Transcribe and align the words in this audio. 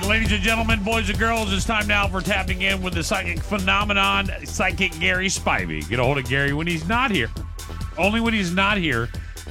Right, 0.00 0.08
ladies 0.08 0.32
and 0.32 0.42
gentlemen, 0.42 0.82
boys 0.82 1.08
and 1.08 1.18
girls, 1.18 1.52
it's 1.52 1.64
time 1.64 1.86
now 1.86 2.06
for 2.06 2.20
tapping 2.20 2.62
in 2.62 2.82
with 2.82 2.94
the 2.94 3.02
psychic 3.02 3.40
phenomenon, 3.40 4.30
Psychic 4.44 4.92
Gary 5.00 5.26
Spivey. 5.26 5.88
Get 5.88 5.98
a 5.98 6.04
hold 6.04 6.18
of 6.18 6.28
Gary 6.28 6.52
when 6.52 6.66
he's 6.66 6.86
not 6.86 7.10
here. 7.10 7.30
Only 7.96 8.20
when 8.20 8.34
he's 8.34 8.52
not 8.52 8.78
here 8.78 9.08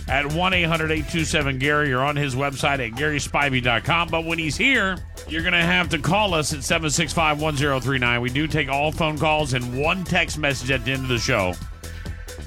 at 0.08 0.32
1 0.32 0.54
800 0.54 0.92
827 0.92 1.60
Gary 1.60 1.92
or 1.92 2.02
on 2.02 2.16
his 2.16 2.36
website 2.36 2.80
at 2.80 2.98
GarySpivey.com. 2.98 4.10
But 4.10 4.26
when 4.26 4.40
he's 4.40 4.56
here, 4.56 4.98
you're 5.28 5.42
going 5.42 5.54
to 5.54 5.62
have 5.62 5.90
to 5.90 6.00
call 6.00 6.34
us 6.34 6.54
at 6.54 6.64
765 6.64 7.42
1039. 7.42 8.22
We 8.22 8.30
do 8.30 8.48
take 8.48 8.70
all 8.70 8.92
phone 8.92 9.18
calls 9.18 9.54
and 9.54 9.78
one 9.78 10.04
text 10.04 10.38
message 10.38 10.72
at 10.72 10.86
the 10.86 10.92
end 10.92 11.04
of 11.04 11.10
the 11.10 11.18
show. 11.18 11.54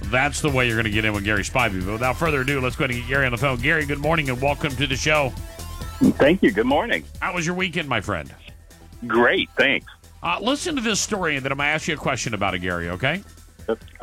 That's 0.04 0.40
the 0.40 0.48
way 0.48 0.66
you're 0.66 0.76
going 0.76 0.84
to 0.84 0.90
get 0.90 1.04
in 1.04 1.12
with 1.12 1.24
Gary 1.24 1.42
Spivey. 1.42 1.84
But 1.84 1.92
without 1.92 2.16
further 2.16 2.40
ado, 2.40 2.60
let's 2.60 2.76
go 2.76 2.84
ahead 2.84 2.96
and 2.96 3.04
get 3.04 3.10
Gary 3.10 3.26
on 3.26 3.32
the 3.32 3.38
phone. 3.38 3.58
Gary, 3.58 3.84
good 3.84 3.98
morning 3.98 4.30
and 4.30 4.40
welcome 4.40 4.74
to 4.76 4.86
the 4.86 4.96
show. 4.96 5.32
Thank 6.00 6.42
you. 6.42 6.50
Good 6.50 6.66
morning. 6.66 7.04
How 7.20 7.34
was 7.34 7.46
your 7.46 7.54
weekend, 7.54 7.88
my 7.88 8.00
friend? 8.00 8.34
Great. 9.06 9.50
Thanks. 9.56 9.86
Uh, 10.22 10.38
listen 10.40 10.74
to 10.76 10.80
this 10.80 11.00
story, 11.00 11.36
and 11.36 11.44
then 11.44 11.52
I'm 11.52 11.58
going 11.58 11.68
to 11.68 11.72
ask 11.72 11.88
you 11.88 11.94
a 11.94 11.98
question 11.98 12.34
about 12.34 12.54
it, 12.54 12.60
Gary, 12.60 12.88
okay? 12.90 13.22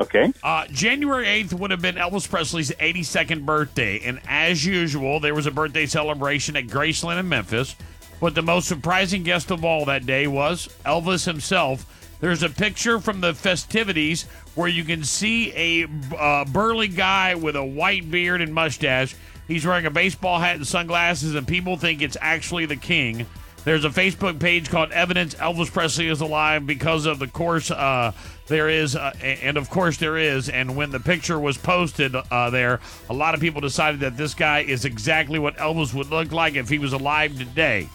Okay. 0.00 0.32
Uh, 0.42 0.66
January 0.68 1.26
8th 1.26 1.52
would 1.54 1.70
have 1.70 1.82
been 1.82 1.96
Elvis 1.96 2.28
Presley's 2.28 2.70
82nd 2.70 3.44
birthday, 3.44 4.00
and 4.00 4.20
as 4.28 4.64
usual, 4.64 5.20
there 5.20 5.34
was 5.34 5.46
a 5.46 5.50
birthday 5.50 5.86
celebration 5.86 6.56
at 6.56 6.66
Graceland 6.66 7.20
in 7.20 7.28
Memphis. 7.28 7.76
But 8.20 8.34
the 8.34 8.42
most 8.42 8.66
surprising 8.66 9.22
guest 9.22 9.50
of 9.50 9.64
all 9.64 9.84
that 9.84 10.06
day 10.06 10.26
was 10.26 10.68
Elvis 10.84 11.24
himself. 11.24 12.16
There's 12.20 12.42
a 12.42 12.48
picture 12.48 12.98
from 12.98 13.20
the 13.20 13.32
festivities 13.32 14.24
where 14.56 14.68
you 14.68 14.82
can 14.82 15.04
see 15.04 15.52
a 15.54 15.86
uh, 16.16 16.44
burly 16.46 16.88
guy 16.88 17.36
with 17.36 17.54
a 17.54 17.64
white 17.64 18.10
beard 18.10 18.40
and 18.40 18.52
mustache. 18.52 19.14
He's 19.48 19.66
wearing 19.66 19.86
a 19.86 19.90
baseball 19.90 20.38
hat 20.38 20.56
and 20.56 20.66
sunglasses, 20.66 21.34
and 21.34 21.48
people 21.48 21.76
think 21.76 22.02
it's 22.02 22.18
actually 22.20 22.66
the 22.66 22.76
king. 22.76 23.26
There's 23.64 23.84
a 23.84 23.90
Facebook 23.90 24.38
page 24.38 24.70
called 24.70 24.92
Evidence 24.92 25.34
Elvis 25.34 25.72
Presley 25.72 26.08
is 26.08 26.20
Alive 26.20 26.66
because 26.66 27.06
of 27.06 27.18
the 27.18 27.26
course 27.26 27.70
uh, 27.70 28.12
there 28.46 28.68
is, 28.68 28.94
uh, 28.94 29.12
and 29.22 29.56
of 29.56 29.68
course 29.68 29.96
there 29.96 30.16
is. 30.16 30.48
And 30.48 30.76
when 30.76 30.90
the 30.90 31.00
picture 31.00 31.38
was 31.38 31.58
posted 31.58 32.14
uh, 32.14 32.50
there, 32.50 32.80
a 33.10 33.14
lot 33.14 33.34
of 33.34 33.40
people 33.40 33.60
decided 33.60 34.00
that 34.00 34.16
this 34.16 34.34
guy 34.34 34.60
is 34.60 34.84
exactly 34.84 35.38
what 35.38 35.56
Elvis 35.56 35.92
would 35.92 36.08
look 36.08 36.32
like 36.32 36.54
if 36.54 36.68
he 36.68 36.78
was 36.78 36.92
alive 36.92 37.36
today. 37.36 37.88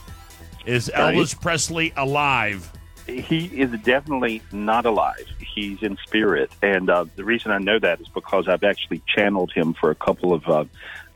Is. 0.66 0.92
Elvis 0.94 1.40
Presley 1.40 1.94
alive? 1.98 2.72
He 3.08 3.46
is 3.48 3.72
definitely 3.81 4.42
not 4.52 4.86
alive. 4.86 5.28
He's 5.40 5.81
in 5.84 5.98
spirit. 6.06 6.52
And 6.62 6.90
uh, 6.90 7.06
the 7.16 7.24
reason 7.24 7.52
I 7.52 7.58
know 7.58 7.80
that 7.80 8.00
is 8.00 8.08
because 8.09 8.47
I've 8.47 8.63
actually 8.63 9.02
channeled 9.08 9.52
him 9.52 9.74
for 9.74 9.92
a 9.92 9.96
couple 9.96 10.34
of 10.34 10.47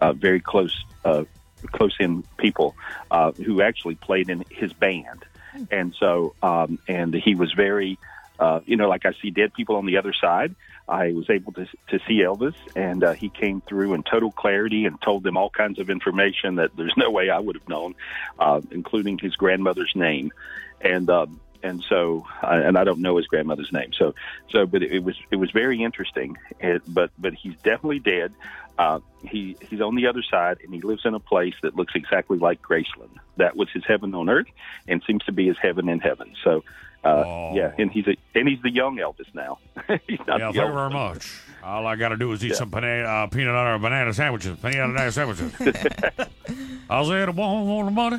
uh, 0.02 0.08
uh, 0.08 0.13
very 0.13 0.40
close, 0.40 0.85
uh, 1.06 1.24
close 1.72 1.96
in 2.00 2.24
people 2.38 2.75
uh, 3.12 3.31
who 3.31 3.62
actually 3.62 3.96
played 3.96 4.30
in 4.30 4.44
his 4.50 4.74
band. 4.74 5.25
And 5.72 5.96
so, 6.00 6.35
um, 6.44 6.80
and 6.88 7.13
he 7.13 7.34
was 7.35 7.52
very, 7.53 7.97
uh, 8.40 8.59
you 8.66 8.75
know, 8.75 8.88
like 8.88 9.06
I 9.06 9.13
see 9.22 9.31
dead 9.31 9.53
people 9.53 9.75
on 9.75 9.85
the 9.85 9.97
other 9.97 10.13
side. 10.13 10.56
I 10.88 11.12
was 11.12 11.30
able 11.30 11.52
to 11.53 11.66
to 11.90 12.00
see 12.08 12.19
Elvis, 12.19 12.53
and 12.75 13.03
uh, 13.03 13.13
he 13.13 13.30
came 13.30 13.62
through 13.62 13.94
in 13.94 14.03
total 14.03 14.31
clarity 14.31 14.85
and 14.85 15.02
told 15.02 15.24
them 15.24 15.35
all 15.35 15.50
kinds 15.50 15.80
of 15.80 15.90
information 15.90 16.56
that 16.56 16.78
there's 16.78 16.94
no 16.96 17.09
way 17.12 17.29
I 17.29 17.40
would 17.40 17.56
have 17.56 17.68
known, 17.68 17.96
uh, 18.40 18.62
including 18.72 19.18
his 19.18 19.35
grandmother's 19.35 19.91
name, 19.96 20.31
and 20.79 21.09
um, 21.09 21.41
and 21.63 21.84
so 21.88 22.25
and 22.44 22.78
I 22.78 22.84
don't 22.84 23.00
know 23.00 23.18
his 23.18 23.28
grandmother's 23.28 23.72
name. 23.72 23.91
So 23.97 24.13
so, 24.50 24.66
but 24.66 24.84
it, 24.84 25.03
was 25.03 25.16
it 25.31 25.38
was 25.38 25.51
very 25.51 25.84
interesting. 25.84 26.38
It, 26.59 26.81
but 26.88 27.12
but 27.18 27.34
he's 27.34 27.56
definitely 27.63 28.00
dead. 28.00 28.34
Uh, 28.78 29.00
he 29.23 29.57
he's 29.62 29.81
on 29.81 29.96
the 29.96 30.07
other 30.07 30.22
side, 30.22 30.57
and 30.63 30.73
he 30.73 30.81
lives 30.81 31.06
in 31.06 31.13
a 31.16 31.19
place 31.19 31.56
that 31.63 31.75
looks 31.75 31.94
exactly 31.96 32.38
like 32.38 32.62
Graceland. 32.62 33.17
That 33.38 33.56
was 33.56 33.69
his 33.72 33.84
heaven 33.85 34.13
on 34.13 34.29
earth, 34.29 34.47
and 34.88 35.01
seems 35.07 35.23
to 35.25 35.31
be 35.31 35.47
his 35.47 35.57
heaven 35.62 35.90
in 35.90 36.00
heaven. 36.00 36.34
So. 36.44 36.63
Uh, 37.03 37.23
Oh. 37.25 37.56
Yeah, 37.56 37.72
and 37.78 37.91
he's 37.91 38.07
a 38.07 38.17
and 38.35 38.47
he's 38.50 38.62
the 38.63 38.72
young 38.72 38.97
Elvis 38.97 39.34
now. 39.34 39.59
he's 40.07 40.19
not 40.28 40.40
Yeah, 40.40 40.51
thank 40.51 40.56
you 40.56 40.73
very 40.73 40.90
much. 40.90 41.31
All 41.63 41.85
I 41.85 41.96
got 41.96 42.09
to 42.09 42.17
do 42.17 42.31
is 42.34 42.44
eat 42.44 42.50
Yeah. 42.50 42.56
some 42.56 42.69
banana, 42.72 43.07
uh, 43.07 43.28
peanut 43.28 43.53
butter 43.53 43.78
banana 43.78 44.13
sandwiches. 44.13 44.57
Peanut 44.59 44.96
butter 44.96 45.12
sandwiches. 45.12 45.53
I 46.90 47.06
said, 47.06 47.29
one 47.35 47.67
want 47.67 47.85
the 47.88 47.91
money. 47.91 48.17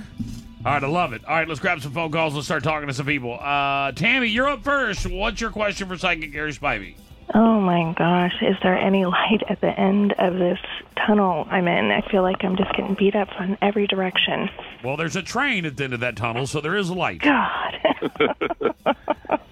All 0.65 0.73
right, 0.73 0.83
I 0.83 0.87
love 0.89 1.13
it. 1.13 1.25
All 1.25 1.37
right, 1.37 1.47
let's 1.47 1.61
grab 1.61 1.81
some 1.81 1.93
phone 1.93 2.11
calls. 2.11 2.35
Let's 2.35 2.47
start 2.47 2.65
talking 2.65 2.89
to 2.89 2.95
some 2.95 3.07
people. 3.07 3.39
Uh, 3.41 3.93
Tammy, 3.93 4.27
you're 4.27 4.49
up 4.49 4.65
first. 4.65 5.07
What's 5.07 5.41
your 5.41 5.51
question 5.51 5.89
for 5.89 5.97
Psychic 5.97 6.33
Gary 6.33 6.53
Spivey? 6.53 6.97
Oh 7.35 7.61
my 7.61 7.93
gosh, 7.97 8.33
is 8.41 8.57
there 8.63 8.77
any 8.77 9.05
light 9.05 9.43
at 9.49 9.61
the 9.61 9.69
end 9.79 10.15
of 10.19 10.35
this 10.35 10.59
tunnel 11.07 11.47
I'm 11.51 11.69
in? 11.69 11.91
I 11.91 12.01
feel 12.11 12.23
like 12.23 12.43
I'm 12.43 12.57
just 12.57 12.73
getting 12.75 12.95
beat 12.95 13.15
up 13.15 13.29
on 13.39 13.59
every 13.61 13.87
direction. 13.87 14.49
Well, 14.83 14.97
there's 14.97 15.15
a 15.15 15.23
train 15.23 15.67
at 15.67 15.77
the 15.77 15.85
end 15.85 15.95
of 15.95 16.01
that 16.01 16.17
tunnel, 16.17 16.47
so 16.47 16.61
there 16.61 16.77
is 16.77 16.91
light. 16.91 17.21
God. 17.21 17.75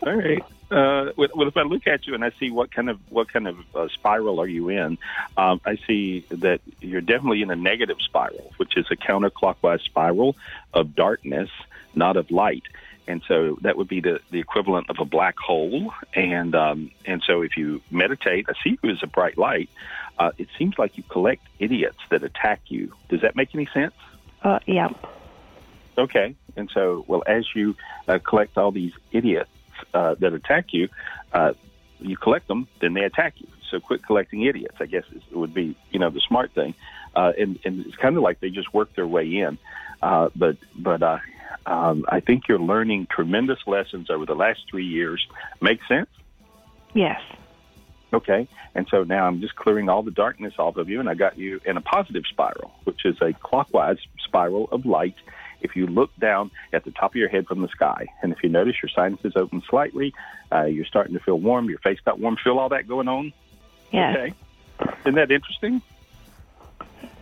All 0.06 0.16
right. 0.16 0.42
Uh, 0.70 1.12
well, 1.16 1.46
if 1.46 1.56
I 1.56 1.62
look 1.62 1.86
at 1.86 2.06
you 2.06 2.14
and 2.14 2.24
I 2.24 2.32
see 2.40 2.50
what 2.50 2.72
kind 2.72 2.90
of 2.90 2.98
what 3.08 3.32
kind 3.32 3.46
of 3.46 3.56
uh, 3.74 3.88
spiral 3.88 4.40
are 4.40 4.48
you 4.48 4.68
in, 4.68 4.98
um, 5.36 5.60
I 5.64 5.76
see 5.86 6.26
that 6.30 6.60
you're 6.80 7.00
definitely 7.00 7.42
in 7.42 7.50
a 7.50 7.56
negative 7.56 7.98
spiral, 8.00 8.52
which 8.56 8.76
is 8.76 8.86
a 8.90 8.96
counterclockwise 8.96 9.82
spiral 9.82 10.36
of 10.74 10.96
darkness, 10.96 11.50
not 11.94 12.16
of 12.16 12.30
light. 12.30 12.64
And 13.08 13.22
so 13.28 13.56
that 13.62 13.76
would 13.76 13.86
be 13.86 14.00
the, 14.00 14.18
the 14.32 14.40
equivalent 14.40 14.90
of 14.90 14.96
a 14.98 15.04
black 15.04 15.38
hole. 15.38 15.92
And 16.14 16.56
um, 16.56 16.90
and 17.04 17.22
so 17.24 17.42
if 17.42 17.56
you 17.56 17.80
meditate, 17.90 18.46
I 18.48 18.54
see 18.64 18.76
you 18.82 18.90
as 18.90 18.98
a 19.02 19.06
bright 19.06 19.38
light. 19.38 19.70
Uh, 20.18 20.32
it 20.38 20.48
seems 20.58 20.78
like 20.78 20.96
you 20.96 21.04
collect 21.04 21.46
idiots 21.60 21.98
that 22.10 22.24
attack 22.24 22.62
you. 22.66 22.92
Does 23.08 23.20
that 23.20 23.36
make 23.36 23.54
any 23.54 23.68
sense? 23.72 23.94
uh, 24.42 24.58
yeah. 24.66 24.88
Okay. 25.98 26.34
And 26.56 26.70
so, 26.72 27.04
well, 27.06 27.22
as 27.26 27.44
you 27.54 27.74
uh, 28.08 28.18
collect 28.18 28.56
all 28.58 28.70
these 28.70 28.92
idiots 29.12 29.50
uh, 29.94 30.14
that 30.18 30.32
attack 30.32 30.66
you, 30.72 30.88
uh, 31.32 31.52
you 32.00 32.16
collect 32.16 32.48
them, 32.48 32.68
then 32.80 32.94
they 32.94 33.02
attack 33.02 33.34
you. 33.38 33.48
So 33.70 33.80
quit 33.80 34.04
collecting 34.04 34.42
idiots, 34.42 34.76
I 34.80 34.86
guess 34.86 35.04
is, 35.12 35.22
would 35.32 35.54
be, 35.54 35.76
you 35.90 35.98
know, 35.98 36.10
the 36.10 36.20
smart 36.20 36.52
thing. 36.52 36.74
Uh, 37.14 37.32
and, 37.38 37.58
and 37.64 37.86
it's 37.86 37.96
kind 37.96 38.16
of 38.16 38.22
like 38.22 38.40
they 38.40 38.50
just 38.50 38.72
work 38.72 38.94
their 38.94 39.06
way 39.06 39.26
in. 39.38 39.58
Uh, 40.02 40.28
but 40.36 40.56
but 40.76 41.02
uh, 41.02 41.18
um, 41.64 42.04
I 42.08 42.20
think 42.20 42.48
you're 42.48 42.60
learning 42.60 43.08
tremendous 43.10 43.58
lessons 43.66 44.10
over 44.10 44.26
the 44.26 44.34
last 44.34 44.60
three 44.70 44.86
years. 44.86 45.26
Make 45.60 45.80
sense? 45.88 46.10
Yes. 46.94 47.20
Okay. 48.12 48.46
And 48.74 48.86
so 48.90 49.04
now 49.04 49.26
I'm 49.26 49.40
just 49.40 49.56
clearing 49.56 49.88
all 49.88 50.02
the 50.02 50.10
darkness 50.10 50.54
off 50.58 50.76
of 50.76 50.88
you, 50.88 51.00
and 51.00 51.08
I 51.08 51.14
got 51.14 51.38
you 51.38 51.60
in 51.64 51.76
a 51.76 51.80
positive 51.80 52.24
spiral, 52.30 52.72
which 52.84 53.04
is 53.04 53.16
a 53.20 53.32
clockwise 53.32 53.98
spiral 54.24 54.68
of 54.70 54.86
light. 54.86 55.16
If 55.60 55.76
you 55.76 55.86
look 55.86 56.10
down 56.18 56.50
at 56.72 56.84
the 56.84 56.90
top 56.90 57.12
of 57.12 57.16
your 57.16 57.28
head 57.28 57.46
from 57.46 57.62
the 57.62 57.68
sky, 57.68 58.06
and 58.22 58.32
if 58.32 58.42
you 58.42 58.48
notice 58.48 58.76
your 58.82 58.90
sinuses 58.90 59.34
open 59.36 59.62
slightly, 59.68 60.14
uh, 60.52 60.64
you're 60.64 60.84
starting 60.84 61.14
to 61.14 61.20
feel 61.20 61.38
warm, 61.38 61.68
your 61.68 61.78
face 61.78 61.98
got 62.04 62.20
warm, 62.20 62.36
feel 62.42 62.58
all 62.58 62.68
that 62.70 62.86
going 62.86 63.08
on? 63.08 63.32
Yes. 63.92 64.16
Okay. 64.16 64.34
Isn't 65.00 65.14
that 65.14 65.30
interesting? 65.30 65.82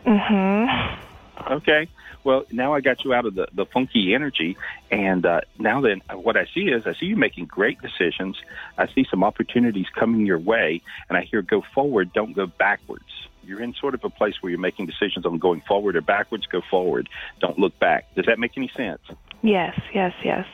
Mm-hmm. 0.04 1.52
Okay. 1.52 1.88
Well, 2.24 2.44
now 2.50 2.72
I 2.72 2.80
got 2.80 3.04
you 3.04 3.12
out 3.12 3.26
of 3.26 3.34
the, 3.34 3.48
the 3.52 3.66
funky 3.66 4.14
energy, 4.14 4.56
and 4.90 5.26
uh, 5.26 5.42
now 5.58 5.82
then, 5.82 6.00
what 6.10 6.38
I 6.38 6.46
see 6.54 6.62
is 6.62 6.86
I 6.86 6.94
see 6.94 7.06
you 7.06 7.16
making 7.16 7.46
great 7.46 7.82
decisions. 7.82 8.38
I 8.78 8.86
see 8.88 9.06
some 9.10 9.22
opportunities 9.22 9.86
coming 9.94 10.24
your 10.24 10.38
way, 10.38 10.80
and 11.08 11.18
I 11.18 11.22
hear 11.22 11.42
go 11.42 11.62
forward, 11.74 12.14
don't 12.14 12.32
go 12.32 12.46
backwards. 12.46 13.04
You're 13.46 13.62
in 13.62 13.74
sort 13.74 13.94
of 13.94 14.04
a 14.04 14.10
place 14.10 14.34
where 14.40 14.50
you're 14.50 14.58
making 14.60 14.86
decisions 14.86 15.26
on 15.26 15.38
going 15.38 15.60
forward 15.62 15.96
or 15.96 16.00
backwards. 16.00 16.46
Go 16.46 16.60
forward, 16.70 17.08
don't 17.40 17.58
look 17.58 17.78
back. 17.78 18.14
Does 18.14 18.26
that 18.26 18.38
make 18.38 18.52
any 18.56 18.68
sense? 18.76 19.00
Yes, 19.42 19.78
yes, 19.92 20.12
yes. 20.24 20.46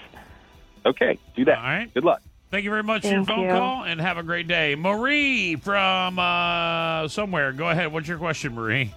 Okay, 0.85 1.19
do 1.37 1.45
that. 1.45 1.59
All 1.59 1.65
right. 1.65 1.93
Good 1.93 2.05
luck. 2.05 2.23
Thank 2.51 2.65
you 2.65 2.71
very 2.71 2.83
much 2.83 3.03
for 3.03 3.09
your 3.09 3.25
phone 3.25 3.45
you. 3.45 3.51
call 3.51 3.85
and 3.85 4.01
have 4.01 4.19
a 4.19 4.23
great 4.25 4.49
day. 4.49 4.75
Marie 4.75 5.55
from 5.57 6.19
uh, 6.19 7.07
somewhere. 7.07 7.53
Go 7.53 7.69
ahead. 7.69 7.93
What's 7.93 8.09
your 8.09 8.19
question, 8.19 8.55
Marie? 8.55 8.93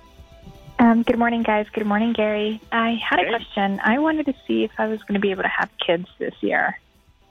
Um, 0.80 1.04
good 1.04 1.20
morning, 1.20 1.44
guys. 1.44 1.68
Good 1.72 1.86
morning, 1.86 2.14
Gary. 2.14 2.60
I 2.72 2.96
had 2.96 3.20
a 3.20 3.24
Hey. 3.24 3.30
question. 3.30 3.80
I 3.84 4.00
wanted 4.00 4.26
to 4.26 4.34
see 4.48 4.64
if 4.64 4.72
I 4.80 4.88
was 4.88 5.00
going 5.04 5.14
to 5.14 5.20
be 5.20 5.30
able 5.30 5.44
to 5.44 5.50
have 5.50 5.70
kids 5.86 6.08
this 6.18 6.34
year. 6.42 6.80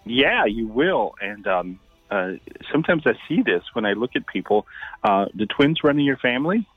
Yeah, 0.04 0.44
you 0.44 0.68
will. 0.68 1.14
And 1.20 1.44
um, 1.48 1.80
uh, 2.12 2.32
sometimes 2.70 3.04
I 3.06 3.14
see 3.26 3.42
this 3.42 3.62
when 3.72 3.86
I 3.86 3.94
look 3.94 4.10
at 4.14 4.26
people. 4.26 4.66
Uh, 5.02 5.26
the 5.34 5.46
twins 5.46 5.82
run 5.82 5.98
in 5.98 6.04
your 6.04 6.18
family? 6.18 6.68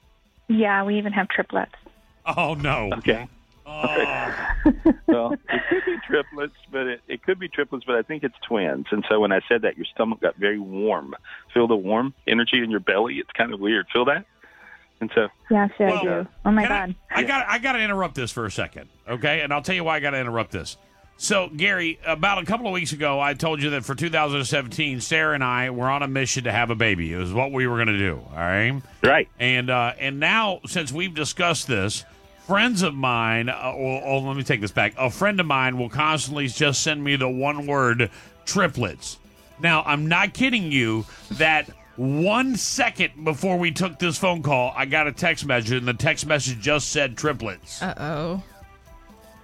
Yeah, 0.47 0.83
we 0.83 0.97
even 0.97 1.11
have 1.11 1.27
triplets. 1.27 1.75
Oh 2.25 2.53
no. 2.53 2.91
Okay. 2.99 3.27
Oh. 3.65 4.35
well, 5.07 5.33
it 5.33 5.61
could 5.69 5.85
be 5.85 5.97
triplets, 6.07 6.55
but 6.71 6.87
it, 6.87 7.01
it 7.07 7.23
could 7.23 7.39
be 7.39 7.49
triplets, 7.49 7.83
but 7.85 7.95
I 7.95 8.03
think 8.03 8.23
it's 8.23 8.35
twins. 8.47 8.85
And 8.91 9.03
so 9.09 9.19
when 9.19 9.31
I 9.31 9.41
said 9.49 9.63
that, 9.63 9.75
your 9.75 9.85
stomach 9.93 10.21
got 10.21 10.37
very 10.37 10.59
warm. 10.59 11.15
Feel 11.53 11.67
the 11.67 11.75
warm 11.75 12.13
energy 12.27 12.63
in 12.63 12.69
your 12.69 12.79
belly? 12.79 13.15
It's 13.15 13.31
kind 13.31 13.53
of 13.53 13.59
weird. 13.59 13.87
Feel 13.91 14.05
that? 14.05 14.25
And 15.01 15.11
so, 15.13 15.27
Yes, 15.51 15.71
yeah, 15.79 15.89
Well, 15.89 15.99
I 15.99 16.03
do. 16.03 16.27
Oh 16.45 16.51
my 16.51 16.67
God. 16.67 16.95
I, 17.11 17.19
I 17.19 17.23
got 17.23 17.45
I 17.49 17.57
got 17.57 17.73
to 17.73 17.79
interrupt 17.79 18.15
this 18.15 18.31
for 18.31 18.45
a 18.45 18.51
second, 18.51 18.89
okay? 19.07 19.41
And 19.41 19.51
I'll 19.51 19.61
tell 19.61 19.75
you 19.75 19.83
why 19.83 19.97
I 19.97 19.99
got 19.99 20.11
to 20.11 20.19
interrupt 20.19 20.51
this. 20.51 20.77
So, 21.17 21.49
Gary, 21.55 21.97
about 22.05 22.43
a 22.43 22.45
couple 22.45 22.67
of 22.67 22.73
weeks 22.73 22.91
ago, 22.91 23.21
I 23.21 23.33
told 23.33 23.61
you 23.61 23.69
that 23.71 23.85
for 23.85 23.95
2017, 23.95 24.99
Sarah 24.99 25.33
and 25.33 25.43
I 25.43 25.69
were 25.69 25.89
on 25.89 26.03
a 26.03 26.07
mission 26.07 26.43
to 26.43 26.51
have 26.51 26.69
a 26.69 26.75
baby. 26.75 27.13
It 27.13 27.17
was 27.17 27.31
what 27.31 27.53
we 27.53 27.67
were 27.67 27.77
going 27.77 27.87
to 27.87 27.97
do. 27.97 28.19
All 28.31 28.37
right. 28.37 28.81
right. 29.01 29.29
And 29.39 29.69
uh, 29.69 29.93
and 29.97 30.19
now, 30.19 30.59
since 30.67 30.91
we've 30.91 31.13
discussed 31.13 31.67
this, 31.67 32.03
friends 32.47 32.81
of 32.81 32.93
mine, 32.93 33.49
uh, 33.49 33.73
or, 33.75 34.01
or 34.03 34.21
let 34.21 34.35
me 34.35 34.43
take 34.43 34.61
this 34.61 34.71
back. 34.71 34.93
A 34.97 35.09
friend 35.09 35.39
of 35.39 35.45
mine 35.45 35.77
will 35.77 35.89
constantly 35.89 36.47
just 36.47 36.83
send 36.83 37.03
me 37.03 37.15
the 37.15 37.29
one 37.29 37.65
word 37.65 38.11
triplets. 38.45 39.17
Now, 39.59 39.83
I'm 39.85 40.07
not 40.07 40.33
kidding 40.33 40.71
you 40.71 41.05
that 41.31 41.69
one 41.95 42.55
second 42.55 43.23
before 43.23 43.57
we 43.57 43.71
took 43.71 43.99
this 43.99 44.17
phone 44.17 44.43
call, 44.43 44.73
I 44.75 44.85
got 44.85 45.07
a 45.07 45.13
text 45.13 45.45
message, 45.45 45.71
and 45.71 45.87
the 45.87 45.93
text 45.93 46.25
message 46.25 46.59
just 46.59 46.89
said 46.89 47.17
triplets. 47.17 47.81
Uh 47.81 47.93
oh. 47.97 48.43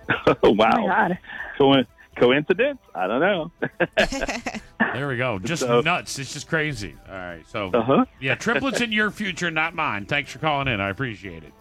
Oh, 0.44 0.52
wow. 0.52 0.70
Oh 0.78 0.88
my 0.88 0.88
God. 0.88 1.18
Co- 1.58 1.84
coincidence? 2.18 2.80
I 2.96 3.08
don't 3.08 3.20
know. 3.22 3.52
There 4.94 5.08
we 5.08 5.16
go. 5.16 5.40
Just 5.40 5.62
So- 5.62 5.80
nuts. 5.82 6.20
It's 6.20 6.34
just 6.34 6.50
crazy. 6.50 6.96
All 7.10 7.16
right. 7.16 7.48
So, 7.48 7.70
Uh-huh. 7.74 8.04
yeah, 8.20 8.36
triplets 8.36 8.82
in 8.82 8.92
your 8.92 9.10
future, 9.10 9.50
not 9.50 9.74
mine. 9.74 10.06
Thanks 10.06 10.32
for 10.34 10.40
calling 10.40 10.68
in. 10.68 10.82
I 10.82 10.90
appreciate 10.90 11.44
it. 11.44 11.54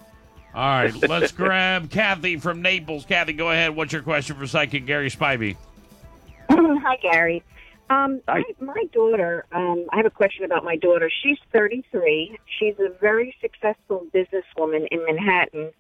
All 0.53 0.63
right. 0.69 0.93
Let's 1.09 1.31
grab 1.31 1.91
Kathy 1.91 2.39
from 2.39 2.61
Naples. 2.61 3.05
Kathy, 3.05 3.33
go 3.35 3.51
ahead. 3.51 3.77
What's 3.77 3.93
your 3.93 4.03
question 4.03 4.35
for 4.37 4.49
psychic 4.49 4.85
Gary 4.85 5.11
Spivey? 5.11 5.57
Hi, 6.51 6.97
Gary. 6.97 7.45
Um, 7.89 8.21
Hi. 8.29 8.43
My, 8.61 8.75
my 8.75 8.85
daughter, 8.93 9.45
um, 9.53 9.87
I 9.93 9.99
have 9.99 10.07
a 10.07 10.11
question 10.11 10.45
about 10.45 10.65
my 10.65 10.75
daughter. 10.77 11.09
She's 11.23 11.39
33. 11.53 12.37
She's 12.59 12.75
a 12.81 12.89
very 13.01 13.33
successful 13.41 14.07
businesswoman 14.13 14.89
in 14.91 15.05
Manhattan 15.07 15.71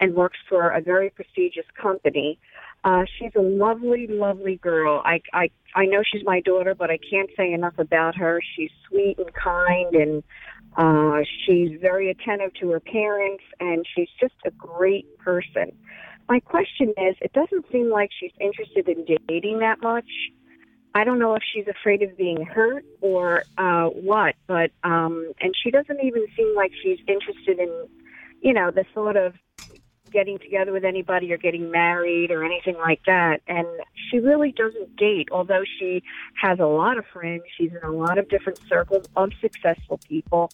and 0.00 0.14
works 0.14 0.38
for 0.48 0.70
a 0.70 0.80
very 0.80 1.10
prestigious 1.10 1.66
company. 1.80 2.38
Uh, 2.82 3.04
she's 3.18 3.32
a 3.36 3.40
lovely, 3.40 4.06
lovely 4.06 4.56
girl. 4.56 5.02
I, 5.04 5.20
I, 5.34 5.50
I 5.74 5.84
know 5.84 6.02
she's 6.02 6.24
my 6.24 6.40
daughter, 6.40 6.74
but 6.74 6.90
I 6.90 6.98
can't 7.10 7.28
say 7.36 7.52
enough 7.52 7.78
about 7.78 8.16
her. 8.16 8.40
She's 8.56 8.70
sweet 8.88 9.18
and 9.18 9.32
kind, 9.34 9.94
and 9.94 10.22
uh, 10.76 11.22
she's 11.44 11.78
very 11.80 12.10
attentive 12.10 12.54
to 12.60 12.70
her 12.70 12.80
parents, 12.80 13.44
and 13.60 13.84
she's 13.94 14.08
just 14.18 14.34
a 14.46 14.50
great 14.52 15.18
person. 15.18 15.72
My 16.28 16.40
question 16.40 16.94
is, 16.96 17.16
it 17.20 17.32
doesn't 17.34 17.66
seem 17.70 17.90
like 17.90 18.10
she's 18.18 18.32
interested 18.40 18.88
in 18.88 19.04
dating 19.28 19.58
that 19.58 19.82
much. 19.82 20.08
I 20.94 21.04
don't 21.04 21.18
know 21.18 21.34
if 21.34 21.42
she's 21.52 21.66
afraid 21.68 22.02
of 22.02 22.16
being 22.16 22.44
hurt 22.44 22.84
or 23.00 23.44
uh, 23.58 23.86
what, 23.86 24.34
but 24.46 24.70
um, 24.82 25.32
and 25.40 25.54
she 25.62 25.70
doesn't 25.70 26.00
even 26.02 26.26
seem 26.36 26.54
like 26.56 26.72
she's 26.82 26.98
interested 27.06 27.58
in, 27.58 27.88
you 28.40 28.52
know, 28.52 28.70
the 28.70 28.84
sort 28.94 29.16
of 29.16 29.34
getting 30.12 30.38
together 30.38 30.72
with 30.72 30.84
anybody 30.84 31.32
or 31.32 31.36
getting 31.36 31.70
married 31.70 32.30
or 32.30 32.44
anything 32.44 32.76
like 32.76 33.00
that. 33.06 33.40
And 33.46 33.66
she 34.10 34.18
really 34.18 34.52
doesn't 34.52 34.96
date, 34.96 35.28
although 35.32 35.62
she 35.78 36.02
has 36.40 36.58
a 36.58 36.66
lot 36.66 36.98
of 36.98 37.04
friends. 37.12 37.42
She's 37.56 37.70
in 37.70 37.82
a 37.82 37.92
lot 37.92 38.18
of 38.18 38.28
different 38.28 38.60
circles 38.68 39.06
of 39.16 39.30
successful 39.40 39.98
people. 40.08 40.50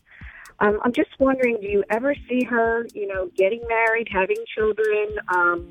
Um, 0.58 0.80
I'm 0.82 0.92
just 0.92 1.10
wondering, 1.18 1.58
do 1.60 1.66
you 1.66 1.84
ever 1.90 2.14
see 2.28 2.44
her, 2.44 2.86
you 2.94 3.06
know, 3.06 3.30
getting 3.36 3.62
married, 3.68 4.08
having 4.10 4.38
children? 4.54 5.16
Um, 5.28 5.68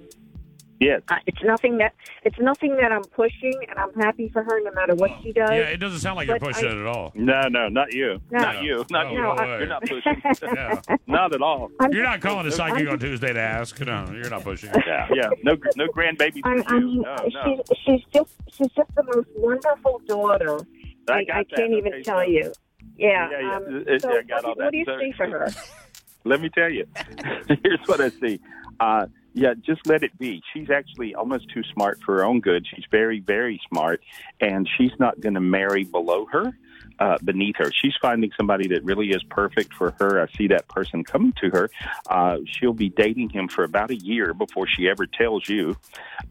Yes. 0.79 1.01
uh, 1.09 1.15
it's 1.25 1.41
nothing 1.43 1.77
that 1.77 1.93
it's 2.23 2.37
nothing 2.39 2.75
that 2.77 2.91
I'm 2.91 3.03
pushing, 3.03 3.53
and 3.69 3.79
I'm 3.79 3.93
happy 3.93 4.29
for 4.33 4.43
her 4.43 4.61
no 4.61 4.71
matter 4.73 4.93
what 4.95 5.11
she 5.23 5.31
does. 5.31 5.49
Yeah, 5.49 5.59
it 5.71 5.77
doesn't 5.77 5.99
sound 5.99 6.17
like 6.17 6.27
you're 6.27 6.37
But 6.39 6.53
pushing 6.53 6.67
I- 6.69 6.71
it 6.73 6.77
at 6.81 6.85
all. 6.87 7.11
No, 7.15 7.47
no, 7.47 7.69
not 7.69 7.93
you. 7.93 8.19
No. 8.29 8.39
Not 8.39 8.63
you. 8.63 8.85
Not 8.89 9.07
No, 9.07 9.11
you. 9.13 9.21
no 9.21 9.29
I- 9.31 9.57
You're 9.59 9.67
not 9.67 9.81
pushing. 9.83 10.21
Yeah. 10.53 10.81
not 11.07 11.33
at 11.33 11.41
all. 11.41 11.71
I'm 11.79 11.93
You're 11.93 12.03
not 12.03 12.19
calling 12.21 12.45
a 12.47 12.51
psychic 12.51 12.87
I'm 12.87 12.93
on 12.93 12.99
Tuesday 12.99 13.31
to 13.33 13.39
ask. 13.39 13.79
No, 13.79 14.05
you're 14.11 14.29
not 14.29 14.43
pushing 14.43 14.69
it. 14.73 14.83
Yeah, 14.85 15.07
yeah. 15.13 15.29
No, 15.43 15.55
no 15.77 15.87
grandbabies 15.87 16.41
I, 16.43 16.61
for 16.61 16.73
I 16.73 16.77
you. 16.77 16.85
mean, 16.85 17.01
No, 17.03 17.15
no. 17.15 17.63
she's 17.67 17.77
she's 17.85 18.01
just 18.13 18.33
she's 18.51 18.71
just 18.75 18.95
the 18.95 19.03
most 19.15 19.27
wonderful 19.35 20.01
daughter. 20.07 20.59
I, 21.07 21.23
got 21.23 21.35
I 21.37 21.43
that. 21.43 21.55
can't 21.55 21.71
even 21.73 21.93
Okay, 21.93 22.03
tell 22.03 22.17
so- 22.17 22.21
you. 22.23 22.51
Yeah. 22.97 23.29
Yeah, 23.31 23.39
yeah. 23.41 23.55
Um, 23.55 23.85
so 23.99 24.09
yeah, 24.13 24.19
I 24.19 24.21
got 24.23 24.43
what, 24.43 24.45
all 24.45 24.55
what 24.55 24.71
do 24.71 24.77
you 24.77 24.85
that. 24.85 24.99
see 24.99 25.11
for 25.15 25.27
her? 25.27 25.47
Let 26.25 26.41
me 26.41 26.49
tell 26.49 26.69
you. 26.69 26.85
Here's 27.63 27.79
what 27.87 28.01
I 28.01 28.09
see. 28.09 28.39
Uh, 28.79 29.05
yeah, 29.35 29.53
just 29.53 29.85
let 29.85 30.01
it 30.01 30.17
be. 30.17 30.41
She's 30.53 30.69
actually 30.69 31.13
almost 31.13 31.49
too 31.49 31.61
smart 31.73 31.99
for 32.05 32.15
her 32.15 32.25
own 32.25 32.39
good. 32.39 32.65
She's 32.73 32.85
very, 32.89 33.19
very 33.19 33.59
smart, 33.67 34.01
and 34.39 34.67
she's 34.77 34.93
not 34.97 35.19
going 35.19 35.33
to 35.33 35.41
marry 35.41 35.83
below 35.83 36.25
her, 36.27 36.57
uh, 36.99 37.17
beneath 37.21 37.57
her. 37.57 37.69
She's 37.69 37.93
finding 38.01 38.31
somebody 38.37 38.69
that 38.69 38.85
really 38.85 39.09
is 39.09 39.21
perfect 39.23 39.73
for 39.73 39.93
her. 39.99 40.21
I 40.21 40.31
see 40.37 40.47
that 40.47 40.69
person 40.69 41.03
coming 41.03 41.33
to 41.41 41.49
her. 41.49 41.69
Uh, 42.09 42.37
she'll 42.45 42.71
be 42.71 42.87
dating 42.87 43.29
him 43.29 43.49
for 43.49 43.65
about 43.65 43.91
a 43.91 43.97
year 43.97 44.33
before 44.33 44.67
she 44.67 44.87
ever 44.87 45.05
tells 45.05 45.49
you. 45.49 45.75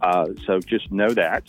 Uh, 0.01 0.29
so 0.47 0.59
just 0.61 0.91
know 0.91 1.11
that. 1.11 1.45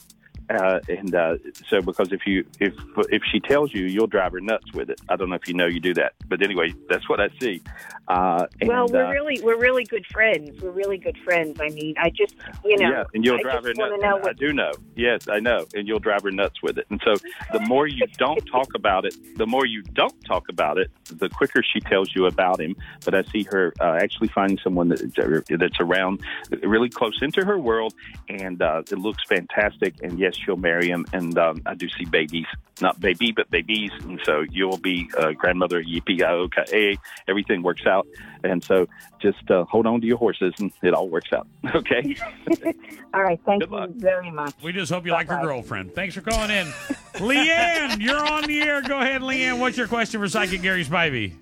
Uh, 0.50 0.80
and 0.88 1.16
uh, 1.16 1.36
so, 1.70 1.82
because 1.82 2.12
if 2.12 2.28
you 2.28 2.46
if 2.60 2.74
if 3.10 3.24
she 3.32 3.40
tells 3.40 3.74
you, 3.74 3.86
you'll 3.86 4.08
drive 4.08 4.32
her 4.32 4.42
nuts 4.42 4.72
with 4.74 4.90
it. 4.90 5.02
I 5.10 5.16
don't 5.16 5.30
know 5.30 5.36
if 5.36 5.48
you 5.48 5.54
know 5.56 5.66
you 5.66 5.80
do 5.80 5.94
that, 5.96 6.14
but 6.28 6.42
anyway, 6.44 6.74
that's 6.88 7.10
what 7.10 7.20
I 7.20 7.30
see. 7.40 7.62
Uh, 8.08 8.46
and, 8.62 8.70
well, 8.70 8.88
we're 8.88 9.06
uh, 9.06 9.12
really 9.12 9.42
we're 9.42 9.58
really 9.58 9.84
good 9.86 10.06
friends. 10.06 10.62
We're 10.62 10.70
really 10.70 10.98
good 10.98 11.18
friends. 11.24 11.60
I 11.60 11.70
mean, 11.70 11.96
I 11.98 12.12
just 12.12 12.36
you 12.64 12.78
know, 12.78 12.90
yeah, 12.90 13.04
and 13.14 13.26
you'll 13.26 13.40
I 13.40 13.42
drive 13.42 13.64
her 13.64 13.74
nuts. 13.74 14.02
know 14.02 14.22
I 14.24 14.34
do 14.34 14.54
know. 14.54 14.72
Yes, 14.96 15.28
I 15.28 15.40
know, 15.40 15.66
and 15.74 15.88
you'll 15.88 16.00
drive 16.00 16.22
her 16.24 16.32
nuts 16.32 16.62
with 16.62 16.78
it. 16.78 16.86
And 16.92 17.02
so, 17.04 17.16
the 17.52 17.62
more 17.62 17.88
you 17.88 18.06
don't 18.18 18.46
talk 18.46 18.76
about 18.76 19.06
it, 19.06 19.16
the 19.38 19.48
more 19.48 19.66
you 19.66 19.82
don't 19.82 20.24
talk 20.26 20.48
about 20.50 20.78
it, 20.78 20.92
the 21.06 21.30
quicker 21.30 21.64
she 21.64 21.80
tells 21.80 22.16
you 22.16 22.28
about 22.28 22.62
him. 22.62 22.76
But 23.04 23.16
I 23.16 23.24
see 23.24 23.44
her 23.44 23.74
uh, 23.80 23.98
actually 24.00 24.28
finding 24.28 24.60
someone 24.64 24.90
that, 24.90 25.48
that's 25.50 25.80
around, 25.80 26.22
really 26.62 26.90
close 26.90 27.20
into 27.22 27.44
her 27.44 27.58
world, 27.58 27.96
and 28.30 28.62
uh, 28.62 28.84
it 28.92 29.00
looks 29.00 29.24
fantastic. 29.28 29.96
And 30.04 30.20
yes, 30.20 30.35
she'll 30.36 30.58
marry 30.58 30.88
him. 30.88 31.06
And 31.14 31.38
um, 31.38 31.62
I 31.66 31.74
do 31.76 31.88
see 31.90 32.06
babies, 32.06 32.46
not 32.82 33.00
baby, 33.00 33.32
but 33.32 33.50
babies. 33.50 33.92
And 34.04 34.20
so 34.24 34.44
you'll 34.50 34.78
be 34.78 35.10
uh, 35.18 35.32
grandmother. 35.32 35.84
Yippee 35.84 36.22
okay, 36.22 36.98
everything 37.28 37.64
works 37.64 37.86
out. 37.86 38.08
And 38.44 38.64
so 38.64 38.88
just 39.22 39.50
uh, 39.50 39.64
hold 39.66 39.86
on 39.88 40.02
to 40.02 40.08
your 40.08 40.18
horses, 40.18 40.54
and 40.60 40.72
it 40.84 40.94
all 40.94 41.10
works 41.10 41.32
out. 41.34 41.48
Okay. 41.76 42.16
All 43.14 43.22
right, 43.24 43.40
thank 43.46 43.62
Good 43.62 43.70
you 43.72 43.78
luck. 43.78 43.90
very 43.92 44.32
much. 44.32 44.54
We 44.64 44.72
just 44.72 44.92
hope 44.92 45.06
you 45.06 45.12
like 45.12 45.30
your 45.30 45.42
girlfriend. 45.42 45.94
Thanks 45.94 46.16
for 46.16 46.22
calling 46.22 46.50
in. 46.52 46.68
Leanne, 47.16 48.00
you're 48.02 48.26
on 48.26 48.44
the 48.44 48.62
air. 48.62 48.82
Go 48.82 49.00
ahead, 49.00 49.22
Leanne. 49.22 49.60
What's 49.60 49.78
your 49.78 49.88
question 49.88 50.20
for 50.20 50.28
Psychic 50.28 50.62
Gary 50.62 50.84
Spivey? 50.86 51.34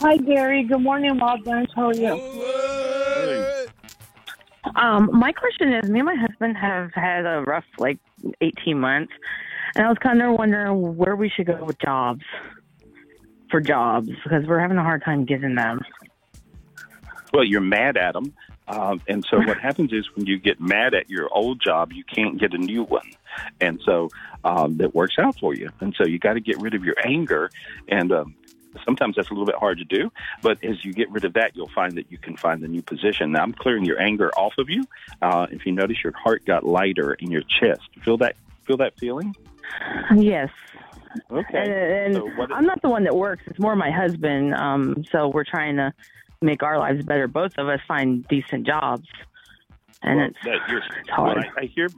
Hi, 0.00 0.16
Gary. 0.16 0.64
Good 0.64 0.80
morning, 0.82 1.18
Wild 1.18 1.44
Burns. 1.44 1.68
How 1.74 1.88
are 1.88 1.94
you? 1.94 2.92
Um, 4.74 5.10
my 5.12 5.32
question 5.32 5.72
is, 5.72 5.88
me 5.88 6.00
and 6.00 6.06
my 6.06 6.14
husband 6.14 6.56
have 6.56 6.92
had 6.92 7.24
a 7.24 7.42
rough, 7.42 7.64
like, 7.78 7.98
18 8.40 8.78
months, 8.78 9.12
and 9.74 9.86
I 9.86 9.88
was 9.88 9.98
kind 9.98 10.20
of 10.22 10.38
wondering 10.38 10.96
where 10.96 11.16
we 11.16 11.28
should 11.28 11.46
go 11.46 11.64
with 11.64 11.78
jobs, 11.78 12.24
for 13.50 13.60
jobs, 13.60 14.08
because 14.08 14.44
we're 14.46 14.58
having 14.58 14.76
a 14.76 14.82
hard 14.82 15.04
time 15.04 15.24
getting 15.24 15.54
them. 15.54 15.80
Well, 17.32 17.44
you're 17.44 17.60
mad 17.60 17.96
at 17.96 18.14
them. 18.14 18.34
Um, 18.68 19.00
and 19.08 19.24
so 19.30 19.38
what 19.38 19.58
happens 19.62 19.92
is 19.92 20.08
when 20.14 20.26
you 20.26 20.38
get 20.38 20.60
mad 20.60 20.94
at 20.94 21.08
your 21.08 21.28
old 21.32 21.60
job, 21.60 21.92
you 21.92 22.04
can't 22.04 22.38
get 22.38 22.54
a 22.54 22.58
new 22.58 22.82
one. 22.82 23.10
And 23.60 23.80
so 23.84 24.08
um, 24.44 24.78
that 24.78 24.94
works 24.94 25.16
out 25.18 25.38
for 25.38 25.54
you. 25.54 25.70
And 25.80 25.94
so 25.96 26.06
you 26.06 26.18
got 26.18 26.34
to 26.34 26.40
get 26.40 26.60
rid 26.60 26.74
of 26.74 26.84
your 26.84 26.96
anger. 27.04 27.50
And 27.88 28.12
um, 28.12 28.34
sometimes 28.84 29.16
that's 29.16 29.28
a 29.30 29.32
little 29.32 29.46
bit 29.46 29.56
hard 29.56 29.78
to 29.78 29.84
do. 29.84 30.10
But 30.42 30.62
as 30.64 30.84
you 30.84 30.92
get 30.92 31.10
rid 31.10 31.24
of 31.24 31.32
that, 31.34 31.56
you'll 31.56 31.68
find 31.74 31.92
that 31.96 32.10
you 32.10 32.18
can 32.18 32.36
find 32.36 32.62
the 32.62 32.68
new 32.68 32.82
position. 32.82 33.32
Now, 33.32 33.42
I'm 33.42 33.52
clearing 33.52 33.84
your 33.84 34.00
anger 34.00 34.30
off 34.36 34.54
of 34.58 34.68
you. 34.68 34.84
Uh, 35.22 35.46
if 35.50 35.64
you 35.66 35.72
notice, 35.72 36.02
your 36.02 36.12
heart 36.16 36.44
got 36.44 36.64
lighter 36.64 37.14
in 37.14 37.30
your 37.30 37.42
chest. 37.42 37.82
Feel 38.02 38.16
that? 38.18 38.36
Feel 38.64 38.76
that 38.78 38.98
feeling? 38.98 39.34
Yes. 40.14 40.50
Okay. 41.30 41.58
And, 41.58 41.72
and 41.72 42.14
So 42.16 42.26
what- 42.36 42.52
I'm 42.52 42.64
not 42.66 42.82
the 42.82 42.88
one 42.90 43.04
that 43.04 43.14
works. 43.16 43.42
It's 43.46 43.58
more 43.58 43.74
my 43.76 43.90
husband. 43.90 44.54
Um, 44.54 45.04
so 45.10 45.28
we're 45.28 45.44
trying 45.44 45.76
to 45.76 45.92
make 46.42 46.62
our 46.62 46.78
lives 46.78 47.04
better. 47.04 47.26
Both 47.28 47.56
of 47.58 47.68
us 47.68 47.80
find 47.88 48.26
decent 48.28 48.66
jobs. 48.66 49.08
And 50.02 50.18
Well, 50.18 50.26
it's, 50.28 50.38
that 50.44 50.58
you're, 50.68 50.82
it's 51.00 51.08
hard. 51.08 51.38
I, 51.56 51.62
I 51.62 51.64
hear. 51.66 51.88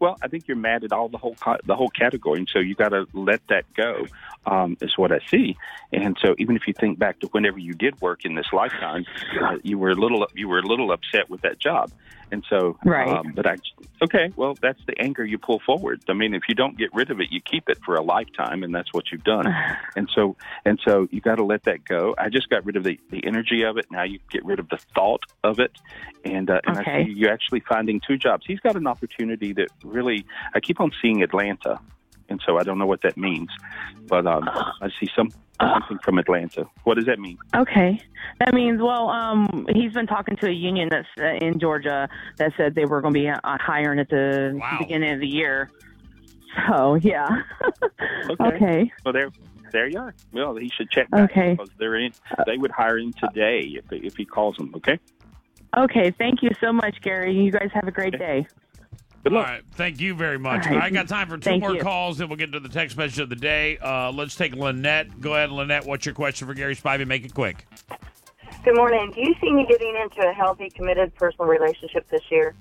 Well, 0.00 0.16
I 0.22 0.28
think 0.28 0.48
you're 0.48 0.56
mad 0.56 0.82
at 0.82 0.92
all 0.92 1.08
the 1.08 1.18
whole 1.18 1.36
the 1.64 1.76
whole 1.76 1.90
category, 1.90 2.38
and 2.38 2.48
so 2.50 2.58
you 2.58 2.74
got 2.74 2.88
to 2.88 3.06
let 3.12 3.46
that 3.48 3.72
go. 3.74 4.06
Um, 4.46 4.78
is 4.80 4.96
what 4.96 5.12
I 5.12 5.18
see. 5.30 5.58
And 5.92 6.16
so, 6.24 6.34
even 6.38 6.56
if 6.56 6.66
you 6.66 6.72
think 6.72 6.98
back 6.98 7.20
to 7.20 7.26
whenever 7.26 7.58
you 7.58 7.74
did 7.74 8.00
work 8.00 8.24
in 8.24 8.34
this 8.34 8.46
lifetime, 8.54 9.04
uh, 9.38 9.58
you 9.62 9.78
were 9.78 9.90
a 9.90 9.94
little 9.94 10.26
you 10.34 10.48
were 10.48 10.58
a 10.58 10.66
little 10.66 10.90
upset 10.92 11.28
with 11.28 11.42
that 11.42 11.58
job. 11.58 11.92
And 12.32 12.44
so, 12.48 12.76
Right. 12.84 13.08
um, 13.08 13.32
but 13.34 13.46
I 13.46 13.56
okay, 14.02 14.32
well, 14.36 14.58
that's 14.62 14.78
the 14.86 14.94
anger 15.00 15.24
you 15.24 15.38
pull 15.38 15.60
forward. 15.64 16.00
I 16.08 16.12
mean, 16.12 16.34
if 16.34 16.42
you 16.48 16.54
don't 16.54 16.78
get 16.78 16.92
rid 16.94 17.10
of 17.10 17.20
it, 17.20 17.28
you 17.30 17.40
keep 17.40 17.68
it 17.68 17.78
for 17.84 17.96
a 17.96 18.02
lifetime, 18.02 18.62
and 18.62 18.74
that's 18.74 18.92
what 18.94 19.04
you've 19.12 19.24
done. 19.24 19.46
and 19.96 20.08
so, 20.14 20.36
and 20.64 20.80
so, 20.84 21.08
you 21.10 21.20
got 21.20 21.36
to 21.36 21.44
let 21.44 21.64
that 21.64 21.84
go. 21.84 22.14
I 22.18 22.28
just 22.28 22.48
got 22.48 22.64
rid 22.64 22.76
of 22.76 22.84
the 22.84 22.98
the 23.10 23.26
energy 23.26 23.62
of 23.62 23.76
it. 23.76 23.86
Now 23.90 24.04
you 24.04 24.20
get 24.30 24.44
rid 24.44 24.58
of 24.58 24.68
the 24.68 24.78
thought 24.94 25.22
of 25.44 25.58
it, 25.58 25.72
and 26.24 26.48
uh, 26.50 26.60
and 26.64 26.78
I 26.78 26.82
Okay. 26.82 27.04
see 27.04 27.12
you 27.12 27.28
actually 27.28 27.62
finding 27.68 28.00
two 28.06 28.16
jobs. 28.16 28.44
He's 28.46 28.60
got 28.60 28.76
an 28.76 28.86
opportunity 28.86 29.52
that 29.54 29.68
really. 29.82 30.24
I 30.54 30.60
keep 30.60 30.80
on 30.80 30.90
seeing 31.00 31.22
Atlanta, 31.22 31.80
and 32.30 32.40
so 32.46 32.58
I 32.58 32.62
don't 32.62 32.78
know 32.78 32.86
what 32.86 33.02
that 33.02 33.18
means, 33.18 33.48
but 34.08 34.26
um, 34.26 34.48
I 34.48 34.88
see 35.00 35.08
some 35.14 35.28
something 35.60 35.98
from 36.02 36.18
Atlanta. 36.18 36.64
What 36.84 36.94
does 36.96 37.04
that 37.06 37.18
mean? 37.18 37.36
Okay, 37.54 38.00
that 38.38 38.54
means 38.54 38.80
well, 38.80 39.10
um, 39.10 39.66
he's 39.74 39.92
been 39.92 40.06
talking 40.06 40.36
to 40.36 40.46
a 40.46 40.52
union 40.52 40.88
that's 40.90 41.08
uh, 41.18 41.44
in 41.44 41.58
Georgia 41.58 42.08
that 42.38 42.52
said 42.56 42.74
they 42.74 42.86
were 42.86 43.02
going 43.02 43.12
to 43.12 43.20
be 43.20 43.28
uh, 43.28 43.38
hiring 43.44 43.98
at 43.98 44.08
the 44.08 44.52
Wow. 44.58 44.78
beginning 44.80 45.12
of 45.12 45.20
the 45.20 45.26
year. 45.26 45.68
So 46.68 46.94
yeah. 46.94 47.28
Okay. 48.30 48.44
okay. 48.44 48.92
Well, 49.04 49.12
there, 49.12 49.30
there 49.72 49.88
you 49.88 49.98
are. 49.98 50.14
Well, 50.32 50.54
he 50.56 50.70
should 50.76 50.90
check 50.90 51.10
back 51.10 51.30
Okay. 51.30 51.50
because 51.52 51.68
they're 51.78 51.96
in. 51.96 52.12
They 52.46 52.56
would 52.56 52.70
hire 52.70 52.98
him 52.98 53.12
today 53.14 53.72
if 53.76 53.84
if 53.90 54.16
he 54.16 54.24
calls 54.24 54.56
them. 54.56 54.72
Okay. 54.76 54.98
Okay. 55.76 56.12
Thank 56.16 56.42
you 56.42 56.50
so 56.60 56.72
much, 56.72 56.96
Gary. 57.02 57.34
You 57.34 57.50
guys 57.50 57.70
have 57.74 57.88
a 57.88 57.90
great 57.90 58.16
day. 58.18 58.46
Good 59.22 59.32
luck. 59.32 59.46
right. 59.46 59.62
Thank 59.72 60.00
you 60.00 60.14
very 60.14 60.38
much. 60.38 60.66
All 60.66 60.72
right. 60.72 60.84
I 60.84 60.90
got 60.90 61.06
time 61.08 61.28
for 61.28 61.36
two 61.36 61.50
Thank 61.50 61.62
more 61.62 61.74
you. 61.74 61.82
calls, 61.82 62.18
then 62.18 62.28
we'll 62.28 62.38
get 62.38 62.52
to 62.52 62.60
the 62.60 62.68
text 62.70 62.96
message 62.96 63.18
of 63.18 63.28
the 63.28 63.36
day. 63.36 63.76
Uh, 63.78 64.10
let's 64.12 64.34
take 64.34 64.54
Lynette. 64.54 65.20
Go 65.20 65.34
ahead, 65.34 65.50
Lynette. 65.50 65.84
What's 65.84 66.06
your 66.06 66.14
question 66.14 66.46
for 66.46 66.54
Gary 66.54 66.74
Spivey? 66.74 67.06
Make 67.06 67.24
it 67.26 67.34
quick. 67.34 67.66
Good 68.64 68.76
morning. 68.76 69.12
Do 69.14 69.20
you 69.20 69.34
see 69.40 69.52
me 69.52 69.66
getting 69.68 69.94
into 69.96 70.26
a 70.26 70.32
healthy, 70.32 70.70
committed 70.70 71.14
personal 71.16 71.48
relationship 71.48 72.08
this 72.08 72.22
year? 72.30 72.54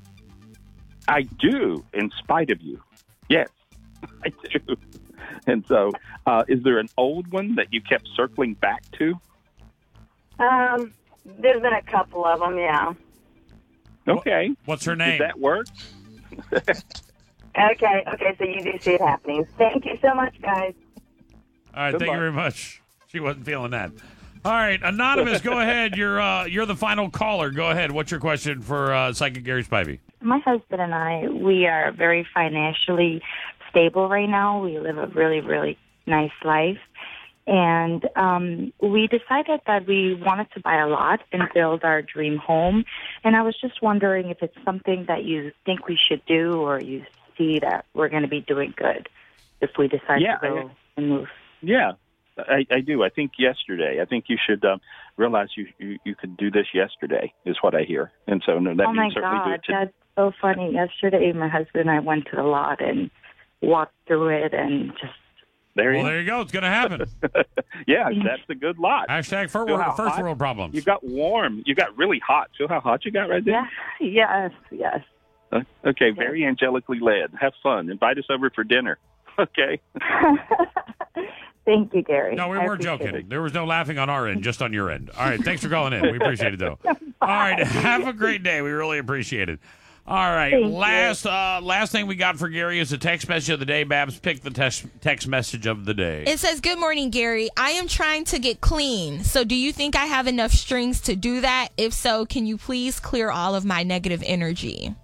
I 1.08 1.24
do, 1.24 1.84
in 1.94 2.12
spite 2.20 2.52
of 2.52 2.62
you. 2.62 2.82
Yes, 3.30 3.48
I 4.24 4.30
do. 4.50 4.76
And 5.48 5.66
so, 5.68 5.92
uh, 6.26 6.44
is 6.48 6.62
there 6.64 6.80
an 6.80 6.90
old 6.98 7.32
one 7.32 7.56
that 7.56 7.68
you 7.74 7.82
kept 7.82 8.08
circling 8.16 8.54
back 8.56 8.84
to? 9.00 9.20
Um, 10.40 10.94
there's 11.26 11.62
been 11.62 11.74
a 11.74 11.82
couple 11.82 12.26
of 12.26 12.40
them, 12.40 12.58
yeah. 12.58 12.94
Okay. 14.08 14.52
What's 14.66 14.86
her 14.86 14.96
Did 14.96 15.00
name? 15.00 15.20
that 15.20 15.40
work? 15.40 15.68
Okay, 17.58 18.04
okay, 18.14 18.36
so 18.38 18.46
you 18.46 18.62
do 18.64 18.78
see 18.80 18.92
it 18.92 19.02
happening. 19.02 19.46
Thank 19.58 19.84
you 19.86 19.98
so 20.02 20.14
much, 20.14 20.40
guys. 20.42 20.74
All 21.74 21.84
right. 21.84 21.92
Good 21.92 22.00
thank 22.00 22.12
you 22.12 22.18
very 22.18 22.32
much. 22.32 22.82
She 23.08 23.20
wasn't 23.20 23.46
feeling 23.46 23.72
that. 23.72 23.92
All 24.46 24.54
right, 24.54 24.80
anonymous. 24.82 25.42
go 25.42 25.60
ahead. 25.60 25.98
You're 25.98 26.22
uh, 26.22 26.46
you're 26.46 26.66
the 26.66 26.76
final 26.76 27.10
caller. 27.10 27.50
Go 27.50 27.70
ahead. 27.70 27.92
What's 27.92 28.12
your 28.12 28.20
question 28.20 28.62
for 28.62 28.94
uh, 28.94 29.14
Psychic 29.14 29.44
Gary 29.44 29.64
Spivey? 29.64 30.00
My 30.22 30.40
husband 30.40 30.82
and 30.82 30.94
I, 30.94 31.28
we 31.28 31.66
are 31.66 31.92
very 31.92 32.26
financially 32.34 33.22
stable 33.70 34.08
right 34.08 34.30
now. 34.30 34.64
We 34.64 34.80
live 34.80 34.98
a 34.98 35.08
really, 35.08 35.42
really 35.42 35.78
nice 36.06 36.32
life. 36.44 36.78
And 37.48 38.08
um, 38.16 38.74
we 38.82 39.08
decided 39.08 39.62
that 39.66 39.88
we 39.88 40.14
wanted 40.14 40.52
to 40.54 40.60
buy 40.60 40.78
a 40.78 40.88
lot 40.88 41.22
and 41.32 41.44
build 41.54 41.84
our 41.84 42.02
dream 42.02 42.38
home. 42.38 42.86
And 43.24 43.36
I 43.36 43.42
was 43.42 43.56
just 43.60 43.82
wondering 43.82 44.30
if 44.30 44.38
it's 44.42 44.58
something 44.64 45.06
that 45.08 45.24
you 45.24 45.52
think 45.66 45.88
we 45.88 45.98
should 46.08 46.22
do 46.28 46.62
or 46.62 46.80
you 46.80 47.04
see 47.38 47.60
that 47.60 47.86
we're 47.94 48.10
going 48.10 48.22
to 48.22 48.30
be 48.30 48.42
doing 48.42 48.74
good 48.78 49.10
if 49.62 49.72
we 49.78 49.88
decide 49.88 50.22
Yeah, 50.22 50.38
to 50.38 50.48
go 50.48 50.72
and 50.98 51.10
move. 51.10 51.28
Yeah, 51.62 51.94
I, 52.38 52.66
I 52.72 52.82
do. 52.82 53.04
I 53.04 53.10
think 53.10 53.32
yesterday. 53.38 54.00
I 54.02 54.06
think 54.06 54.26
you 54.28 54.38
should 54.48 54.64
um, 54.64 54.80
realize 55.18 55.50
you, 55.58 55.68
you 55.78 55.98
you 56.06 56.16
could 56.16 56.38
do 56.38 56.52
this 56.52 56.68
yesterday. 56.74 57.34
Is 57.46 57.58
what 57.62 57.76
I 57.76 57.84
hear. 57.84 58.12
And 58.28 58.42
so, 58.46 58.60
no, 58.60 58.76
that 58.76 58.88
oh 58.88 58.94
my 58.94 59.10
certainly 59.14 59.40
do 59.40 59.52
God. 59.52 59.64
To, 59.66 59.72
that's 59.72 59.94
so 60.16 60.32
funny. 60.42 60.74
Yesterday, 60.74 61.32
my 61.34 61.48
husband 61.50 61.90
and 61.90 61.92
I 61.92 62.00
went 62.00 62.26
to 62.26 62.36
the 62.36 62.44
lot 62.44 62.82
and 62.82 63.10
walked 63.62 63.96
through 64.08 64.30
it 64.30 64.54
and 64.54 64.92
just 64.92 65.14
there 65.76 65.92
Well, 65.92 66.00
you 66.00 66.04
there 66.06 66.20
you 66.22 66.26
go. 66.26 66.42
It's 66.42 66.52
going 66.52 66.64
to 66.64 66.70
happen. 66.70 67.06
Yeah, 67.88 68.10
that's 68.24 68.42
a 68.50 68.56
good 68.56 68.78
lot. 68.78 69.08
Hashtag 69.08 69.50
first 69.50 69.54
Feel 69.54 69.66
world, 69.68 69.82
how 69.82 69.94
first 69.94 70.16
hot? 70.16 70.22
world 70.24 70.38
problems. 70.38 70.76
You 70.76 70.82
got 70.82 71.04
warm. 71.04 71.64
You 71.66 71.74
got 71.76 71.96
really 71.98 72.20
hot. 72.20 72.50
Feel 72.58 72.68
how 72.68 72.80
hot 72.82 73.06
you 73.06 73.12
got 73.12 73.30
right 73.30 73.44
there? 73.46 73.68
yeah, 74.02 74.50
yes, 74.50 74.52
yes. 74.72 75.00
Uh, 75.52 75.62
Okay, 75.88 76.12
very 76.12 76.42
angelically 76.42 77.00
led. 77.02 77.32
Have 77.40 77.54
fun. 77.64 77.90
Invite 77.90 78.18
us 78.18 78.26
over 78.30 78.50
for 78.50 78.64
dinner. 78.64 78.98
Okay. 79.40 79.80
Thank 81.66 81.94
you, 81.94 82.02
Gary. 82.02 82.36
No, 82.36 82.50
we 82.50 82.58
I 82.58 82.66
weren't 82.66 82.82
joking. 82.82 83.16
it. 83.16 83.30
There 83.30 83.42
was 83.42 83.54
no 83.54 83.64
laughing 83.66 83.98
on 84.00 84.10
our 84.10 84.28
end, 84.28 84.44
just 84.44 84.62
on 84.62 84.74
your 84.74 84.90
end. 84.90 85.12
All 85.18 85.26
right, 85.26 85.40
thanks 85.40 85.62
for 85.62 85.70
calling 85.70 85.94
in. 85.94 86.02
We 86.02 86.18
appreciate 86.18 86.54
it, 86.56 86.60
though. 86.60 86.80
All 86.86 87.28
right, 87.28 87.60
have 87.60 88.08
a 88.08 88.14
great 88.14 88.42
day. 88.44 88.62
We 88.62 88.72
really 88.72 88.98
appreciate 88.98 89.48
it. 89.50 89.60
All 90.10 90.16
right, 90.16 90.50
Thank 90.52 90.66
you. 90.66 90.72
last 90.72 91.28
uh, 91.28 91.60
last 91.62 91.92
thing 91.92 92.08
we 92.08 92.16
got 92.16 92.40
for 92.40 92.50
Gary 92.50 92.80
is 92.80 92.90
the 92.90 92.98
text 92.98 93.30
message 93.30 93.52
of 93.52 93.60
the 93.60 93.66
day. 93.66 93.84
Babs, 93.84 94.18
pick 94.18 94.42
the 94.42 94.50
text 94.50 94.88
text 95.02 95.28
message 95.28 95.68
of 95.68 95.86
the 95.86 95.94
day. 95.94 96.24
It 96.26 96.40
says, 96.40 96.62
Good 96.62 96.80
morning, 96.80 97.12
Gary. 97.12 97.48
I 97.56 97.72
am 97.72 97.88
trying 97.88 98.24
to 98.26 98.40
get 98.40 98.60
clean. 98.60 99.24
So, 99.24 99.44
do 99.44 99.54
you 99.54 99.72
think 99.72 99.96
I 99.96 100.08
have 100.08 100.26
enough 100.26 100.52
strings 100.52 101.02
to 101.02 101.16
do 101.16 101.42
that? 101.42 101.70
If 101.78 101.94
so, 101.94 102.26
can 102.26 102.48
you 102.48 102.58
please 102.58 103.00
clear 103.00 103.30
all 103.30 103.54
of 103.54 103.66
my 103.66 103.84
negative 103.84 104.24
energy? 104.26 104.96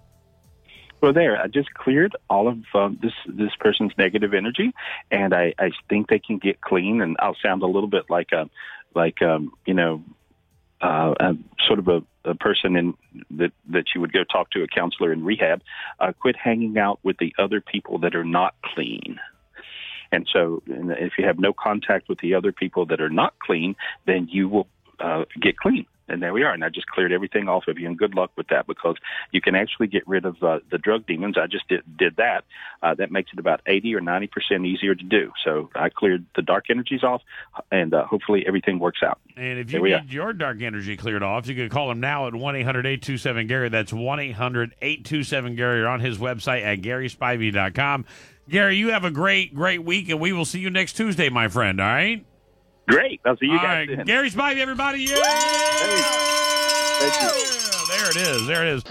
Well, 1.01 1.13
there. 1.13 1.39
I 1.39 1.49
just 1.49 1.71
cleared 1.75 2.15
all 2.27 2.47
of 2.47 2.63
um, 2.73 2.97
this 2.99 3.13
this 3.27 3.51
person's 3.59 3.91
negative 3.99 4.33
energy, 4.33 4.73
and 5.11 5.35
I, 5.35 5.53
I 5.59 5.69
think 5.87 6.09
they 6.09 6.17
can 6.17 6.39
get 6.39 6.61
clean. 6.61 7.01
And 7.01 7.15
I'll 7.19 7.37
sound 7.43 7.61
a 7.61 7.67
little 7.67 7.89
bit 7.89 8.05
like 8.09 8.31
a 8.31 8.49
like 8.95 9.21
um, 9.21 9.51
you 9.67 9.75
know 9.75 10.03
uh, 10.81 11.13
a, 11.19 11.37
sort 11.67 11.77
of 11.77 11.87
a, 11.89 12.03
a 12.25 12.35
person 12.35 12.75
in 12.75 12.93
that 13.31 13.51
that 13.69 13.85
you 13.93 14.01
would 14.01 14.13
go 14.13 14.23
talk 14.23 14.51
to 14.51 14.63
a 14.63 14.67
counselor 14.67 15.11
in 15.11 15.23
rehab. 15.23 15.61
Uh, 15.99 16.11
quit 16.19 16.35
hanging 16.35 16.77
out 16.77 16.99
with 17.03 17.17
the 17.17 17.33
other 17.37 17.61
people 17.61 17.99
that 17.99 18.15
are 18.15 18.23
not 18.23 18.55
clean. 18.63 19.19
And 20.11 20.27
so, 20.31 20.61
and 20.67 20.91
if 20.91 21.13
you 21.17 21.25
have 21.25 21.39
no 21.39 21.53
contact 21.53 22.09
with 22.09 22.19
the 22.19 22.35
other 22.35 22.51
people 22.51 22.85
that 22.87 23.01
are 23.01 23.09
not 23.09 23.37
clean, 23.39 23.75
then 24.05 24.27
you 24.31 24.47
will 24.47 24.67
uh, 24.99 25.25
get 25.41 25.57
clean. 25.57 25.85
And 26.07 26.21
there 26.21 26.33
we 26.33 26.43
are. 26.43 26.53
And 26.53 26.63
I 26.63 26.69
just 26.69 26.87
cleared 26.87 27.11
everything 27.11 27.47
off 27.49 27.67
of 27.67 27.79
you. 27.79 27.87
And 27.87 27.97
good 27.97 28.15
luck 28.15 28.31
with 28.35 28.47
that 28.49 28.67
because 28.67 28.95
you 29.31 29.41
can 29.41 29.55
actually 29.55 29.87
get 29.87 30.07
rid 30.07 30.25
of 30.25 30.41
uh, 30.43 30.59
the 30.69 30.77
drug 30.77 31.05
demons. 31.07 31.37
I 31.37 31.47
just 31.47 31.67
did, 31.67 31.81
did 31.97 32.17
that. 32.17 32.43
Uh, 32.83 32.93
that 32.95 33.11
makes 33.11 33.31
it 33.33 33.39
about 33.39 33.61
80 33.65 33.95
or 33.95 34.01
90% 34.01 34.65
easier 34.67 34.93
to 34.93 35.03
do. 35.03 35.31
So 35.43 35.69
I 35.75 35.89
cleared 35.89 36.25
the 36.35 36.41
dark 36.41 36.65
energies 36.69 37.03
off, 37.03 37.21
and 37.71 37.93
uh, 37.93 38.05
hopefully 38.05 38.45
everything 38.47 38.79
works 38.79 38.99
out. 39.03 39.19
And 39.35 39.59
if 39.59 39.71
you 39.71 39.81
need 39.83 40.11
your 40.11 40.33
dark 40.33 40.61
energy 40.61 40.95
cleared 40.95 41.23
off, 41.23 41.47
you 41.47 41.55
can 41.55 41.69
call 41.69 41.89
him 41.91 41.99
now 41.99 42.27
at 42.27 42.35
1 42.35 42.55
800 42.55 42.85
827 42.85 43.47
Gary. 43.47 43.69
That's 43.69 43.91
1 43.93 44.19
800 44.19 44.75
827 44.81 45.55
Gary 45.55 45.81
or 45.81 45.87
on 45.87 45.99
his 45.99 46.17
website 46.17 46.63
at 46.63 46.81
GarySpivey.com. 46.81 48.05
Gary, 48.47 48.77
you 48.77 48.89
have 48.89 49.03
a 49.03 49.11
great, 49.11 49.55
great 49.55 49.83
week, 49.83 50.09
and 50.09 50.19
we 50.19 50.31
will 50.31 50.45
see 50.45 50.59
you 50.59 50.69
next 50.69 50.93
Tuesday, 50.93 51.29
my 51.29 51.47
friend. 51.47 51.81
All 51.81 51.87
right? 51.87 52.23
Great. 52.87 53.19
I'll 53.25 53.37
see 53.37 53.47
you 53.47 53.53
All 53.53 53.57
guys 53.59 53.87
right. 53.87 53.97
then. 53.97 54.05
Gary 54.05 54.29
Spivey, 54.29 54.57
everybody. 54.59 54.99
Yeah! 55.03 55.15
Thank 56.99 57.21
you. 57.21 57.29
There 57.89 58.09
it 58.09 58.17
is. 58.17 58.47
There 58.47 58.65
it 58.65 58.73
is. 58.75 58.83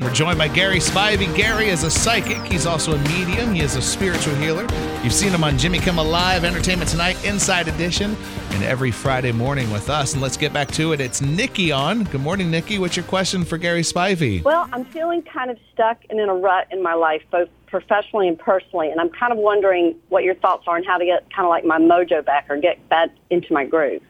We're 0.00 0.12
joined 0.12 0.38
by 0.38 0.48
Gary 0.48 0.78
Spivey. 0.78 1.34
Gary 1.36 1.68
is 1.68 1.84
a 1.84 1.90
psychic. 1.90 2.42
He's 2.50 2.66
also 2.66 2.92
a 2.94 2.98
medium. 3.08 3.54
He 3.54 3.60
is 3.62 3.76
a 3.76 3.82
spiritual 3.82 4.34
healer. 4.36 4.66
You've 5.02 5.12
seen 5.12 5.30
him 5.30 5.44
on 5.44 5.58
Jimmy 5.58 5.78
Kimmel 5.78 6.04
Live, 6.04 6.44
Entertainment 6.44 6.90
Tonight, 6.90 7.22
Inside 7.24 7.68
Edition, 7.68 8.16
and 8.50 8.62
every 8.64 8.90
Friday 8.90 9.32
morning 9.32 9.70
with 9.70 9.90
us. 9.90 10.12
And 10.12 10.22
let's 10.22 10.36
get 10.36 10.52
back 10.52 10.68
to 10.72 10.92
it. 10.92 11.00
It's 11.00 11.20
Nikki 11.20 11.72
on. 11.72 12.04
Good 12.04 12.20
morning, 12.20 12.50
Nikki. 12.50 12.78
What's 12.78 12.96
your 12.96 13.04
question 13.06 13.44
for 13.44 13.58
Gary 13.58 13.82
Spivey? 13.82 14.42
Well, 14.42 14.68
I'm 14.72 14.84
feeling 14.86 15.22
kind 15.22 15.50
of 15.50 15.58
stuck 15.72 15.98
and 16.10 16.18
in 16.20 16.28
a 16.28 16.34
rut 16.34 16.68
in 16.70 16.82
my 16.82 16.94
life, 16.94 17.22
both 17.30 17.48
professionally 17.74 18.28
and 18.28 18.38
personally, 18.38 18.88
and 18.92 19.00
I'm 19.00 19.10
kind 19.10 19.32
of 19.32 19.38
wondering 19.38 19.96
what 20.08 20.22
your 20.22 20.36
thoughts 20.36 20.62
are 20.68 20.76
on 20.76 20.84
how 20.84 20.96
to 20.96 21.04
get 21.04 21.28
kind 21.34 21.44
of 21.44 21.50
like 21.50 21.64
my 21.64 21.80
mojo 21.80 22.24
back 22.24 22.46
or 22.48 22.56
get 22.56 22.88
back 22.88 23.10
into 23.30 23.52
my 23.52 23.64
groove. 23.64 24.00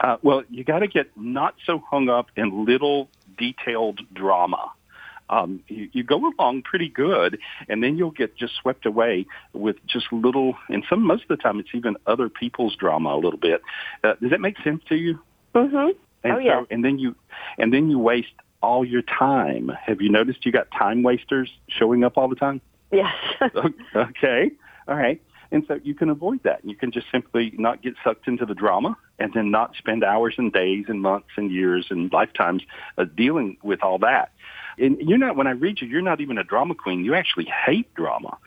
Uh, 0.00 0.16
well, 0.22 0.42
you 0.50 0.64
got 0.64 0.80
to 0.80 0.88
get 0.88 1.06
not 1.16 1.54
so 1.64 1.80
hung 1.88 2.08
up 2.08 2.26
in 2.36 2.64
little 2.64 3.08
detailed 3.36 4.00
drama. 4.12 4.72
Um, 5.30 5.62
you, 5.68 5.88
you 5.92 6.02
go 6.02 6.16
along 6.16 6.62
pretty 6.62 6.88
good, 6.88 7.38
and 7.68 7.84
then 7.84 7.98
you'll 7.98 8.10
get 8.10 8.36
just 8.36 8.54
swept 8.60 8.84
away 8.84 9.26
with 9.52 9.76
just 9.86 10.12
little. 10.12 10.56
And 10.68 10.82
some 10.90 11.06
most 11.06 11.22
of 11.22 11.28
the 11.28 11.36
time, 11.36 11.60
it's 11.60 11.68
even 11.74 11.96
other 12.04 12.28
people's 12.28 12.74
drama 12.74 13.10
a 13.10 13.18
little 13.18 13.38
bit. 13.38 13.62
Uh, 14.02 14.14
does 14.20 14.30
that 14.30 14.40
make 14.40 14.56
sense 14.64 14.82
to 14.88 14.96
you? 14.96 15.20
Mm-hmm. 15.54 15.90
And 16.24 16.32
Oh, 16.32 16.38
yeah. 16.38 16.62
So, 16.62 16.66
and 16.68 16.84
then 16.84 16.98
you, 16.98 17.14
and 17.58 17.72
then 17.72 17.90
you 17.90 18.00
waste 18.00 18.34
all 18.60 18.84
your 18.84 19.02
time. 19.02 19.70
Have 19.86 20.00
you 20.00 20.10
noticed 20.10 20.44
you 20.44 20.50
got 20.50 20.68
time 20.72 21.04
wasters 21.04 21.48
showing 21.68 22.02
up 22.02 22.18
all 22.18 22.26
the 22.26 22.34
time? 22.34 22.60
Yes. 22.90 23.14
okay. 23.96 24.50
All 24.86 24.96
right. 24.96 25.20
And 25.50 25.64
so 25.66 25.80
you 25.82 25.94
can 25.94 26.10
avoid 26.10 26.42
that. 26.42 26.64
You 26.64 26.76
can 26.76 26.92
just 26.92 27.06
simply 27.10 27.52
not 27.56 27.82
get 27.82 27.94
sucked 28.04 28.28
into 28.28 28.44
the 28.44 28.54
drama 28.54 28.96
and 29.18 29.32
then 29.32 29.50
not 29.50 29.74
spend 29.76 30.04
hours 30.04 30.34
and 30.36 30.52
days 30.52 30.86
and 30.88 31.00
months 31.00 31.28
and 31.36 31.50
years 31.50 31.86
and 31.90 32.12
lifetimes 32.12 32.62
uh, 32.98 33.04
dealing 33.04 33.56
with 33.62 33.82
all 33.82 33.98
that. 34.00 34.32
And 34.78 35.00
you're 35.00 35.18
not. 35.18 35.36
When 35.36 35.46
I 35.46 35.52
read 35.52 35.80
you, 35.80 35.88
you're 35.88 36.02
not 36.02 36.20
even 36.20 36.38
a 36.38 36.44
drama 36.44 36.74
queen. 36.74 37.04
You 37.04 37.14
actually 37.14 37.46
hate 37.46 37.92
drama, 37.94 38.38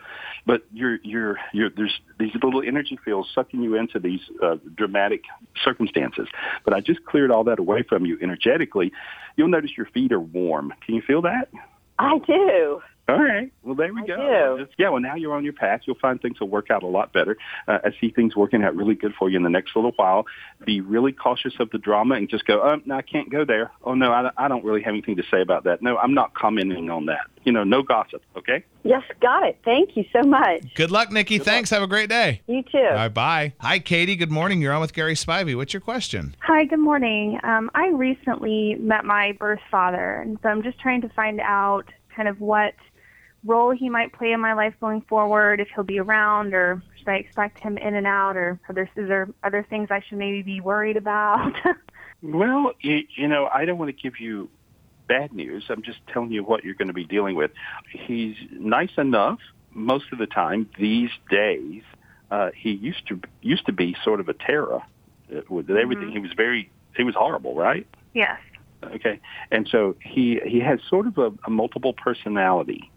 but 0.46 0.62
you're 0.72 0.98
you're 1.02 1.38
you're 1.52 1.68
there's 1.68 2.00
these 2.18 2.32
little 2.42 2.62
energy 2.66 2.98
fields 3.04 3.28
sucking 3.34 3.62
you 3.62 3.74
into 3.74 3.98
these 3.98 4.20
uh, 4.42 4.56
dramatic 4.74 5.24
circumstances. 5.62 6.28
But 6.64 6.72
I 6.72 6.80
just 6.80 7.04
cleared 7.04 7.30
all 7.30 7.44
that 7.44 7.58
away 7.58 7.82
from 7.82 8.06
you 8.06 8.18
energetically. 8.22 8.92
You'll 9.36 9.48
notice 9.48 9.72
your 9.76 9.86
feet 9.86 10.10
are 10.10 10.20
warm. 10.20 10.72
Can 10.86 10.94
you 10.94 11.02
feel 11.02 11.20
that? 11.22 11.50
I 11.98 12.18
do. 12.18 12.80
All 13.12 13.22
right. 13.22 13.52
Well, 13.62 13.74
there 13.74 13.92
we 13.92 14.02
I 14.02 14.06
go. 14.06 14.56
do. 14.56 14.64
Just- 14.64 14.74
yeah. 14.78 14.88
Well, 14.90 15.00
now 15.00 15.14
you're 15.14 15.34
on 15.34 15.44
your 15.44 15.52
path. 15.52 15.82
You'll 15.84 15.98
find 15.98 16.20
things 16.20 16.40
will 16.40 16.48
work 16.48 16.70
out 16.70 16.82
a 16.82 16.86
lot 16.86 17.12
better. 17.12 17.36
Uh, 17.68 17.78
I 17.84 17.90
see 18.00 18.10
things 18.10 18.34
working 18.36 18.62
out 18.62 18.74
really 18.74 18.94
good 18.94 19.14
for 19.18 19.28
you 19.30 19.36
in 19.36 19.42
the 19.42 19.50
next 19.50 19.74
little 19.76 19.92
while. 19.96 20.26
Be 20.64 20.80
really 20.80 21.12
cautious 21.12 21.54
of 21.60 21.70
the 21.70 21.78
drama 21.78 22.14
and 22.16 22.28
just 22.28 22.46
go, 22.46 22.60
oh, 22.62 22.80
no, 22.84 22.96
I 22.96 23.02
can't 23.02 23.30
go 23.30 23.44
there. 23.44 23.70
Oh, 23.84 23.94
no, 23.94 24.12
I, 24.12 24.30
I 24.36 24.48
don't 24.48 24.64
really 24.64 24.82
have 24.82 24.92
anything 24.92 25.16
to 25.16 25.22
say 25.30 25.40
about 25.40 25.64
that. 25.64 25.82
No, 25.82 25.96
I'm 25.98 26.14
not 26.14 26.34
commenting 26.34 26.90
on 26.90 27.06
that. 27.06 27.26
You 27.44 27.52
know, 27.52 27.64
no 27.64 27.82
gossip. 27.82 28.22
Okay. 28.36 28.64
Yes, 28.84 29.02
got 29.20 29.44
it. 29.46 29.58
Thank 29.64 29.96
you 29.96 30.04
so 30.12 30.22
much. 30.22 30.74
Good 30.74 30.90
luck, 30.90 31.10
Nikki. 31.10 31.38
Thanks. 31.38 31.70
Have 31.70 31.82
a 31.82 31.86
great 31.88 32.08
day. 32.08 32.40
You 32.46 32.62
too. 32.62 32.78
All 32.78 32.94
right, 32.94 33.08
bye. 33.08 33.52
Hi, 33.60 33.78
Katie. 33.78 34.16
Good 34.16 34.30
morning. 34.30 34.60
You're 34.60 34.72
on 34.72 34.80
with 34.80 34.92
Gary 34.92 35.14
Spivey. 35.14 35.56
What's 35.56 35.72
your 35.74 35.80
question? 35.80 36.34
Hi, 36.40 36.64
good 36.64 36.78
morning. 36.78 37.40
Um, 37.42 37.70
I 37.74 37.88
recently 37.88 38.76
met 38.78 39.04
my 39.04 39.32
birth 39.32 39.60
father, 39.70 40.20
and 40.20 40.38
so 40.42 40.48
I'm 40.48 40.62
just 40.62 40.78
trying 40.78 41.00
to 41.02 41.08
find 41.10 41.40
out 41.40 41.86
kind 42.14 42.28
of 42.28 42.40
what 42.40 42.74
role 43.44 43.70
he 43.70 43.88
might 43.88 44.12
play 44.12 44.32
in 44.32 44.40
my 44.40 44.52
life 44.52 44.74
going 44.80 45.00
forward, 45.02 45.60
if 45.60 45.68
he'll 45.74 45.84
be 45.84 45.98
around, 45.98 46.54
or 46.54 46.82
should 46.98 47.08
I 47.08 47.16
expect 47.16 47.58
him 47.58 47.76
in 47.78 47.94
and 47.94 48.06
out, 48.06 48.36
or 48.36 48.60
are 48.68 48.74
there, 48.74 48.90
is 48.96 49.08
there 49.08 49.28
other 49.42 49.66
things 49.68 49.88
I 49.90 50.00
should 50.00 50.18
maybe 50.18 50.42
be 50.42 50.60
worried 50.60 50.96
about? 50.96 51.52
Well, 52.22 52.72
you, 52.80 53.02
you 53.16 53.26
know, 53.26 53.48
I 53.52 53.64
don't 53.64 53.78
want 53.78 53.88
to 53.88 54.00
give 54.00 54.20
you 54.20 54.48
bad 55.08 55.32
news. 55.32 55.64
I'm 55.68 55.82
just 55.82 55.98
telling 56.06 56.30
you 56.30 56.44
what 56.44 56.64
you're 56.64 56.74
going 56.74 56.88
to 56.88 56.94
be 56.94 57.04
dealing 57.04 57.34
with. 57.34 57.50
He's 57.90 58.36
nice 58.52 58.92
enough 58.96 59.40
most 59.72 60.04
of 60.12 60.18
the 60.18 60.26
time 60.26 60.70
these 60.78 61.10
days. 61.30 61.82
Uh, 62.30 62.50
he 62.54 62.70
used 62.70 63.06
to 63.08 63.20
used 63.40 63.66
to 63.66 63.72
be 63.72 63.96
sort 64.04 64.20
of 64.20 64.28
a 64.28 64.34
terror 64.34 64.80
uh, 65.34 65.40
with 65.48 65.68
everything. 65.68 66.10
Mhm. 66.10 66.12
He 66.12 66.18
was 66.20 66.32
very 66.36 66.70
he 66.96 67.02
was 67.02 67.14
horrible, 67.14 67.54
right? 67.56 67.86
yes. 68.14 68.38
Okay, 68.84 69.20
and 69.50 69.68
so 69.68 69.96
he 70.00 70.40
he 70.44 70.60
has 70.60 70.80
sort 70.88 71.06
of 71.06 71.18
a, 71.18 71.32
a 71.44 71.50
multiple 71.50 71.92
personality. 71.92 72.90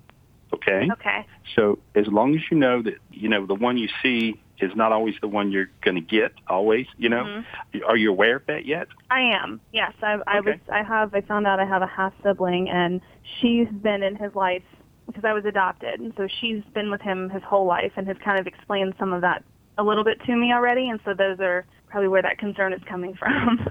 Okay. 0.54 0.90
Okay. 0.92 1.26
So 1.56 1.80
as 1.96 2.08
long 2.08 2.36
as 2.36 2.42
you 2.50 2.58
know 2.58 2.82
that 2.82 2.96
you 3.12 3.30
know 3.30 3.46
the 3.46 3.56
one 3.56 3.78
you 3.78 3.90
see 4.02 4.40
is 4.60 4.72
not 4.76 4.92
always 4.92 5.16
the 5.22 5.28
one 5.28 5.52
you're 5.52 5.70
going 5.82 5.96
to 5.96 6.02
get. 6.02 6.32
Always, 6.48 6.88
you 6.98 7.10
know. 7.10 7.24
Mhm. 7.24 7.46
Are 7.86 7.98
you 7.98 8.10
aware 8.10 8.38
of 8.38 8.46
that 8.48 8.66
yet? 8.66 8.88
I 9.12 9.22
am. 9.22 9.60
Yes, 9.74 9.94
I, 10.02 10.20
I 10.28 10.40
was. 10.40 10.56
I 10.72 10.84
have. 10.84 11.14
I 11.14 11.22
found 11.22 11.46
out 11.46 11.60
I 11.60 11.66
have 11.66 11.82
a 11.82 11.88
half 11.88 12.14
sibling, 12.24 12.70
and 12.70 13.02
she's 13.40 13.68
been 13.68 14.04
in 14.04 14.16
his 14.16 14.34
life 14.36 14.64
because 15.08 15.26
I 15.26 15.34
was 15.34 15.46
adopted, 15.46 16.00
and 16.00 16.14
so 16.18 16.28
she's 16.40 16.64
been 16.74 16.90
with 16.90 17.02
him 17.02 17.30
his 17.30 17.44
whole 17.44 17.66
life, 17.66 17.92
and 17.96 18.08
has 18.08 18.18
kind 18.24 18.40
of 18.40 18.48
explained 18.48 18.96
some 18.98 19.14
of 19.14 19.22
that 19.22 19.44
a 19.78 19.84
little 19.84 20.04
bit 20.04 20.22
to 20.26 20.36
me 20.36 20.54
already, 20.54 20.90
and 20.90 21.00
so 21.06 21.14
those 21.14 21.40
are 21.40 21.66
probably 21.88 22.08
where 22.08 22.22
that 22.22 22.38
concern 22.38 22.74
is 22.74 22.82
coming 22.88 23.14
from. 23.20 23.70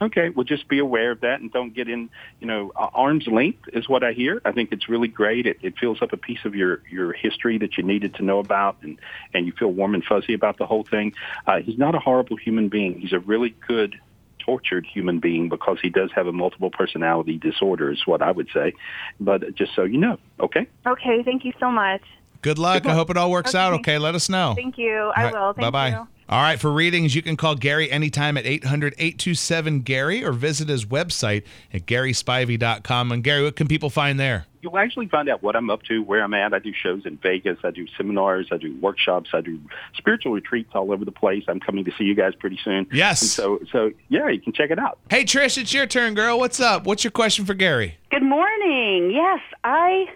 Okay, 0.00 0.28
well, 0.30 0.44
just 0.44 0.68
be 0.68 0.78
aware 0.78 1.10
of 1.10 1.22
that 1.22 1.40
and 1.40 1.52
don't 1.52 1.74
get 1.74 1.88
in, 1.88 2.08
you 2.40 2.46
know, 2.46 2.72
arm's 2.76 3.26
length 3.26 3.68
is 3.72 3.88
what 3.88 4.04
I 4.04 4.12
hear. 4.12 4.40
I 4.44 4.52
think 4.52 4.70
it's 4.70 4.88
really 4.88 5.08
great. 5.08 5.46
It, 5.46 5.58
it 5.62 5.74
fills 5.78 6.00
up 6.02 6.12
a 6.12 6.16
piece 6.16 6.38
of 6.44 6.54
your, 6.54 6.82
your 6.90 7.12
history 7.12 7.58
that 7.58 7.76
you 7.76 7.82
needed 7.82 8.14
to 8.14 8.22
know 8.22 8.38
about 8.38 8.76
and, 8.82 8.98
and 9.34 9.46
you 9.46 9.52
feel 9.58 9.72
warm 9.72 9.94
and 9.94 10.04
fuzzy 10.04 10.34
about 10.34 10.58
the 10.58 10.66
whole 10.66 10.84
thing. 10.84 11.14
Uh, 11.46 11.58
he's 11.58 11.78
not 11.78 11.94
a 11.94 11.98
horrible 11.98 12.36
human 12.36 12.68
being. 12.68 13.00
He's 13.00 13.12
a 13.12 13.18
really 13.18 13.54
good 13.66 13.96
tortured 14.38 14.86
human 14.86 15.18
being 15.18 15.48
because 15.48 15.78
he 15.82 15.90
does 15.90 16.10
have 16.14 16.26
a 16.26 16.32
multiple 16.32 16.70
personality 16.70 17.36
disorder 17.36 17.90
is 17.92 18.06
what 18.06 18.22
I 18.22 18.30
would 18.30 18.48
say. 18.54 18.72
But 19.20 19.54
just 19.54 19.74
so 19.74 19.82
you 19.82 19.98
know, 19.98 20.18
okay? 20.40 20.66
okay. 20.86 21.22
Thank 21.22 21.44
you 21.44 21.52
so 21.60 21.70
much. 21.70 22.02
Good 22.42 22.58
luck. 22.58 22.86
I 22.86 22.94
hope 22.94 23.10
it 23.10 23.16
all 23.16 23.30
works 23.30 23.54
out 23.54 23.72
okay. 23.74 23.98
Let 23.98 24.14
us 24.14 24.28
know. 24.28 24.54
Thank 24.54 24.78
you. 24.78 25.12
I 25.16 25.30
will. 25.32 25.52
Thank 25.52 25.56
bye 25.56 25.70
bye. 25.70 25.88
you. 25.90 26.08
All 26.30 26.42
right, 26.42 26.60
for 26.60 26.70
readings, 26.70 27.14
you 27.14 27.22
can 27.22 27.38
call 27.38 27.54
Gary 27.54 27.90
anytime 27.90 28.36
at 28.36 28.44
800 28.44 28.94
827 28.98 29.80
Gary 29.80 30.22
or 30.22 30.32
visit 30.32 30.68
his 30.68 30.84
website 30.84 31.42
at 31.72 31.86
GarySpivey.com. 31.86 33.12
And 33.12 33.24
Gary, 33.24 33.44
what 33.44 33.56
can 33.56 33.66
people 33.66 33.88
find 33.88 34.20
there? 34.20 34.44
You'll 34.60 34.76
actually 34.76 35.08
find 35.08 35.30
out 35.30 35.42
what 35.42 35.56
I'm 35.56 35.70
up 35.70 35.84
to, 35.84 36.02
where 36.02 36.22
I'm 36.22 36.34
at. 36.34 36.52
I 36.52 36.58
do 36.58 36.74
shows 36.74 37.06
in 37.06 37.16
Vegas. 37.16 37.56
I 37.64 37.70
do 37.70 37.86
seminars. 37.96 38.48
I 38.52 38.58
do 38.58 38.76
workshops. 38.78 39.30
I 39.32 39.40
do 39.40 39.58
spiritual 39.94 40.32
retreats 40.32 40.68
all 40.74 40.92
over 40.92 41.06
the 41.06 41.12
place. 41.12 41.44
I'm 41.48 41.60
coming 41.60 41.86
to 41.86 41.92
see 41.96 42.04
you 42.04 42.14
guys 42.14 42.34
pretty 42.34 42.58
soon. 42.62 42.86
Yes. 42.92 43.22
And 43.22 43.30
so, 43.30 43.60
so 43.72 43.92
yeah, 44.10 44.28
you 44.28 44.40
can 44.40 44.52
check 44.52 44.70
it 44.70 44.78
out. 44.78 44.98
Hey, 45.08 45.24
Trish, 45.24 45.56
it's 45.56 45.72
your 45.72 45.86
turn, 45.86 46.12
girl. 46.12 46.38
What's 46.38 46.60
up? 46.60 46.84
What's 46.84 47.04
your 47.04 47.10
question 47.10 47.46
for 47.46 47.54
Gary? 47.54 47.96
Good 48.10 48.22
morning. 48.22 49.12
Yes, 49.12 49.40
I 49.64 50.08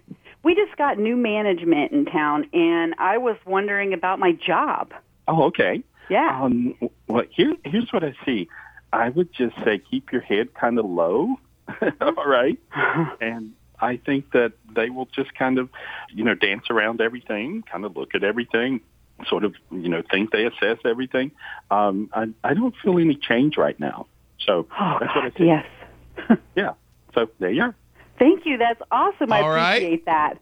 we 0.43 0.55
just 0.55 0.77
got 0.77 0.99
new 0.99 1.17
management 1.17 1.93
in 1.93 2.05
town 2.05 2.49
and 2.53 2.95
I 2.99 3.19
was 3.19 3.37
wondering 3.47 3.93
about 3.93 4.19
my 4.19 4.33
job. 4.33 4.93
Oh, 5.29 5.45
okay. 5.45 5.83
Yeah. 6.09 6.41
Um, 6.43 6.75
well, 7.07 7.25
here, 7.31 7.55
here's 7.65 7.93
what 7.93 8.03
I 8.05 8.15
see. 8.25 8.49
I 8.93 9.09
would 9.09 9.33
just 9.33 9.55
say 9.65 9.79
keep 9.79 10.13
your 10.13 10.21
head 10.21 10.53
kind 10.55 10.79
of 10.79 10.85
low, 10.85 11.37
all 12.01 12.27
right? 12.27 12.59
and 13.21 13.53
I 13.81 13.97
think 13.97 14.33
that 14.33 14.53
they 14.75 14.91
will 14.91 15.07
just 15.07 15.35
kind 15.35 15.59
of, 15.59 15.71
you 16.13 16.25
know, 16.25 16.35
dance 16.35 16.65
around 16.71 17.01
everything, 17.01 17.63
kind 17.71 17.85
of 17.85 17.97
look 17.97 18.15
at 18.15 18.23
everything, 18.25 18.81
sort 19.29 19.45
of, 19.45 19.55
you 19.71 19.89
know, 19.89 20.03
think 20.11 20.33
they 20.33 20.45
assess 20.45 20.79
everything. 20.85 21.31
Um, 21.71 22.11
I, 22.13 22.27
I 22.45 22.55
don't 22.55 22.75
feel 22.83 22.99
any 22.99 23.15
change 23.15 23.57
right 23.57 23.79
now. 23.79 24.07
So 24.47 24.67
Oh, 24.79 24.97
that's 25.01 25.15
what 25.15 25.25
I 25.25 25.31
see. 25.39 25.47
yes. 25.47 25.67
Yeah. 26.57 26.73
So 27.15 27.29
there 27.39 27.51
you 27.51 27.63
are. 27.63 27.75
Thank 28.23 28.47
you. 28.47 28.57
That's 28.57 28.81
awesome. 28.93 29.33
I 29.33 29.41
All 29.41 29.51
right. 29.51 29.75
appreciate 29.79 30.05
that. 30.05 30.35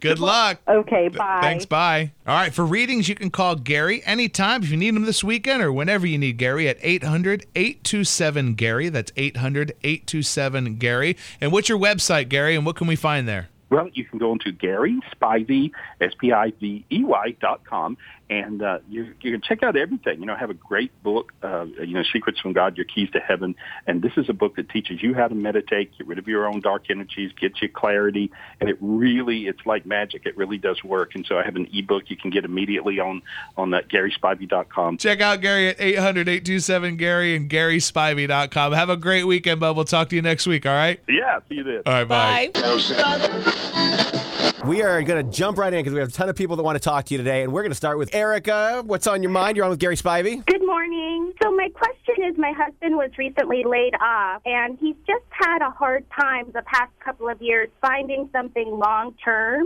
Good 0.00 0.18
luck. 0.18 0.60
Okay, 0.66 1.08
bye. 1.08 1.40
Thanks. 1.42 1.66
Bye. 1.66 2.12
All 2.26 2.34
right. 2.34 2.54
For 2.54 2.64
readings, 2.64 3.06
you 3.06 3.14
can 3.14 3.30
call 3.30 3.54
Gary 3.54 4.02
anytime 4.06 4.62
if 4.62 4.70
you 4.70 4.78
need 4.78 4.94
him 4.94 5.04
this 5.04 5.22
weekend 5.22 5.62
or 5.62 5.70
whenever 5.70 6.06
you 6.06 6.16
need 6.16 6.38
Gary 6.38 6.68
at 6.68 6.78
800 6.80 7.44
827 7.54 8.54
Gary. 8.54 8.88
That's 8.88 9.12
800 9.14 9.72
827 9.82 10.76
Gary. 10.76 11.18
And 11.38 11.52
what's 11.52 11.68
your 11.68 11.78
website, 11.78 12.30
Gary, 12.30 12.56
and 12.56 12.64
what 12.64 12.76
can 12.76 12.86
we 12.86 12.96
find 12.96 13.28
there? 13.28 13.50
Well, 13.68 13.90
you 13.92 14.06
can 14.06 14.18
go 14.18 14.32
into 14.32 14.50
Gary 14.50 14.98
Spivey, 15.14 15.70
S 16.00 16.12
P 16.18 16.32
I 16.32 16.52
V 16.58 16.86
E 16.90 17.04
Y 17.04 17.36
dot 17.42 17.62
com, 17.64 17.98
and 18.30 18.62
uh, 18.62 18.78
you 18.88 19.14
you 19.20 19.32
can 19.32 19.40
check 19.40 19.62
out 19.62 19.76
everything. 19.76 20.20
You 20.20 20.26
know, 20.26 20.36
have 20.36 20.50
a 20.50 20.54
great 20.54 21.02
book. 21.02 21.32
Uh, 21.42 21.64
you 21.64 21.94
know, 21.94 22.02
Secrets 22.12 22.40
from 22.40 22.52
God: 22.52 22.76
Your 22.76 22.84
Keys 22.84 23.10
to 23.12 23.20
Heaven, 23.20 23.54
and 23.86 24.02
this 24.02 24.12
is 24.16 24.28
a 24.28 24.32
book 24.32 24.56
that 24.56 24.68
teaches 24.68 25.02
you 25.02 25.14
how 25.14 25.28
to 25.28 25.34
meditate, 25.34 25.96
get 25.96 26.06
rid 26.06 26.18
of 26.18 26.28
your 26.28 26.46
own 26.46 26.60
dark 26.60 26.90
energies, 26.90 27.32
get 27.38 27.60
you 27.62 27.68
clarity, 27.68 28.30
and 28.60 28.68
it 28.68 28.76
really 28.80 29.46
it's 29.46 29.64
like 29.64 29.86
magic. 29.86 30.26
It 30.26 30.36
really 30.36 30.58
does 30.58 30.82
work. 30.84 31.14
And 31.14 31.24
so 31.26 31.38
I 31.38 31.44
have 31.44 31.56
an 31.56 31.68
ebook 31.72 32.04
you 32.08 32.16
can 32.16 32.30
get 32.30 32.44
immediately 32.44 32.98
on 33.00 33.22
on 33.56 33.70
that 33.70 33.88
GarySpivey 33.88 34.48
dot 34.48 34.68
com. 34.68 34.98
Check 34.98 35.20
out 35.20 35.40
Gary 35.40 35.68
at 35.68 35.80
800 35.80 36.28
827 36.28 36.96
Gary 36.96 37.34
and 37.36 37.48
GarySpivey.com. 37.50 38.72
Have 38.72 38.90
a 38.90 38.96
great 38.96 39.24
weekend, 39.24 39.60
bub. 39.60 39.76
We'll 39.76 39.84
talk 39.84 40.08
to 40.10 40.16
you 40.16 40.22
next 40.22 40.46
week. 40.46 40.66
All 40.66 40.72
right. 40.72 41.00
Yeah. 41.08 41.40
See 41.48 41.56
you 41.56 41.64
then. 41.64 41.82
All 41.86 41.92
right. 41.92 42.52
Bye. 42.52 44.14
We 44.68 44.82
are 44.82 45.00
going 45.02 45.24
to 45.24 45.32
jump 45.32 45.56
right 45.56 45.72
in 45.72 45.80
because 45.80 45.94
we 45.94 46.00
have 46.00 46.10
a 46.10 46.12
ton 46.12 46.28
of 46.28 46.36
people 46.36 46.56
that 46.56 46.62
want 46.62 46.76
to 46.76 46.80
talk 46.80 47.06
to 47.06 47.14
you 47.14 47.16
today, 47.16 47.42
and 47.42 47.54
we're 47.54 47.62
going 47.62 47.70
to 47.70 47.74
start 47.74 47.96
with 47.96 48.14
Erica. 48.14 48.82
What's 48.84 49.06
on 49.06 49.22
your 49.22 49.32
mind? 49.32 49.56
You're 49.56 49.64
on 49.64 49.70
with 49.70 49.78
Gary 49.78 49.96
Spivey. 49.96 50.44
Good 50.44 50.60
morning. 50.60 51.32
So 51.42 51.50
my 51.56 51.70
question 51.70 52.22
is 52.28 52.36
my 52.36 52.52
husband 52.52 52.94
was 52.94 53.10
recently 53.16 53.64
laid 53.64 53.94
off 53.98 54.42
and 54.44 54.76
he's 54.78 54.96
just 55.06 55.24
had 55.30 55.62
a 55.62 55.70
hard 55.70 56.04
time 56.10 56.50
the 56.52 56.60
past 56.66 56.92
couple 57.02 57.30
of 57.30 57.40
years 57.40 57.70
finding 57.80 58.28
something 58.30 58.68
long 58.70 59.14
term. 59.24 59.64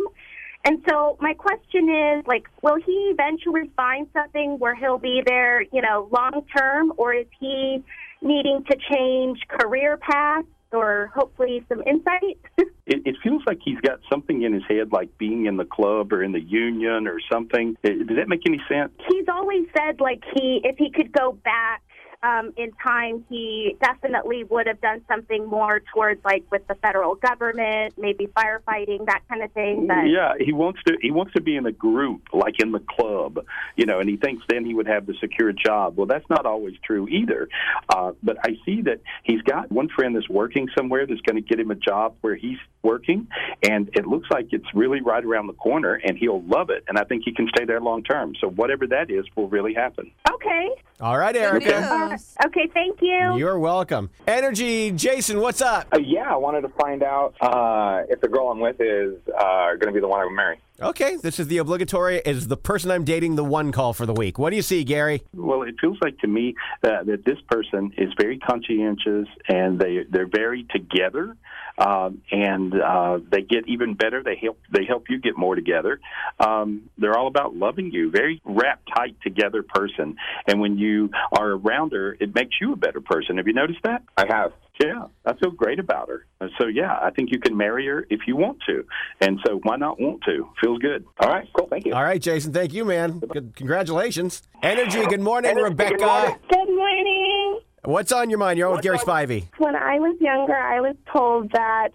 And 0.64 0.84
so 0.88 1.16
my 1.18 1.34
question 1.34 1.88
is 1.88 2.24
like 2.28 2.46
will 2.62 2.76
he 2.76 3.10
eventually 3.12 3.72
find 3.74 4.06
something 4.12 4.60
where 4.60 4.76
he'll 4.76 4.98
be 4.98 5.20
there, 5.26 5.62
you 5.62 5.82
know, 5.82 6.08
long 6.12 6.46
term 6.56 6.92
or 6.96 7.12
is 7.12 7.26
he 7.40 7.82
needing 8.20 8.62
to 8.70 8.76
change 8.88 9.40
career 9.48 9.96
paths 9.96 10.46
or 10.72 11.10
hopefully 11.14 11.64
some 11.68 11.82
insight? 11.86 12.38
It, 12.84 13.02
it 13.06 13.14
feels 13.22 13.42
like 13.46 13.58
he's 13.64 13.78
got 13.80 14.00
something 14.10 14.42
in 14.42 14.52
his 14.52 14.64
head, 14.68 14.90
like 14.90 15.16
being 15.16 15.46
in 15.46 15.56
the 15.56 15.64
club 15.64 16.12
or 16.12 16.20
in 16.24 16.32
the 16.32 16.40
union 16.40 17.06
or 17.06 17.20
something. 17.32 17.76
Eh, 17.84 17.90
Does 17.90 18.16
that 18.16 18.28
make 18.28 18.42
any 18.44 18.60
sense? 18.68 18.90
he's 19.08 19.26
always 19.28 19.66
said 19.78 20.00
like 20.00 20.20
he 20.34 20.60
if 20.64 20.76
he 20.78 20.90
could 20.90 21.12
go 21.12 21.30
back 21.44 21.80
um, 22.22 22.52
in 22.56 22.70
time, 22.82 23.24
he 23.28 23.76
definitely 23.80 24.44
would 24.44 24.66
have 24.66 24.80
done 24.80 25.02
something 25.08 25.44
more 25.46 25.80
towards 25.92 26.24
like 26.24 26.44
with 26.50 26.66
the 26.68 26.74
federal 26.76 27.16
government, 27.16 27.94
maybe 27.98 28.28
firefighting, 28.28 29.06
that 29.06 29.22
kind 29.28 29.42
of 29.42 29.50
thing. 29.52 29.86
But 29.88 30.04
Yeah, 30.06 30.34
he 30.38 30.52
wants 30.52 30.80
to. 30.86 30.96
He 31.00 31.10
wants 31.10 31.32
to 31.34 31.40
be 31.40 31.56
in 31.56 31.66
a 31.66 31.72
group, 31.72 32.28
like 32.32 32.60
in 32.60 32.70
the 32.70 32.78
club, 32.80 33.44
you 33.76 33.86
know, 33.86 33.98
and 33.98 34.08
he 34.08 34.16
thinks 34.16 34.44
then 34.48 34.64
he 34.64 34.72
would 34.74 34.86
have 34.86 35.06
the 35.06 35.14
secure 35.20 35.52
job. 35.52 35.96
Well, 35.96 36.06
that's 36.06 36.28
not 36.30 36.46
always 36.46 36.74
true 36.84 37.08
either. 37.08 37.48
Uh, 37.88 38.12
but 38.22 38.36
I 38.44 38.56
see 38.64 38.82
that 38.82 39.00
he's 39.24 39.42
got 39.42 39.72
one 39.72 39.88
friend 39.88 40.14
that's 40.14 40.28
working 40.28 40.68
somewhere 40.76 41.06
that's 41.06 41.20
going 41.22 41.36
to 41.36 41.48
get 41.48 41.58
him 41.58 41.70
a 41.70 41.76
job 41.76 42.14
where 42.20 42.36
he's 42.36 42.58
working, 42.82 43.26
and 43.62 43.88
it 43.94 44.06
looks 44.06 44.28
like 44.30 44.48
it's 44.52 44.66
really 44.74 45.00
right 45.00 45.24
around 45.24 45.48
the 45.48 45.52
corner, 45.54 45.94
and 45.94 46.16
he'll 46.16 46.42
love 46.42 46.70
it. 46.70 46.84
And 46.88 46.98
I 46.98 47.04
think 47.04 47.22
he 47.24 47.32
can 47.32 47.48
stay 47.48 47.64
there 47.64 47.80
long 47.80 48.04
term. 48.04 48.34
So 48.40 48.48
whatever 48.48 48.86
that 48.88 49.10
is 49.10 49.24
will 49.36 49.48
really 49.48 49.74
happen. 49.74 50.12
okay, 50.32 50.68
All 51.00 51.18
right, 51.18 51.34
Erica. 51.34 52.11
Okay, 52.46 52.68
thank 52.72 53.00
you. 53.00 53.36
You're 53.36 53.58
welcome. 53.58 54.10
Energy, 54.26 54.90
Jason, 54.90 55.40
what's 55.40 55.60
up? 55.62 55.86
Uh, 55.92 55.98
yeah, 55.98 56.32
I 56.32 56.36
wanted 56.36 56.62
to 56.62 56.68
find 56.70 57.02
out 57.02 57.34
uh, 57.40 58.02
if 58.08 58.20
the 58.20 58.28
girl 58.28 58.48
I'm 58.48 58.60
with 58.60 58.80
is 58.80 59.16
uh, 59.28 59.74
going 59.74 59.86
to 59.86 59.92
be 59.92 60.00
the 60.00 60.08
one 60.08 60.20
I 60.20 60.24
would 60.24 60.34
marry. 60.34 60.58
Okay, 60.80 61.16
this 61.16 61.38
is 61.38 61.48
the 61.48 61.58
obligatory. 61.58 62.22
Is 62.24 62.48
the 62.48 62.56
person 62.56 62.90
I'm 62.90 63.04
dating 63.04 63.36
the 63.36 63.44
one 63.44 63.72
call 63.72 63.92
for 63.92 64.06
the 64.06 64.14
week? 64.14 64.38
What 64.38 64.50
do 64.50 64.56
you 64.56 64.62
see, 64.62 64.84
Gary? 64.84 65.22
Well, 65.34 65.62
it 65.62 65.74
feels 65.80 65.98
like 66.00 66.18
to 66.20 66.26
me 66.26 66.54
uh, 66.82 67.04
that 67.04 67.24
this 67.24 67.38
person 67.48 67.92
is 67.98 68.08
very 68.18 68.38
conscientious 68.38 69.28
and 69.48 69.78
they 69.78 70.04
they're 70.10 70.26
very 70.26 70.64
together, 70.70 71.36
um, 71.78 72.22
and 72.30 72.74
uh, 72.80 73.18
they 73.30 73.42
get 73.42 73.68
even 73.68 73.94
better. 73.94 74.22
They 74.22 74.36
help 74.36 74.58
they 74.70 74.84
help 74.84 75.04
you 75.08 75.18
get 75.18 75.36
more 75.36 75.54
together. 75.54 76.00
Um, 76.40 76.90
they're 76.98 77.16
all 77.16 77.28
about 77.28 77.54
loving 77.54 77.92
you. 77.92 78.10
Very 78.10 78.40
wrapped 78.44 78.88
tight 78.96 79.16
together 79.22 79.62
person, 79.62 80.16
and 80.46 80.60
when 80.60 80.78
you 80.78 81.10
are 81.32 81.50
around 81.50 81.92
her, 81.92 82.16
it 82.18 82.34
makes 82.34 82.56
you 82.60 82.72
a 82.72 82.76
better 82.76 83.00
person. 83.00 83.36
Have 83.36 83.46
you 83.46 83.54
noticed 83.54 83.82
that? 83.84 84.02
I 84.16 84.26
have. 84.28 84.52
Yeah, 84.80 85.04
I 85.26 85.34
feel 85.34 85.50
great 85.50 85.78
about 85.78 86.08
her. 86.08 86.26
So 86.58 86.66
yeah, 86.66 86.96
I 87.00 87.10
think 87.10 87.30
you 87.30 87.38
can 87.38 87.56
marry 87.56 87.86
her 87.86 88.06
if 88.10 88.20
you 88.26 88.36
want 88.36 88.58
to, 88.66 88.84
and 89.20 89.38
so 89.46 89.60
why 89.62 89.76
not 89.76 90.00
want 90.00 90.22
to? 90.24 90.48
Feels 90.60 90.78
good. 90.78 91.04
All 91.20 91.28
right, 91.28 91.46
cool. 91.56 91.66
Thank 91.68 91.86
you. 91.86 91.94
All 91.94 92.02
right, 92.02 92.20
Jason, 92.20 92.52
thank 92.52 92.72
you, 92.72 92.84
man. 92.84 93.18
Good, 93.18 93.54
congratulations. 93.54 94.42
Energy, 94.62 95.04
good 95.06 95.20
morning, 95.20 95.56
Rebecca. 95.56 96.38
Good 96.48 96.68
morning. 96.74 97.60
What's 97.84 98.12
on 98.12 98.30
your 98.30 98.38
mind? 98.38 98.58
You're 98.58 98.68
on 98.68 98.74
with 98.74 98.82
Gary 98.82 98.98
Spivey. 98.98 99.48
When 99.58 99.76
I 99.76 99.98
was 99.98 100.16
younger, 100.20 100.56
I 100.56 100.80
was 100.80 100.96
told 101.12 101.50
that 101.52 101.88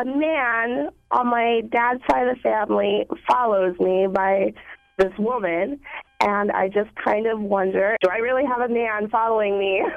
a 0.00 0.04
man 0.04 0.88
on 1.10 1.26
my 1.28 1.62
dad's 1.70 2.00
side 2.10 2.28
of 2.28 2.36
the 2.36 2.40
family 2.42 3.06
follows 3.30 3.74
me 3.78 4.06
by 4.12 4.52
this 4.98 5.12
woman, 5.18 5.80
and 6.22 6.50
I 6.52 6.68
just 6.68 6.90
kind 6.96 7.26
of 7.26 7.40
wonder, 7.40 7.96
do 8.02 8.08
I 8.10 8.18
really 8.18 8.44
have 8.44 8.60
a 8.60 8.72
man 8.72 9.08
following 9.08 9.58
me? 9.58 9.84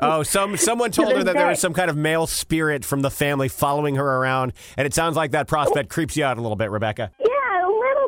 Oh, 0.00 0.24
some 0.24 0.56
someone 0.56 0.90
told 0.90 1.12
her 1.12 1.22
that 1.22 1.34
there 1.34 1.46
was 1.46 1.60
some 1.60 1.72
kind 1.72 1.88
of 1.88 1.96
male 1.96 2.26
spirit 2.26 2.84
from 2.84 3.00
the 3.00 3.10
family 3.10 3.48
following 3.48 3.94
her 3.94 4.04
around, 4.16 4.52
and 4.76 4.86
it 4.86 4.92
sounds 4.92 5.14
like 5.14 5.30
that 5.30 5.46
prospect 5.46 5.88
creeps 5.88 6.16
you 6.16 6.24
out 6.24 6.36
a 6.36 6.40
little 6.40 6.56
bit, 6.56 6.70
Rebecca. 6.70 7.12
Yeah, 7.20 7.26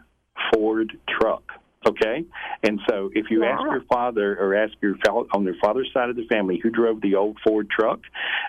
Ford 0.52 0.92
truck. 1.08 1.45
Okay, 1.86 2.24
and 2.64 2.80
so 2.88 3.10
if 3.14 3.30
you 3.30 3.44
ask 3.44 3.62
your 3.62 3.82
father 3.82 4.36
or 4.40 4.56
ask 4.56 4.72
your 4.82 4.96
on 5.32 5.44
their 5.44 5.54
father's 5.60 5.88
side 5.94 6.10
of 6.10 6.16
the 6.16 6.26
family 6.26 6.58
who 6.60 6.68
drove 6.68 7.00
the 7.00 7.14
old 7.14 7.38
Ford 7.46 7.70
truck, 7.70 8.00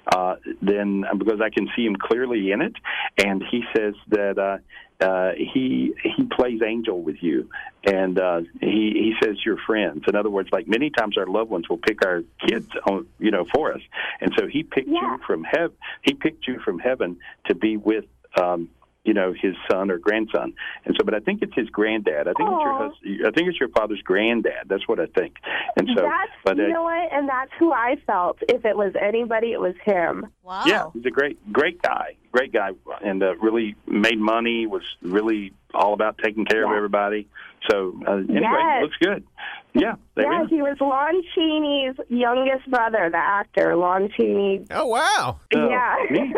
uh, 0.08 0.38
then 0.62 1.06
because 1.18 1.40
I 1.40 1.50
can 1.50 1.70
see 1.76 1.86
him 1.86 1.96
clearly 1.96 2.52
in 2.52 2.62
it, 2.62 2.74
and 3.18 3.44
he 3.52 3.64
says 3.76 3.94
that 4.10 4.40
uh, 4.40 4.58
uh, 5.00 5.34
he 5.38 5.94
he 6.04 6.24
plays 6.24 6.62
angel 6.66 7.02
with 7.02 7.18
you, 7.22 7.48
and 7.84 8.20
uh, 8.20 8.42
he 8.60 8.92
he 8.94 9.14
says 9.24 9.38
you're 9.46 9.60
friends. 9.68 10.04
In 10.08 10.16
other 10.16 10.32
words, 10.32 10.50
like 10.52 10.68
many 10.68 10.90
times 10.90 11.18
our 11.18 11.28
loved 11.28 11.52
ones 11.52 11.70
will 11.70 11.78
pick 11.78 12.04
our 12.04 12.24
kids 12.48 12.68
on 12.90 13.06
you 13.20 13.30
know 13.30 13.46
for 13.54 13.74
us, 13.74 13.82
and 14.20 14.34
so 14.38 14.48
he 14.48 14.64
picked 14.64 14.88
you 14.88 15.20
from 15.28 15.44
heaven. 15.44 15.78
He 16.02 16.14
picked 16.14 16.48
you 16.48 16.60
from 16.60 16.80
heaven 16.80 17.18
to 17.46 17.56
be 17.56 17.78
with. 17.78 18.06
Um, 18.42 18.70
you 19.08 19.14
know 19.14 19.34
his 19.34 19.56
son 19.72 19.90
or 19.90 19.98
grandson, 19.98 20.54
and 20.86 20.96
so. 21.00 21.04
But 21.04 21.14
I 21.16 21.20
think 21.20 21.42
it's 21.42 21.56
his 21.56 21.70
granddad. 21.70 22.28
I 22.28 22.34
think 22.34 22.50
it's 22.50 22.62
your 22.64 22.74
Aw. 22.74 22.90
hus- 22.90 23.26
I 23.26 23.32
think 23.32 23.48
it's 23.50 23.60
your 23.60 23.70
father's 23.70 24.02
granddad. 24.02 24.68
That's 24.68 24.88
what 24.88 25.00
I 25.00 25.06
think. 25.08 25.38
And 25.78 25.88
so, 25.96 26.02
that's 26.04 26.32
but 26.44 26.58
you 26.58 26.66
uh, 26.66 26.68
know 26.68 26.84
what, 26.84 27.12
and 27.14 27.28
that's 27.28 27.52
who 27.58 27.72
I 27.72 27.96
felt. 28.06 28.38
If 28.48 28.66
it 28.66 28.76
was 28.78 28.94
anybody, 29.02 29.54
it 29.54 29.60
was 29.62 29.76
him. 29.84 30.28
Wow. 30.44 30.64
Yeah, 30.66 30.86
he's 30.94 31.06
a 31.06 31.10
great, 31.12 31.38
great 31.52 31.82
guy, 31.82 32.18
great 32.32 32.52
guy, 32.52 32.72
and 33.04 33.24
uh, 33.24 33.36
really 33.38 33.76
made 33.88 34.20
money. 34.20 34.68
Was 34.68 34.84
really 35.02 35.54
all 35.74 35.94
about 35.94 36.18
taking 36.24 36.46
care 36.46 36.66
of 36.66 36.76
everybody. 36.76 37.28
So 37.70 38.00
uh, 38.08 38.12
anyway, 38.18 38.42
Yes. 38.42 38.82
looks 38.84 38.98
good. 39.02 39.24
Yeah, 39.74 39.94
there 40.16 40.32
yeah, 40.32 40.42
we 40.44 40.48
he 40.48 40.62
was 40.64 40.76
Lon 40.82 41.22
Chaney's 41.36 41.96
youngest 42.10 42.68
brother, 42.72 43.10
the 43.12 43.18
actor 43.18 43.76
Lon 43.76 44.10
Chaney. 44.18 44.66
Oh 44.72 44.88
wow! 44.88 45.40
Oh, 45.56 45.70
yeah, 45.70 45.96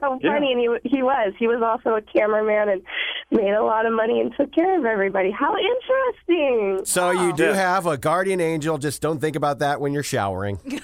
how 0.00 0.18
Yeah. 0.20 0.32
funny, 0.34 0.52
and 0.52 0.60
he 0.82 0.96
he 0.96 1.02
was. 1.02 1.32
He 1.38 1.46
was 1.46 1.62
also 1.62 1.94
a 1.96 2.02
cameraman 2.02 2.68
and 2.68 2.82
made 3.30 3.52
a 3.52 3.62
lot 3.62 3.86
of 3.86 3.92
money 3.92 4.20
and 4.20 4.34
took 4.36 4.52
care 4.52 4.76
of 4.76 4.84
everybody. 4.84 5.30
How 5.30 5.54
interesting! 5.56 6.84
So 6.84 7.12
you 7.12 7.32
do 7.32 7.52
have 7.52 7.86
a 7.86 7.96
guardian 7.96 8.40
angel. 8.40 8.76
Just 8.78 9.00
don't 9.00 9.20
think 9.20 9.36
about 9.36 9.60
that 9.60 9.80
when 9.80 9.92
you're 9.92 10.02
showering. 10.02 10.58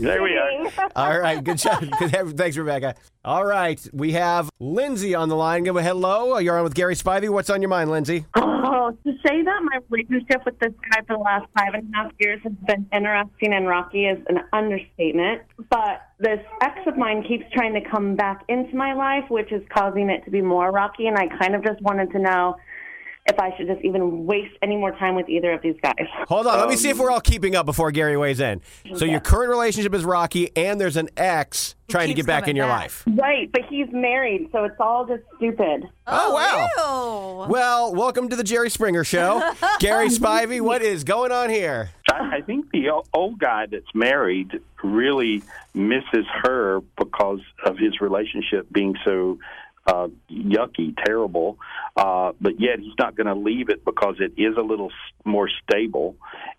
There 0.00 0.22
we 0.22 0.36
are. 0.36 0.70
All 0.96 1.18
right, 1.18 1.42
good 1.42 1.58
job. 1.58 1.84
Thanks, 2.36 2.56
Rebecca. 2.56 2.94
All 3.24 3.44
right, 3.44 3.80
we 3.92 4.12
have 4.12 4.48
Lindsay 4.60 5.14
on 5.14 5.28
the 5.28 5.36
line. 5.36 5.64
Give 5.64 5.76
a 5.76 5.82
hello. 5.82 6.38
You're 6.38 6.56
on 6.56 6.64
with 6.64 6.74
Gary 6.74 6.94
Spivey. 6.94 7.28
What's 7.28 7.50
on 7.50 7.60
your 7.60 7.68
mind, 7.68 7.90
Lindsay? 7.90 8.24
Oh, 8.36 8.96
to 9.04 9.12
say 9.30 9.42
that 9.42 9.60
my 9.62 9.78
relationship 9.88 10.44
with 10.44 10.58
this 10.58 10.72
guy 10.90 11.00
for 11.06 11.16
the 11.16 11.22
last 11.22 11.46
five 11.56 11.74
and 11.74 11.92
a 11.92 11.96
half 11.96 12.12
years 12.18 12.40
has 12.42 12.52
been 12.66 12.86
interesting 12.92 13.52
and 13.52 13.66
rocky 13.66 14.06
is 14.06 14.18
an 14.28 14.40
understatement. 14.52 15.42
But 15.68 16.02
this 16.18 16.40
ex 16.62 16.78
of 16.86 16.96
mine 16.96 17.22
keeps 17.26 17.44
trying 17.52 17.74
to 17.74 17.80
come 17.88 18.16
back 18.16 18.44
into 18.48 18.74
my 18.76 18.92
life, 18.92 19.24
which 19.28 19.52
is 19.52 19.62
causing 19.72 20.10
it 20.10 20.24
to 20.24 20.30
be 20.30 20.42
more 20.42 20.70
rocky. 20.70 21.06
And 21.06 21.16
I 21.16 21.28
kind 21.38 21.54
of 21.54 21.64
just 21.64 21.80
wanted 21.82 22.10
to 22.12 22.18
know 22.18 22.56
if 23.26 23.38
I 23.38 23.56
should 23.56 23.66
just 23.66 23.84
even 23.84 24.26
waste 24.26 24.56
any 24.62 24.76
more 24.76 24.92
time 24.92 25.14
with 25.14 25.28
either 25.28 25.52
of 25.52 25.62
these 25.62 25.76
guys. 25.82 26.06
Hold 26.28 26.46
on. 26.46 26.58
Let 26.58 26.68
me 26.68 26.76
see 26.76 26.88
if 26.88 26.98
we're 26.98 27.10
all 27.10 27.20
keeping 27.20 27.54
up 27.54 27.66
before 27.66 27.90
Gary 27.92 28.16
weighs 28.16 28.40
in. 28.40 28.60
So 28.96 29.04
your 29.04 29.20
current 29.20 29.50
relationship 29.50 29.94
is 29.94 30.04
rocky, 30.04 30.54
and 30.56 30.80
there's 30.80 30.96
an 30.96 31.10
ex 31.16 31.74
trying 31.88 32.08
to 32.08 32.14
get 32.14 32.26
back 32.26 32.48
in 32.48 32.56
your 32.56 32.66
life. 32.66 33.04
Right, 33.06 33.50
but 33.52 33.62
he's 33.68 33.88
married, 33.92 34.48
so 34.52 34.64
it's 34.64 34.76
all 34.80 35.06
just 35.06 35.22
stupid. 35.36 35.88
Oh, 36.06 36.34
wow. 36.34 37.46
Well, 37.48 37.94
welcome 37.94 38.28
to 38.28 38.36
the 38.36 38.44
Jerry 38.44 38.70
Springer 38.70 39.04
Show. 39.04 39.54
Gary 39.80 40.08
Spivey, 40.08 40.60
what 40.60 40.82
is 40.82 41.04
going 41.04 41.32
on 41.32 41.50
here? 41.50 41.90
I, 42.10 42.36
I 42.36 42.40
think 42.40 42.70
the 42.72 42.90
old 43.12 43.38
guy 43.38 43.66
that's 43.66 43.94
married 43.94 44.60
really 44.82 45.42
misses 45.74 46.26
her 46.42 46.80
because 46.96 47.40
of 47.64 47.76
his 47.76 48.00
relationship 48.00 48.66
being 48.72 48.96
so 49.04 49.38
uh, 49.86 50.08
yucky, 50.30 50.96
terrible. 51.04 51.58
Uh, 51.96 52.32
but 52.40 52.60
yet 52.60 52.78
he's 52.78 52.94
not 52.98 53.16
going 53.16 53.26
to 53.26 53.34
leave 53.34 53.68
it 53.68 53.84
because 53.84 54.16
it 54.20 54.32
is 54.40 54.56
a 54.56 54.62
little 54.62 54.90
more 55.24 55.48
stable 55.62 56.16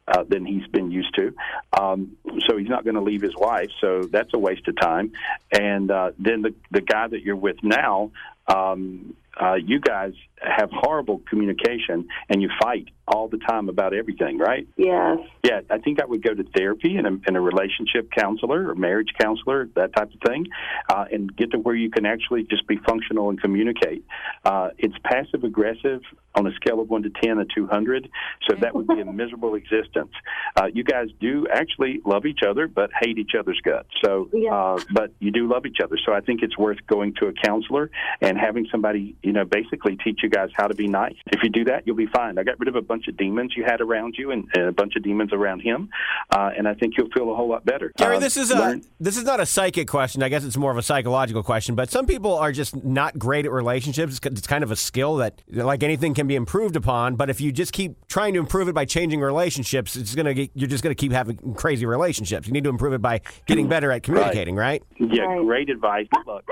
uh, 0.08 0.24
than 0.28 0.46
he's 0.46 0.68
been 0.68 0.92
used 0.92 1.14
to. 1.16 1.34
Um, 1.80 2.18
so 2.48 2.58
he's 2.58 2.70
not 2.70 2.84
going 2.84 2.96
to 2.96 3.02
leave 3.02 3.22
his 3.22 3.36
wife. 3.36 3.70
So 3.80 4.04
that's 4.04 4.34
a 4.34 4.40
waste 4.40 4.68
of 4.68 4.80
time. 4.80 5.14
And 5.52 5.90
uh, 5.92 6.12
then 6.20 6.42
the 6.42 6.54
the 6.72 6.82
guy 6.82 7.08
that 7.08 7.22
you're 7.22 7.36
with 7.36 7.58
now. 7.64 8.12
Um, 8.48 9.16
uh, 9.40 9.56
you 9.56 9.80
guys 9.80 10.14
have 10.42 10.70
horrible 10.72 11.22
communication 11.30 12.08
and 12.30 12.42
you 12.42 12.50
fight 12.62 12.88
all 13.08 13.28
the 13.28 13.38
time 13.38 13.68
about 13.70 13.94
everything, 13.94 14.38
right? 14.38 14.68
Yes. 14.78 15.20
Yeah, 15.44 15.62
I 15.70 15.80
think 15.80 16.02
I 16.02 16.06
would 16.06 16.24
go 16.24 16.34
to 16.34 16.44
therapy 16.56 16.96
and 16.96 17.06
a, 17.06 17.20
and 17.28 17.36
a 17.36 17.42
relationship 17.42 18.10
counselor 18.18 18.70
or 18.70 18.76
marriage 18.76 19.10
counselor, 19.20 19.68
that 19.76 19.94
type 19.96 20.12
of 20.14 20.20
thing, 20.26 20.48
uh, 20.90 21.06
and 21.12 21.36
get 21.36 21.52
to 21.52 21.58
where 21.58 21.76
you 21.76 21.90
can 21.90 22.06
actually 22.06 22.44
just 22.44 22.68
be 22.68 22.78
functional 22.88 23.30
and 23.30 23.42
communicate. 23.42 24.06
Uh, 24.46 24.70
it's 24.78 24.96
passive 25.04 25.44
aggressive 25.44 26.02
on 26.36 26.48
a 26.48 26.52
scale 26.54 26.80
of 26.80 26.90
1 26.90 27.04
to 27.04 27.10
10 27.10 27.40
a 27.40 27.46
200, 27.54 28.10
so 28.50 28.56
that 28.62 28.74
would 28.74 28.88
be 28.88 29.02
a 29.02 29.06
miserable 29.12 29.56
existence. 29.56 30.12
Uh, 30.56 30.68
you 30.74 30.84
guys 30.84 31.08
do 31.20 31.48
actually 31.52 32.00
love 32.06 32.26
each 32.26 32.40
other, 32.48 32.68
but 32.68 32.90
hate 33.02 33.18
each 33.18 33.32
other's 33.38 33.60
guts. 33.64 33.90
So, 34.04 34.30
uh, 34.52 34.80
but 34.94 35.12
you 35.20 35.32
do 35.32 35.48
love 35.48 35.66
each 35.66 35.80
other. 35.84 35.98
So 36.06 36.14
I 36.14 36.22
think 36.22 36.42
it's 36.42 36.58
worth 36.58 36.78
going 36.88 37.16
to 37.16 37.28
a 37.28 37.34
counselor 37.34 37.92
and 38.22 38.38
having 38.38 38.68
somebody, 38.72 39.16
you 39.22 39.34
know, 39.34 39.44
basically 39.44 39.98
teach 39.98 40.22
you 40.24 40.30
guys 40.32 40.50
how 40.56 40.68
to 40.68 40.74
be 40.74 40.88
nice. 40.88 41.16
If 41.28 41.44
you 41.44 41.50
do 41.50 41.66
that, 41.66 41.86
you'll 41.86 41.96
be 41.96 42.08
fine. 42.08 42.38
I 42.40 42.44
got 42.44 42.60
rid 42.60 42.68
of 42.70 42.76
a 42.76 42.82
bunch 42.82 43.08
of 43.08 43.18
demons 43.18 43.54
you 43.56 43.64
had 43.64 43.82
around 43.82 44.16
you 44.18 44.32
and, 44.32 44.48
and 44.56 44.66
a 44.66 44.72
bunch 44.72 44.96
of 44.96 45.04
demons 45.04 45.32
around 45.34 45.60
him, 45.60 45.90
uh, 46.32 46.50
and 46.58 46.68
I 46.68 46.74
think 46.74 46.96
you'll 46.98 47.10
feel 47.10 47.32
a 47.32 47.36
whole 47.36 47.50
lot 47.50 47.66
better. 47.66 47.92
Gary, 47.98 48.16
Uh, 48.16 48.20
this 48.20 48.38
is 48.38 48.52
a 48.52 48.82
this 49.00 49.18
is 49.18 49.24
not 49.24 49.40
a 49.40 49.46
psychic 49.46 49.88
question. 49.88 50.24
I 50.24 50.30
guess 50.30 50.44
it's 50.44 50.58
more 50.58 50.72
of 50.72 50.78
a 50.78 50.82
psychological 50.82 51.44
question. 51.44 51.76
But 51.76 51.92
some 51.92 52.06
people 52.08 52.36
are 52.38 52.52
just 52.52 52.84
not 52.84 53.20
great 53.20 53.46
at 53.46 53.52
relationships. 53.52 54.18
It's 54.18 54.26
it's 54.26 54.48
kind 54.48 54.64
of 54.64 54.72
a 54.72 54.76
skill 54.76 55.18
that, 55.18 55.42
like 55.52 55.84
anything, 55.84 56.14
can 56.14 56.26
be 56.28 56.36
improved 56.36 56.76
upon. 56.76 57.16
But 57.16 57.30
if 57.30 57.42
you 57.42 57.52
just 57.52 57.74
keep 57.74 57.96
trying 58.08 58.34
to 58.34 58.40
improve 58.40 58.68
it 58.70 58.74
by 58.74 58.86
changing 58.86 59.20
relationships, 59.22 59.96
it's 59.96 60.16
gonna 60.16 60.34
get, 60.34 60.52
you're 60.56 60.70
just 60.70 60.84
gonna 60.84 60.96
keep 60.96 61.12
having 61.12 61.38
crazy 61.54 61.86
relationships. 61.86 62.48
You 62.48 62.54
need 62.54 62.64
to 62.64 62.70
improve 62.70 62.94
it 62.94 63.02
by 63.02 63.22
getting 63.46 63.68
better 63.68 63.92
at 63.92 64.04
communicating, 64.04 64.56
right? 64.56 64.82
Yeah, 65.00 65.38
great 65.44 65.70
advice. 65.70 66.08
Good 66.14 66.26
luck. 66.28 66.44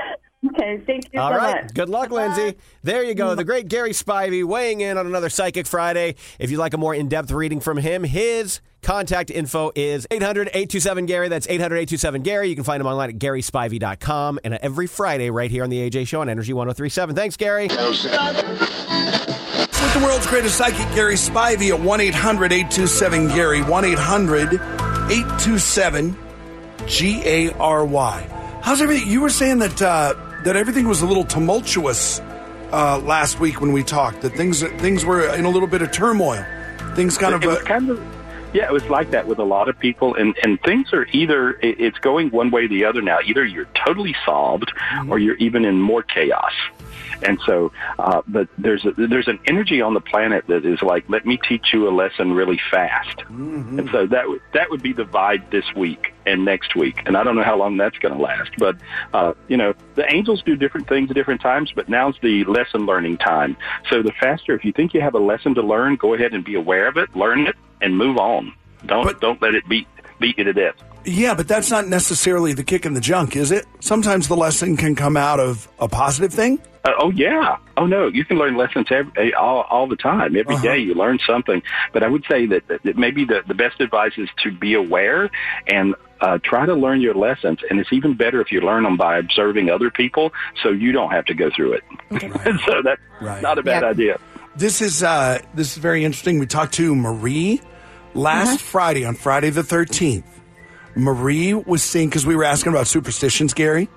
Okay, 0.59 0.77
thank 0.85 1.13
you 1.13 1.21
All 1.21 1.31
so 1.31 1.37
right. 1.37 1.63
much. 1.63 1.73
Good 1.73 1.89
luck, 1.89 2.11
Lindsay. 2.11 2.55
There 2.83 3.03
you 3.03 3.15
go. 3.15 3.33
The 3.35 3.45
great 3.45 3.67
Gary 3.69 3.91
Spivey 3.91 4.43
weighing 4.43 4.81
in 4.81 4.97
on 4.97 5.07
another 5.07 5.29
Psychic 5.29 5.65
Friday. 5.67 6.15
If 6.37 6.51
you'd 6.51 6.57
like 6.59 6.73
a 6.73 6.77
more 6.77 6.93
in 6.93 7.07
depth 7.07 7.31
reading 7.31 7.61
from 7.61 7.77
him, 7.77 8.03
his 8.03 8.59
contact 8.81 9.29
info 9.31 9.71
is 9.75 10.05
800 10.11 10.47
827 10.49 11.05
Gary. 11.05 11.29
That's 11.29 11.47
800 11.47 11.75
827 11.77 12.21
Gary. 12.23 12.49
You 12.49 12.55
can 12.55 12.63
find 12.63 12.81
him 12.81 12.87
online 12.87 13.09
at 13.09 13.15
GarySpivey.com 13.17 14.39
and 14.43 14.53
every 14.55 14.87
Friday 14.87 15.29
right 15.29 15.49
here 15.49 15.63
on 15.63 15.69
the 15.69 15.89
AJ 15.89 16.07
Show 16.07 16.21
on 16.21 16.29
Energy 16.29 16.53
1037. 16.53 17.15
Thanks, 17.15 17.37
Gary. 17.37 17.63
With 17.67 17.79
the 19.93 20.01
world's 20.03 20.27
greatest 20.27 20.57
psychic, 20.57 20.93
Gary 20.93 21.15
Spivey, 21.15 21.69
at 21.73 21.79
1 21.79 22.01
800 22.01 22.51
827 22.51 23.27
Gary. 23.29 23.61
1 23.63 23.85
800 23.85 24.53
827 24.53 26.17
G 26.85 27.21
A 27.25 27.51
R 27.53 27.85
Y. 27.85 28.27
How's 28.61 28.81
everything? 28.81 29.09
You 29.09 29.21
were 29.21 29.29
saying 29.29 29.59
that 29.59 29.81
uh, 29.81 30.13
that 30.43 30.55
everything 30.55 30.87
was 30.87 31.01
a 31.01 31.05
little 31.05 31.25
tumultuous 31.25 32.19
uh, 32.71 32.99
last 32.99 33.39
week 33.39 33.61
when 33.61 33.71
we 33.71 33.83
talked. 33.83 34.21
That 34.21 34.33
things 34.35 34.61
things 34.61 35.05
were 35.05 35.33
in 35.35 35.45
a 35.45 35.49
little 35.49 35.67
bit 35.67 35.81
of 35.81 35.91
turmoil. 35.91 36.45
Things 36.95 37.17
kind 37.17 37.35
of. 37.35 37.43
Uh, 37.43 37.61
kind 37.63 37.89
of 37.89 38.01
yeah, 38.51 38.65
it 38.65 38.73
was 38.73 38.85
like 38.89 39.11
that 39.11 39.27
with 39.27 39.37
a 39.37 39.43
lot 39.43 39.69
of 39.69 39.77
people, 39.77 40.15
and 40.15 40.35
and 40.41 40.59
things 40.61 40.91
are 40.91 41.05
either 41.11 41.59
it's 41.61 41.99
going 41.99 42.31
one 42.31 42.49
way 42.49 42.65
or 42.65 42.67
the 42.67 42.85
other 42.85 43.01
now. 43.01 43.19
Either 43.23 43.45
you're 43.45 43.67
totally 43.85 44.15
solved, 44.25 44.71
or 45.07 45.19
you're 45.19 45.35
even 45.35 45.65
in 45.65 45.79
more 45.79 46.01
chaos. 46.01 46.53
And 47.23 47.39
so, 47.45 47.71
uh, 47.97 48.21
but 48.27 48.47
there's 48.57 48.85
a, 48.85 48.91
there's 48.91 49.27
an 49.27 49.39
energy 49.45 49.81
on 49.81 49.93
the 49.93 50.01
planet 50.01 50.45
that 50.47 50.65
is 50.65 50.81
like, 50.81 51.09
let 51.09 51.25
me 51.25 51.37
teach 51.37 51.73
you 51.73 51.87
a 51.89 51.91
lesson 51.91 52.33
really 52.33 52.59
fast. 52.71 53.21
And 53.79 53.89
so 53.91 54.07
that 54.07 54.27
would 54.27 54.41
that 54.53 54.69
would 54.69 54.81
be 54.81 54.93
the 54.93 55.03
vibe 55.03 55.49
this 55.51 55.65
week 55.75 56.13
and 56.25 56.45
next 56.45 56.75
week. 56.75 57.01
And 57.05 57.17
I 57.17 57.23
don't 57.23 57.35
know 57.35 57.43
how 57.43 57.57
long 57.57 57.77
that's 57.77 57.97
going 57.97 58.15
to 58.15 58.21
last, 58.21 58.51
but 58.57 58.77
uh, 59.13 59.33
you 59.47 59.57
know, 59.57 59.73
the 59.95 60.11
angels 60.11 60.41
do 60.43 60.55
different 60.55 60.87
things 60.87 61.09
at 61.09 61.15
different 61.15 61.41
times. 61.41 61.71
But 61.75 61.89
now's 61.89 62.15
the 62.21 62.43
lesson 62.45 62.85
learning 62.85 63.17
time. 63.17 63.57
So 63.89 64.01
the 64.01 64.13
faster, 64.13 64.53
if 64.53 64.63
you 64.63 64.71
think 64.71 64.93
you 64.93 65.01
have 65.01 65.15
a 65.15 65.19
lesson 65.19 65.55
to 65.55 65.61
learn, 65.61 65.95
go 65.95 66.13
ahead 66.13 66.33
and 66.33 66.43
be 66.43 66.55
aware 66.55 66.87
of 66.87 66.97
it, 66.97 67.15
learn 67.15 67.47
it, 67.47 67.55
and 67.81 67.97
move 67.97 68.17
on. 68.17 68.53
Don't 68.85 69.19
don't 69.19 69.41
let 69.41 69.55
it 69.55 69.67
beat 69.67 69.87
beat 70.19 70.37
you 70.37 70.43
to 70.45 70.53
death. 70.53 70.75
Yeah, 71.05 71.33
but 71.33 71.47
that's 71.47 71.69
not 71.71 71.87
necessarily 71.87 72.53
the 72.53 72.63
kick 72.63 72.85
in 72.85 72.93
the 72.93 73.01
junk, 73.01 73.35
is 73.35 73.51
it? 73.51 73.65
Sometimes 73.79 74.27
the 74.27 74.35
lesson 74.35 74.77
can 74.77 74.95
come 74.95 75.17
out 75.17 75.39
of 75.39 75.67
a 75.79 75.87
positive 75.87 76.33
thing. 76.33 76.59
Uh, 76.85 76.91
oh 76.99 77.11
yeah. 77.11 77.57
Oh 77.75 77.85
no. 77.85 78.07
You 78.07 78.23
can 78.23 78.37
learn 78.37 78.55
lessons 78.55 78.87
every, 78.89 79.33
all 79.33 79.61
all 79.69 79.87
the 79.87 79.97
time. 79.97 80.35
Every 80.37 80.55
day 80.57 80.77
you 80.77 80.93
learn 80.93 81.19
something. 81.27 81.61
But 81.91 82.03
I 82.03 82.07
would 82.07 82.23
say 82.29 82.45
that, 82.47 82.67
that, 82.69 82.83
that 82.83 82.97
maybe 82.97 83.25
the 83.25 83.41
the 83.47 83.53
best 83.53 83.81
advice 83.81 84.13
is 84.17 84.29
to 84.43 84.51
be 84.51 84.73
aware 84.75 85.29
and. 85.67 85.95
Uh, 86.21 86.37
try 86.43 86.65
to 86.65 86.73
learn 86.73 86.99
your 86.99 87.13
lessons, 87.13 87.59
and 87.69 87.79
it's 87.79 87.93
even 87.93 88.13
better 88.13 88.41
if 88.41 88.51
you 88.51 88.59
learn 88.59 88.83
them 88.83 88.97
by 88.97 89.17
observing 89.17 89.69
other 89.69 89.89
people, 89.89 90.33
so 90.61 90.67
you 90.67 90.91
don't 90.91 91.11
have 91.11 91.23
to 91.23 91.33
go 91.33 91.49
through 91.55 91.71
it. 91.71 91.83
so 92.65 92.81
that's 92.83 93.41
not 93.41 93.57
a 93.57 93.63
bad 93.63 93.83
Yep. 93.83 93.91
idea. 93.91 94.19
This 94.53 94.81
is 94.81 95.01
uh, 95.01 95.39
this 95.53 95.71
is 95.71 95.77
very 95.77 96.03
interesting. 96.03 96.37
We 96.37 96.45
talked 96.45 96.73
to 96.73 96.93
Marie 96.93 97.61
last 98.13 98.59
Friday 98.59 99.05
on 99.05 99.15
Friday 99.15 99.49
the 99.49 99.63
thirteenth. 99.63 100.25
Marie 100.95 101.53
was 101.53 101.83
seeing 101.83 102.09
because 102.09 102.25
we 102.25 102.35
were 102.35 102.43
asking 102.43 102.73
about 102.73 102.87
superstitions, 102.87 103.53
Gary. 103.53 103.89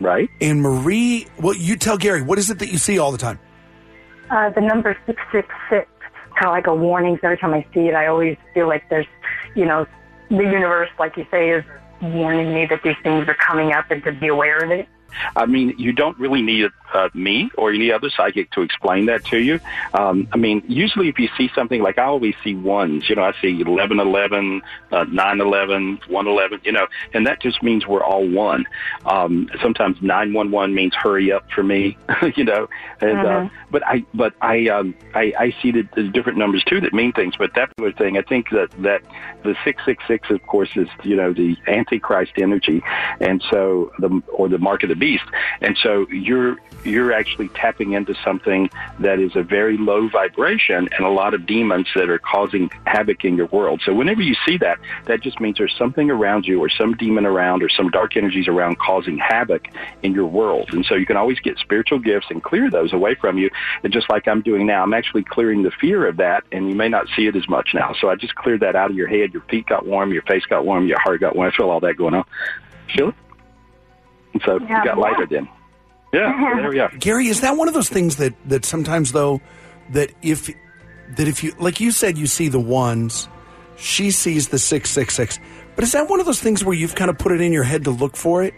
Right. 0.00 0.28
And 0.40 0.60
Marie, 0.60 1.26
well, 1.38 1.54
you 1.54 1.76
tell 1.76 1.96
Gary 1.96 2.22
what 2.22 2.38
is 2.38 2.50
it 2.50 2.58
that 2.58 2.70
you 2.70 2.78
see 2.78 2.98
all 2.98 3.12
the 3.12 3.18
time? 3.18 3.38
Uh, 4.30 4.50
the 4.50 4.60
number 4.60 4.96
666, 5.06 5.88
kind 6.34 6.46
of 6.46 6.50
like 6.50 6.66
a 6.66 6.74
warning. 6.74 7.18
Every 7.22 7.38
time 7.38 7.54
I 7.54 7.64
see 7.72 7.88
it, 7.88 7.94
I 7.94 8.08
always 8.08 8.36
feel 8.54 8.66
like 8.66 8.88
there's, 8.90 9.06
you 9.54 9.64
know, 9.64 9.86
the 10.28 10.42
universe, 10.42 10.90
like 10.98 11.16
you 11.16 11.26
say, 11.30 11.50
is 11.50 11.64
warning 12.02 12.52
me 12.52 12.66
that 12.66 12.82
these 12.82 12.96
things 13.02 13.28
are 13.28 13.34
coming 13.34 13.72
up 13.72 13.90
and 13.90 14.02
to 14.04 14.12
be 14.12 14.26
aware 14.26 14.58
of 14.58 14.70
it. 14.70 14.88
I 15.36 15.46
mean, 15.46 15.74
you 15.78 15.92
don't 15.92 16.18
really 16.18 16.42
need 16.42 16.70
uh, 16.96 17.08
me 17.14 17.50
or 17.58 17.70
any 17.72 17.92
other 17.92 18.10
psychic 18.16 18.50
to 18.52 18.62
explain 18.62 19.06
that 19.06 19.24
to 19.26 19.38
you. 19.38 19.60
Um, 19.94 20.26
I 20.32 20.36
mean, 20.36 20.62
usually 20.66 21.08
if 21.08 21.18
you 21.18 21.28
see 21.36 21.50
something 21.54 21.82
like 21.82 21.98
I 21.98 22.04
always 22.04 22.34
see 22.42 22.54
ones, 22.54 23.08
you 23.08 23.14
know, 23.16 23.24
I 23.24 23.32
see 23.42 23.60
eleven 23.60 24.00
eleven, 24.00 24.62
uh, 24.92 25.04
nine 25.04 25.40
eleven, 25.40 26.00
one 26.08 26.26
eleven, 26.26 26.60
you 26.64 26.72
know, 26.72 26.86
and 27.14 27.26
that 27.26 27.40
just 27.40 27.62
means 27.62 27.86
we're 27.86 28.02
all 28.04 28.26
one. 28.28 28.64
Um, 29.04 29.48
sometimes 29.62 29.96
nine 30.00 30.32
one 30.32 30.50
one 30.50 30.74
means 30.74 30.94
hurry 30.94 31.30
up 31.32 31.44
for 31.54 31.62
me, 31.62 31.96
you 32.36 32.44
know, 32.44 32.68
and 33.00 33.18
uh, 33.20 33.40
Mhm. 33.40 33.50
but 33.70 33.82
I 33.86 34.04
but 34.14 34.32
I 34.40 34.68
um, 34.68 34.94
I, 35.14 35.32
I 35.38 35.54
see 35.62 35.70
the, 35.72 35.82
the 35.94 36.04
different 36.08 36.38
numbers 36.38 36.64
too 36.64 36.80
that 36.80 36.92
mean 36.94 37.12
things. 37.12 37.34
But 37.36 37.54
that 37.54 37.68
particular 37.76 37.92
thing, 37.92 38.16
I 38.18 38.22
think 38.22 38.50
that 38.50 38.70
that 38.82 39.02
the 39.42 39.54
six 39.64 39.82
six 39.84 40.02
six, 40.06 40.30
of 40.30 40.40
course, 40.46 40.70
is 40.76 40.88
you 41.04 41.16
know 41.16 41.32
the 41.32 41.56
antichrist 41.66 42.32
energy, 42.36 42.82
and 43.20 43.42
so 43.50 43.92
the 43.98 44.10
or 44.32 44.48
the 44.48 44.58
mark 44.58 44.82
of 44.82 44.88
the 44.88 44.96
beast, 44.96 45.24
and 45.60 45.76
so 45.82 46.06
you're 46.10 46.56
you're 46.86 47.12
actually 47.12 47.48
tapping 47.48 47.92
into 47.92 48.14
something 48.24 48.70
that 49.00 49.18
is 49.18 49.34
a 49.34 49.42
very 49.42 49.76
low 49.76 50.08
vibration 50.08 50.88
and 50.92 51.04
a 51.04 51.08
lot 51.08 51.34
of 51.34 51.46
demons 51.46 51.88
that 51.94 52.08
are 52.08 52.18
causing 52.18 52.70
havoc 52.86 53.24
in 53.24 53.36
your 53.36 53.46
world. 53.46 53.82
So 53.84 53.92
whenever 53.92 54.22
you 54.22 54.34
see 54.46 54.56
that, 54.58 54.78
that 55.06 55.20
just 55.20 55.40
means 55.40 55.58
there's 55.58 55.76
something 55.76 56.10
around 56.10 56.46
you 56.46 56.62
or 56.62 56.68
some 56.68 56.94
demon 56.94 57.26
around 57.26 57.62
or 57.62 57.68
some 57.68 57.90
dark 57.90 58.16
energies 58.16 58.48
around 58.48 58.78
causing 58.78 59.18
havoc 59.18 59.68
in 60.02 60.12
your 60.12 60.26
world. 60.26 60.70
And 60.72 60.84
so 60.84 60.94
you 60.94 61.06
can 61.06 61.16
always 61.16 61.40
get 61.40 61.58
spiritual 61.58 61.98
gifts 61.98 62.26
and 62.30 62.42
clear 62.42 62.70
those 62.70 62.92
away 62.92 63.14
from 63.14 63.38
you. 63.38 63.50
And 63.82 63.92
just 63.92 64.08
like 64.08 64.28
I'm 64.28 64.42
doing 64.42 64.66
now, 64.66 64.82
I'm 64.82 64.94
actually 64.94 65.24
clearing 65.24 65.62
the 65.62 65.72
fear 65.80 66.06
of 66.06 66.16
that 66.18 66.44
and 66.52 66.68
you 66.68 66.74
may 66.74 66.88
not 66.88 67.06
see 67.16 67.26
it 67.26 67.36
as 67.36 67.48
much 67.48 67.70
now. 67.74 67.94
So 68.00 68.08
I 68.08 68.16
just 68.16 68.34
cleared 68.34 68.60
that 68.60 68.76
out 68.76 68.90
of 68.90 68.96
your 68.96 69.08
head. 69.08 69.32
Your 69.32 69.42
feet 69.42 69.66
got 69.66 69.86
warm, 69.86 70.12
your 70.12 70.22
face 70.22 70.44
got 70.46 70.64
warm, 70.64 70.86
your 70.86 71.00
heart 71.00 71.20
got 71.20 71.36
warm. 71.36 71.50
I 71.52 71.56
feel 71.56 71.70
all 71.70 71.80
that 71.80 71.94
going 71.94 72.14
on. 72.14 72.24
Feel 72.94 73.08
it? 73.08 73.14
And 74.32 74.42
so 74.44 74.60
Yeah, 74.60 74.78
you 74.78 74.84
got 74.84 74.98
lighter 74.98 75.26
then. 75.26 75.48
Yeah, 76.16 76.28
uh-huh. 76.30 76.56
there 76.60 76.70
we 76.70 76.78
are. 76.80 76.90
Gary, 76.98 77.28
is 77.28 77.40
that 77.42 77.56
one 77.56 77.68
of 77.68 77.74
those 77.74 77.88
things 77.88 78.16
that 78.16 78.32
that 78.48 78.64
sometimes 78.64 79.12
though 79.12 79.40
that 79.92 80.12
if 80.22 80.46
that 81.16 81.28
if 81.28 81.44
you 81.44 81.52
like 81.58 81.80
you 81.80 81.90
said 81.90 82.16
you 82.18 82.26
see 82.26 82.48
the 82.48 82.60
ones, 82.60 83.28
she 83.76 84.10
sees 84.10 84.48
the 84.48 84.58
six 84.58 84.90
six 84.90 85.14
six. 85.14 85.38
But 85.74 85.84
is 85.84 85.92
that 85.92 86.08
one 86.08 86.20
of 86.20 86.26
those 86.26 86.40
things 86.40 86.64
where 86.64 86.74
you've 86.74 86.94
kind 86.94 87.10
of 87.10 87.18
put 87.18 87.32
it 87.32 87.40
in 87.40 87.52
your 87.52 87.62
head 87.64 87.84
to 87.84 87.90
look 87.90 88.16
for 88.16 88.42
it? 88.42 88.54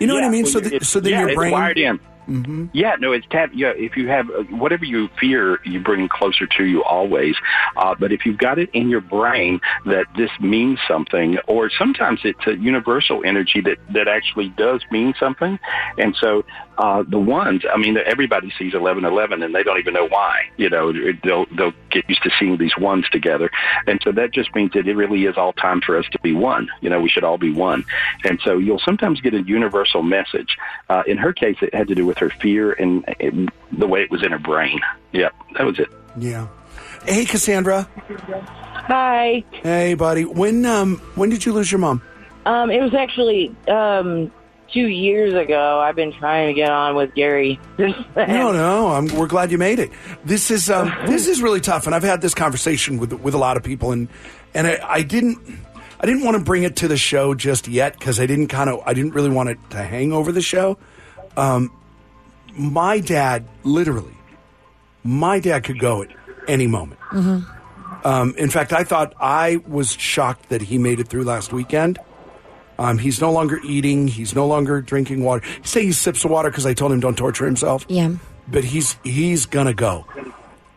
You 0.00 0.06
know 0.06 0.14
what 0.14 0.24
I 0.24 0.28
mean? 0.28 0.42
well, 0.44 0.52
So 0.52 0.60
that 0.60 0.72
it's- 0.74 0.88
so 0.88 1.00
then 1.00 1.12
yeah, 1.12 1.20
your 1.20 1.28
it's 1.30 1.36
brain 1.36 1.52
wired 1.52 1.78
in. 1.78 2.00
Mhm. 2.28 2.70
Yeah, 2.72 2.96
no, 2.98 3.12
it's 3.12 3.26
tap. 3.30 3.50
Yeah, 3.54 3.72
if 3.76 3.96
you 3.96 4.08
have 4.08 4.28
uh, 4.30 4.42
whatever 4.50 4.84
you 4.84 5.08
fear, 5.20 5.60
you 5.64 5.78
bring 5.80 6.08
closer 6.08 6.46
to 6.46 6.64
you 6.64 6.82
always. 6.82 7.36
Uh, 7.76 7.94
but 7.98 8.10
if 8.12 8.26
you've 8.26 8.38
got 8.38 8.58
it 8.58 8.68
in 8.72 8.88
your 8.88 9.00
brain 9.00 9.60
that 9.84 10.06
this 10.16 10.30
means 10.40 10.80
something, 10.88 11.38
or 11.46 11.70
sometimes 11.70 12.20
it's 12.24 12.44
a 12.46 12.56
universal 12.56 13.22
energy 13.24 13.60
that 13.60 13.78
that 13.90 14.08
actually 14.08 14.48
does 14.50 14.82
mean 14.90 15.14
something, 15.20 15.58
and 15.98 16.16
so 16.16 16.44
uh, 16.78 17.04
the 17.08 17.18
ones, 17.18 17.62
I 17.72 17.76
mean, 17.78 17.96
everybody 17.96 18.52
sees 18.58 18.74
eleven 18.74 19.04
eleven, 19.04 19.42
and 19.42 19.54
they 19.54 19.62
don't 19.62 19.78
even 19.78 19.94
know 19.94 20.08
why. 20.08 20.50
You 20.56 20.68
know, 20.68 20.92
they'll 21.22 21.46
they'll 21.56 21.72
get 21.90 22.08
used 22.08 22.22
to 22.24 22.30
seeing 22.40 22.56
these 22.58 22.76
ones 22.76 23.08
together, 23.10 23.50
and 23.86 24.00
so 24.02 24.10
that 24.12 24.32
just 24.32 24.52
means 24.54 24.72
that 24.72 24.88
it 24.88 24.94
really 24.96 25.26
is 25.26 25.36
all 25.36 25.52
time 25.52 25.80
for 25.80 25.96
us 25.96 26.06
to 26.10 26.18
be 26.20 26.32
one. 26.32 26.68
You 26.80 26.90
know, 26.90 27.00
we 27.00 27.08
should 27.08 27.24
all 27.24 27.38
be 27.38 27.52
one, 27.52 27.84
and 28.24 28.40
so 28.42 28.58
you'll 28.58 28.80
sometimes 28.80 29.20
get 29.20 29.32
a 29.32 29.42
universal 29.42 30.02
message. 30.02 30.56
Uh, 30.88 31.04
in 31.06 31.18
her 31.18 31.32
case, 31.32 31.56
it 31.62 31.72
had 31.72 31.86
to 31.88 31.94
do 31.94 32.04
with 32.04 32.15
her 32.18 32.30
fear 32.30 32.72
and 32.72 33.04
it, 33.20 33.52
the 33.72 33.86
way 33.86 34.02
it 34.02 34.10
was 34.10 34.22
in 34.24 34.32
her 34.32 34.38
brain. 34.38 34.80
Yep, 35.12 35.34
that 35.56 35.66
was 35.66 35.78
it. 35.78 35.88
Yeah. 36.18 36.48
Hey 37.04 37.24
Cassandra. 37.24 37.88
Hi. 38.32 39.44
Hey 39.50 39.94
buddy. 39.94 40.24
When 40.24 40.66
um 40.66 40.98
when 41.14 41.30
did 41.30 41.44
you 41.44 41.52
lose 41.52 41.70
your 41.70 41.78
mom? 41.78 42.02
Um, 42.44 42.70
it 42.70 42.80
was 42.80 42.94
actually 42.94 43.54
um 43.68 44.30
two 44.72 44.88
years 44.88 45.34
ago. 45.34 45.80
I've 45.80 45.96
been 45.96 46.12
trying 46.12 46.48
to 46.48 46.54
get 46.54 46.70
on 46.70 46.94
with 46.94 47.14
Gary. 47.14 47.60
No, 47.78 47.94
no. 48.52 48.88
I'm, 48.88 49.06
we're 49.06 49.26
glad 49.26 49.50
you 49.50 49.58
made 49.58 49.78
it. 49.78 49.90
This 50.24 50.50
is 50.50 50.70
um, 50.70 50.92
this 51.06 51.28
is 51.28 51.40
really 51.42 51.60
tough, 51.60 51.86
and 51.86 51.94
I've 51.94 52.02
had 52.02 52.20
this 52.20 52.34
conversation 52.34 52.98
with 52.98 53.12
with 53.12 53.34
a 53.34 53.38
lot 53.38 53.56
of 53.56 53.62
people, 53.62 53.92
and 53.92 54.08
and 54.54 54.66
I, 54.66 54.80
I 54.82 55.02
didn't 55.02 55.38
I 56.00 56.06
didn't 56.06 56.24
want 56.24 56.36
to 56.36 56.42
bring 56.42 56.62
it 56.62 56.76
to 56.76 56.88
the 56.88 56.96
show 56.96 57.34
just 57.34 57.68
yet 57.68 57.98
because 57.98 58.20
I 58.20 58.26
didn't 58.26 58.48
kind 58.48 58.70
of 58.70 58.80
I 58.86 58.94
didn't 58.94 59.12
really 59.12 59.30
want 59.30 59.50
it 59.50 59.58
to 59.70 59.78
hang 59.78 60.12
over 60.12 60.32
the 60.32 60.42
show. 60.42 60.78
Um, 61.36 61.72
my 62.56 63.00
dad, 63.00 63.46
literally, 63.64 64.16
my 65.04 65.38
dad 65.40 65.64
could 65.64 65.78
go 65.78 66.02
at 66.02 66.08
any 66.48 66.66
moment. 66.66 67.00
Um, 68.04 68.34
in 68.36 68.50
fact, 68.50 68.72
I 68.72 68.84
thought 68.84 69.14
I 69.18 69.56
was 69.66 69.92
shocked 69.92 70.48
that 70.50 70.62
he 70.62 70.78
made 70.78 71.00
it 71.00 71.08
through 71.08 71.24
last 71.24 71.52
weekend. 71.52 71.98
Um, 72.78 72.98
he's 72.98 73.20
no 73.20 73.32
longer 73.32 73.58
eating. 73.64 74.06
He's 74.06 74.34
no 74.34 74.46
longer 74.46 74.80
drinking 74.82 75.24
water. 75.24 75.44
He 75.62 75.66
say 75.66 75.82
he 75.84 75.92
sips 75.92 76.24
of 76.24 76.30
water 76.30 76.50
because 76.50 76.66
I 76.66 76.74
told 76.74 76.92
him 76.92 77.00
don't 77.00 77.16
torture 77.16 77.46
himself. 77.46 77.86
Yeah. 77.88 78.12
But 78.48 78.64
he's 78.64 78.96
he's 79.02 79.46
gonna 79.46 79.74
go. 79.74 80.06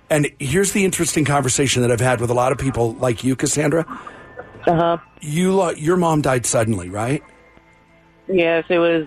And 0.10 0.32
here's 0.40 0.72
the 0.72 0.86
interesting 0.86 1.24
conversation 1.26 1.82
that 1.84 1.92
I've 1.92 2.00
had 2.00 2.20
with 2.20 2.32
a 2.32 2.34
lot 2.34 2.52
of 2.52 2.58
people 2.58 2.94
like 2.94 3.24
you, 3.24 3.36
Cassandra. 3.36 3.86
Uh 4.66 4.76
huh. 4.76 4.98
You 5.22 5.54
lo- 5.54 5.72
your 5.72 5.98
mom 5.98 6.22
died 6.22 6.46
suddenly, 6.46 6.90
right? 6.90 7.22
Yes, 8.28 8.66
it 8.70 8.80
was 8.80 9.06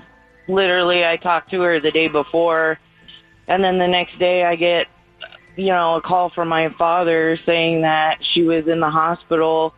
literally. 0.52 1.04
I 1.04 1.16
talked 1.16 1.50
to 1.50 1.60
her 1.62 1.80
the 1.80 1.90
day 1.90 2.08
before, 2.08 2.78
and 3.48 3.62
then 3.62 3.78
the 3.78 3.88
next 3.88 4.18
day 4.18 4.44
I 4.44 4.56
get, 4.56 4.86
you 5.56 5.66
know, 5.66 5.96
a 5.96 6.02
call 6.02 6.30
from 6.30 6.48
my 6.48 6.72
father 6.78 7.38
saying 7.44 7.82
that 7.82 8.18
she 8.32 8.42
was 8.42 8.66
in 8.66 8.80
the 8.80 8.90
hospital. 8.90 9.74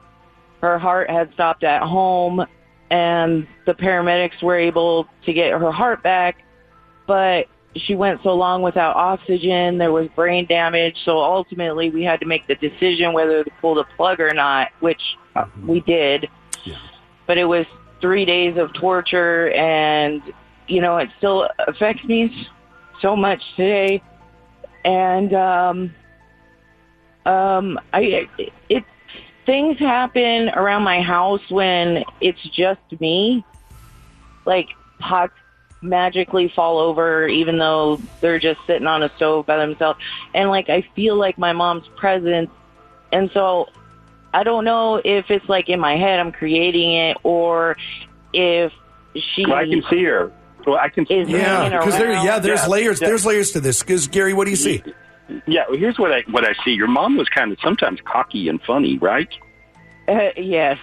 Her 0.60 0.78
heart 0.78 1.10
had 1.10 1.32
stopped 1.34 1.64
at 1.64 1.82
home, 1.82 2.44
and 2.90 3.46
the 3.66 3.74
paramedics 3.74 4.42
were 4.42 4.58
able 4.58 5.08
to 5.26 5.32
get 5.32 5.52
her 5.52 5.72
heart 5.72 6.02
back. 6.02 6.38
but 7.06 7.48
she 7.76 7.94
went 7.94 8.22
so 8.22 8.34
long 8.34 8.62
without 8.62 8.96
oxygen. 8.96 9.78
There 9.78 9.92
was 9.92 10.08
brain 10.14 10.46
damage. 10.46 10.96
So 11.04 11.18
ultimately, 11.18 11.90
we 11.90 12.04
had 12.04 12.20
to 12.20 12.26
make 12.26 12.46
the 12.46 12.54
decision 12.54 13.12
whether 13.12 13.42
to 13.42 13.50
pull 13.60 13.74
the 13.74 13.84
plug 13.96 14.20
or 14.20 14.32
not, 14.32 14.70
which 14.80 15.00
uh-huh. 15.34 15.46
we 15.66 15.80
did. 15.80 16.28
But 17.26 17.38
it 17.38 17.44
was 17.44 17.66
three 18.00 18.24
days 18.24 18.56
of 18.56 18.72
torture, 18.74 19.50
and 19.52 20.22
you 20.66 20.80
know, 20.80 20.98
it 20.98 21.10
still 21.18 21.48
affects 21.66 22.04
me 22.04 22.48
so 23.00 23.16
much 23.16 23.42
today. 23.56 24.02
And 24.84 25.32
um, 25.32 25.94
um, 27.26 27.80
I 27.92 28.28
it 28.68 28.84
things 29.46 29.78
happen 29.78 30.48
around 30.50 30.82
my 30.82 31.00
house 31.00 31.42
when 31.50 32.04
it's 32.20 32.42
just 32.50 32.80
me. 33.00 33.44
Like 34.44 34.68
pots 34.98 35.34
magically 35.80 36.50
fall 36.54 36.78
over 36.78 37.28
even 37.28 37.58
though 37.58 38.00
they're 38.20 38.38
just 38.38 38.58
sitting 38.66 38.86
on 38.86 39.02
a 39.02 39.14
stove 39.16 39.46
by 39.46 39.56
themselves. 39.56 39.98
And 40.34 40.50
like 40.50 40.68
I 40.68 40.86
feel 40.94 41.16
like 41.16 41.38
my 41.38 41.52
mom's 41.52 41.88
presence 41.96 42.50
and 43.12 43.30
so 43.32 43.68
I 44.32 44.42
don't 44.42 44.64
know 44.64 45.00
if 45.04 45.30
it's 45.30 45.48
like 45.48 45.68
in 45.68 45.78
my 45.78 45.96
head 45.96 46.20
I'm 46.20 46.32
creating 46.32 46.92
it 46.92 47.16
or 47.22 47.76
if 48.32 48.72
she 49.14 49.44
Well, 49.46 49.56
I 49.56 49.66
can 49.66 49.82
see 49.90 50.04
her. 50.04 50.32
Well, 50.66 50.76
I 50.76 50.88
can 50.88 51.06
see. 51.06 51.14
Is 51.14 51.28
Yeah, 51.28 51.68
because 51.78 51.96
there, 51.98 52.12
yeah, 52.12 52.38
there's 52.38 52.62
Yeah, 52.62 52.68
layers. 52.68 53.00
yeah. 53.00 53.08
There's 53.08 53.26
layers 53.26 53.52
to 53.52 53.60
this. 53.60 53.80
Because 53.82 54.08
Gary, 54.08 54.32
what 54.32 54.44
do 54.44 54.50
you 54.50 54.56
see? 54.56 54.82
Yeah, 55.46 55.64
well, 55.68 55.78
here's 55.78 55.98
what 55.98 56.12
I 56.12 56.22
what 56.30 56.44
I 56.44 56.52
see. 56.64 56.72
Your 56.72 56.88
mom 56.88 57.16
was 57.16 57.28
kind 57.28 57.50
of 57.52 57.58
sometimes 57.62 58.00
cocky 58.04 58.48
and 58.48 58.60
funny, 58.62 58.98
right? 58.98 59.28
Uh, 60.06 60.30
yes, 60.36 60.78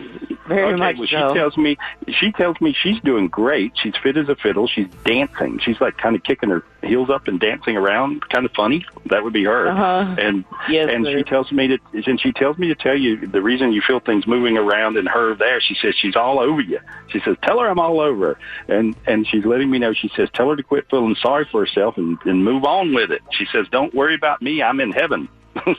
very 0.48 0.74
okay, 0.74 0.76
much 0.78 0.98
well, 0.98 1.08
so. 1.08 1.28
She 1.30 1.34
tells 1.40 1.58
me 1.58 1.78
she 2.08 2.32
tells 2.32 2.60
me 2.60 2.74
she's 2.74 3.00
doing 3.02 3.28
great. 3.28 3.74
She's 3.76 3.94
fit 4.02 4.18
as 4.18 4.28
a 4.30 4.36
fiddle. 4.36 4.68
She's 4.68 4.88
dancing. 5.06 5.60
She's 5.60 5.80
like 5.80 5.98
kind 5.98 6.16
of 6.16 6.24
kicking 6.24 6.50
her 6.50 6.64
heels 6.82 7.10
up 7.12 7.28
and 7.28 7.40
dancing 7.40 7.78
around, 7.78 8.28
kind 8.30 8.46
of 8.46 8.52
funny. 8.54 8.84
That 9.06 9.24
would 9.24 9.34
be 9.34 9.44
her. 9.44 9.68
Uh-huh. 9.70 10.16
And 10.20 10.44
Yes, 10.70 10.90
and 10.92 11.06
sir. 11.06 11.18
she 11.20 11.24
tells 11.24 11.52
me 11.52 11.68
to 11.68 11.78
and 11.94 12.20
she 12.20 12.32
tells 12.32 12.58
me 12.58 12.68
to 12.70 12.76
tell 12.76 12.98
you 12.98 13.28
the 13.28 13.42
reason 13.42 13.72
you 13.72 13.82
feel 13.86 14.00
things 14.00 14.26
moving 14.26 14.58
around 14.58 14.98
in 14.98 15.06
her 15.06 15.36
there. 15.36 15.62
She 15.62 15.76
says 15.76 15.94
she's 15.96 16.16
all 16.16 16.40
over 16.40 16.62
you. 16.62 16.80
She 17.10 17.20
says 17.20 17.38
tell 17.44 17.60
her 17.60 17.68
I'm 17.70 17.80
all 17.80 18.00
over 18.00 18.36
her. 18.36 18.76
And 18.76 18.96
and 19.06 19.28
she's 19.28 19.46
letting 19.46 19.70
me 19.70 19.78
know. 19.78 19.94
She 19.94 20.10
says 20.16 20.30
tell 20.34 20.50
her 20.50 20.56
to 20.56 20.64
quit 20.64 20.90
feeling 20.90 21.16
sorry 21.22 21.48
for 21.52 21.64
herself 21.66 21.98
and 21.98 22.18
and 22.26 22.44
move 22.44 22.64
on 22.66 22.94
with 22.94 23.12
it. 23.12 23.22
She 23.32 23.46
says 23.52 23.68
don't 23.72 23.94
worry 23.94 24.16
about 24.16 24.42
me. 24.42 24.64
I'm 24.64 24.80
in 24.80 24.92
heaven. 24.92 25.30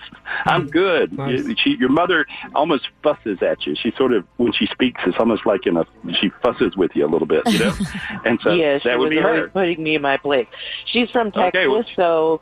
I'm 0.47 0.67
good. 0.69 1.13
You- 1.13 1.55
She, 1.57 1.77
your 1.79 1.89
mother 1.89 2.27
almost 2.55 2.89
fusses 3.03 3.39
at 3.43 3.67
you. 3.67 3.75
She 3.75 3.93
sort 3.97 4.13
of, 4.13 4.25
when 4.37 4.53
she 4.53 4.67
speaks, 4.67 5.01
it's 5.07 5.17
almost 5.19 5.47
like 5.47 5.67
in 5.67 5.77
a, 5.77 5.85
she 6.21 6.31
fusses 6.43 6.77
with 6.77 6.91
you 6.95 7.07
a 7.07 7.11
little 7.11 7.27
bit, 7.27 7.43
you 7.49 7.59
know? 7.59 7.75
And 8.25 8.39
so 8.43 8.53
yeah, 8.53 8.79
she 8.79 8.89
that 8.89 8.99
would 8.99 9.07
was 9.09 9.19
be 9.19 9.23
her. 9.23 9.49
putting 9.49 9.83
me 9.83 9.95
in 9.97 10.03
my 10.03 10.17
place. 10.17 10.47
She's 10.87 11.11
from 11.11 11.33
Texas, 11.33 11.49
Okay, 11.59 11.69
well- 11.69 11.85
so 11.97 12.41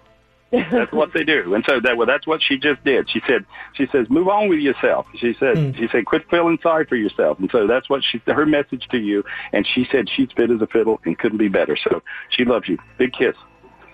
That's 0.52 0.90
what 0.92 1.12
they 1.14 1.22
do. 1.22 1.54
And 1.54 1.64
so 1.68 1.78
that, 1.80 1.96
well, 1.96 2.08
that's 2.08 2.26
what 2.26 2.42
she 2.42 2.58
just 2.58 2.82
did. 2.84 3.08
She 3.08 3.20
said, 3.26 3.44
she 3.74 3.86
says, 3.92 4.08
move 4.10 4.26
on 4.28 4.48
with 4.48 4.58
yourself. 4.58 5.06
She 5.16 5.32
said, 5.38 5.56
hmm. 5.56 5.72
she 5.78 5.86
said, 5.92 6.06
quit 6.06 6.28
feeling 6.28 6.58
sorry 6.60 6.86
for 6.86 6.96
yourself. 6.96 7.38
And 7.38 7.48
so 7.52 7.68
that's 7.68 7.88
what 7.88 8.02
she, 8.02 8.20
her 8.26 8.44
message 8.46 8.88
to 8.90 8.98
you. 8.98 9.22
And 9.52 9.64
she 9.64 9.86
said 9.92 10.08
she's 10.10 10.28
fit 10.36 10.50
as 10.50 10.60
a 10.60 10.66
fiddle 10.66 11.00
and 11.04 11.16
couldn't 11.16 11.38
be 11.38 11.48
better. 11.48 11.76
So 11.76 12.02
she 12.30 12.44
loves 12.44 12.68
you. 12.68 12.78
Big 12.98 13.12
kiss. 13.12 13.36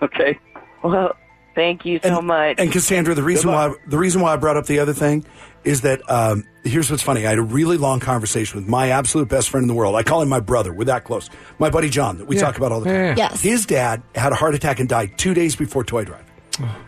Okay. 0.01 0.39
well, 0.83 1.15
thank 1.57 1.85
you 1.85 1.99
so 2.01 2.21
much. 2.21 2.55
And 2.59 2.71
Cassandra, 2.71 3.13
the 3.15 3.23
reason 3.23 3.51
why 3.51 3.73
the 3.87 3.97
reason 3.97 4.21
why 4.21 4.31
I 4.31 4.37
brought 4.37 4.55
up 4.55 4.65
the 4.67 4.79
other 4.79 4.93
thing 4.93 5.25
is 5.65 5.81
that 5.81 5.99
um, 6.09 6.45
here's 6.63 6.89
what's 6.89 7.03
funny. 7.03 7.25
I 7.25 7.29
had 7.31 7.39
a 7.39 7.41
really 7.41 7.75
long 7.75 7.99
conversation 7.99 8.57
with 8.61 8.69
my 8.69 8.91
absolute 8.91 9.27
best 9.27 9.49
friend 9.49 9.63
in 9.63 9.67
the 9.67 9.73
world. 9.73 9.95
I 9.95 10.03
call 10.03 10.21
him 10.21 10.29
my 10.29 10.39
brother. 10.39 10.71
We're 10.71 10.85
that 10.85 11.03
close. 11.03 11.29
My 11.59 11.69
buddy 11.69 11.89
John 11.89 12.19
that 12.19 12.25
we 12.27 12.35
Yeah. 12.37 12.43
talk 12.43 12.57
about 12.57 12.71
all 12.71 12.79
the 12.79 12.85
time. 12.85 12.95
yeah. 12.95 13.15
Yes. 13.17 13.41
His 13.41 13.65
dad 13.65 14.01
had 14.15 14.31
a 14.31 14.35
heart 14.35 14.55
attack 14.55 14.79
and 14.79 14.87
died 14.87 15.17
two 15.17 15.33
days 15.33 15.57
before 15.57 15.83
Toy 15.83 16.05
Drive. 16.05 16.23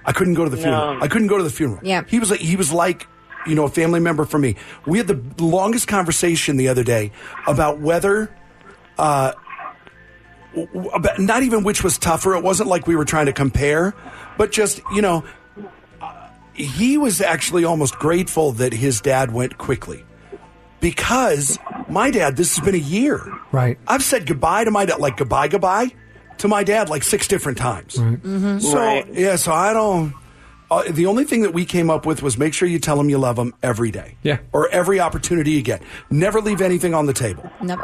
I 0.05 0.13
couldn't 0.13 0.36
go 0.36 0.45
to 0.45 0.49
the 0.49 0.58
funeral. 0.58 0.93
No. 0.95 1.01
I 1.01 1.08
couldn't 1.10 1.27
go 1.27 1.38
to 1.38 1.43
the 1.43 1.49
funeral. 1.49 1.82
Yeah. 1.84 2.03
He 2.08 2.19
was 2.19 2.32
like 2.32 2.39
he 2.39 2.55
was 2.55 2.71
like 2.71 3.05
you 3.45 3.55
know 3.55 3.65
a 3.65 3.69
family 3.69 3.99
member 3.99 4.23
for 4.25 4.38
me. 4.39 4.55
We 4.86 4.97
had 4.99 5.08
the 5.08 5.19
longest 5.43 5.88
conversation 5.88 6.55
the 6.58 6.69
other 6.69 6.84
day 6.84 7.12
about 7.47 7.79
whether. 7.79 8.29
Uh, 8.97 9.32
w- 9.32 9.34
w- 9.34 9.34
about 9.34 9.48
not 11.19 11.43
even 11.43 11.63
which 11.63 11.83
was 11.83 11.97
tougher. 11.97 12.35
It 12.35 12.43
wasn't 12.43 12.69
like 12.69 12.88
we 12.88 12.95
were 12.95 13.05
trying 13.05 13.27
to 13.27 13.33
compare, 13.33 13.93
but 14.38 14.51
just 14.51 14.81
you 14.93 15.01
know, 15.01 15.23
uh, 16.01 16.29
he 16.53 16.97
was 16.97 17.21
actually 17.21 17.65
almost 17.65 17.95
grateful 17.95 18.51
that 18.53 18.73
his 18.73 19.01
dad 19.01 19.31
went 19.31 19.57
quickly 19.57 20.03
because 20.79 21.59
my 21.88 22.12
dad. 22.12 22.35
This 22.35 22.55
has 22.55 22.65
been 22.65 22.75
a 22.75 22.77
year. 22.77 23.21
Right. 23.51 23.77
I've 23.88 24.03
said 24.03 24.25
goodbye 24.25 24.63
to 24.63 24.71
my 24.71 24.85
dad, 24.85 24.99
like 24.99 25.17
goodbye, 25.17 25.47
goodbye 25.47 25.91
to 26.39 26.47
my 26.47 26.63
dad, 26.63 26.89
like 26.89 27.03
six 27.03 27.27
different 27.27 27.57
times. 27.57 27.95
Mm-hmm. 27.95 28.59
So 28.59 29.05
yeah, 29.12 29.35
so 29.35 29.51
I 29.51 29.73
don't. 29.73 30.13
Uh, 30.71 30.84
the 30.89 31.08
only 31.08 31.23
thing 31.23 31.41
that 31.41 31.53
we 31.53 31.65
came 31.65 31.89
up 31.89 32.05
with 32.05 32.21
was 32.21 32.38
make 32.38 32.53
sure 32.53 32.67
you 32.67 32.77
tell 32.79 32.95
them 32.97 33.10
you 33.10 33.17
love 33.17 33.36
them 33.36 33.55
every 33.63 33.89
day. 33.89 34.15
Yeah. 34.21 34.38
Or 34.53 34.69
every 34.69 34.99
opportunity 34.99 35.51
you 35.51 35.62
get. 35.63 35.82
Never 36.12 36.41
leave 36.41 36.62
anything 36.62 36.93
on 36.93 37.08
the 37.08 37.13
table. 37.13 37.49
Never. 37.62 37.84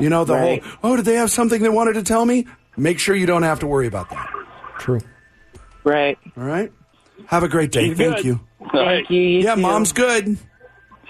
You 0.00 0.08
know, 0.08 0.24
the 0.24 0.34
Right. 0.34 0.62
whole, 0.62 0.92
oh, 0.92 0.96
did 0.96 1.04
they 1.04 1.14
have 1.16 1.30
something 1.30 1.62
they 1.62 1.68
wanted 1.68 1.94
to 1.94 2.02
tell 2.02 2.24
me? 2.24 2.46
Make 2.76 2.98
sure 2.98 3.14
you 3.14 3.26
don't 3.26 3.42
have 3.42 3.60
to 3.60 3.66
worry 3.66 3.86
about 3.86 4.08
that. 4.10 4.30
True. 4.78 5.00
Right. 5.84 6.16
All 6.36 6.44
right. 6.44 6.72
Have 7.26 7.42
a 7.42 7.48
great 7.48 7.70
day. 7.70 7.88
She's 7.88 7.98
Thank 7.98 8.16
good. 8.16 8.24
you. 8.24 8.40
Thank 8.72 9.10
you. 9.10 9.20
you 9.20 9.40
yeah, 9.40 9.54
too. 9.54 9.60
mom's 9.60 9.92
good. 9.92 10.38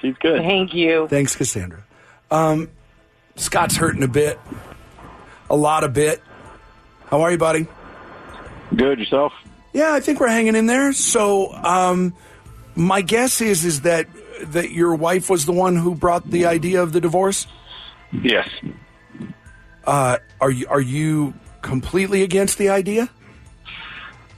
She's 0.00 0.16
good. 0.20 0.42
Thank 0.42 0.74
you. 0.74 1.06
Thanks, 1.08 1.36
Cassandra. 1.36 1.84
Um, 2.32 2.68
Scott's 3.36 3.76
hurting 3.76 4.02
a 4.02 4.08
bit. 4.08 4.40
A 5.48 5.54
lot 5.56 5.84
of 5.84 5.92
bit. 5.92 6.20
How 7.06 7.20
are 7.20 7.30
you, 7.30 7.38
buddy? 7.38 7.66
Good 8.74 8.98
yourself. 8.98 9.32
Yeah, 9.72 9.92
I 9.92 10.00
think 10.00 10.20
we're 10.20 10.28
hanging 10.28 10.54
in 10.54 10.66
there. 10.66 10.92
So, 10.92 11.52
um, 11.52 12.14
my 12.74 13.00
guess 13.00 13.40
is 13.40 13.64
is 13.64 13.82
that 13.82 14.06
that 14.46 14.70
your 14.70 14.94
wife 14.94 15.30
was 15.30 15.46
the 15.46 15.52
one 15.52 15.76
who 15.76 15.94
brought 15.94 16.28
the 16.30 16.46
idea 16.46 16.82
of 16.82 16.92
the 16.92 17.00
divorce. 17.00 17.46
Yes. 18.12 18.48
Uh, 19.84 20.18
are 20.40 20.50
you 20.50 20.66
are 20.68 20.80
you 20.80 21.34
completely 21.62 22.22
against 22.22 22.58
the 22.58 22.68
idea? 22.68 23.08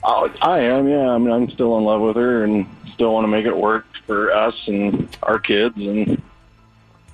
Oh, 0.03 0.31
I 0.42 0.61
am. 0.61 0.88
Yeah. 0.88 1.11
I 1.11 1.18
mean, 1.18 1.33
I'm 1.33 1.51
still 1.51 1.77
in 1.79 1.85
love 1.85 2.01
with 2.01 2.16
her 2.16 2.44
and 2.44 2.66
still 2.92 3.12
want 3.12 3.25
to 3.25 3.29
make 3.29 3.47
it 3.47 3.57
work 3.57 3.87
for 4.07 4.33
us 4.33 4.55
and 4.66 5.16
our 5.23 5.38
kids 5.38 5.77
and 5.77 6.23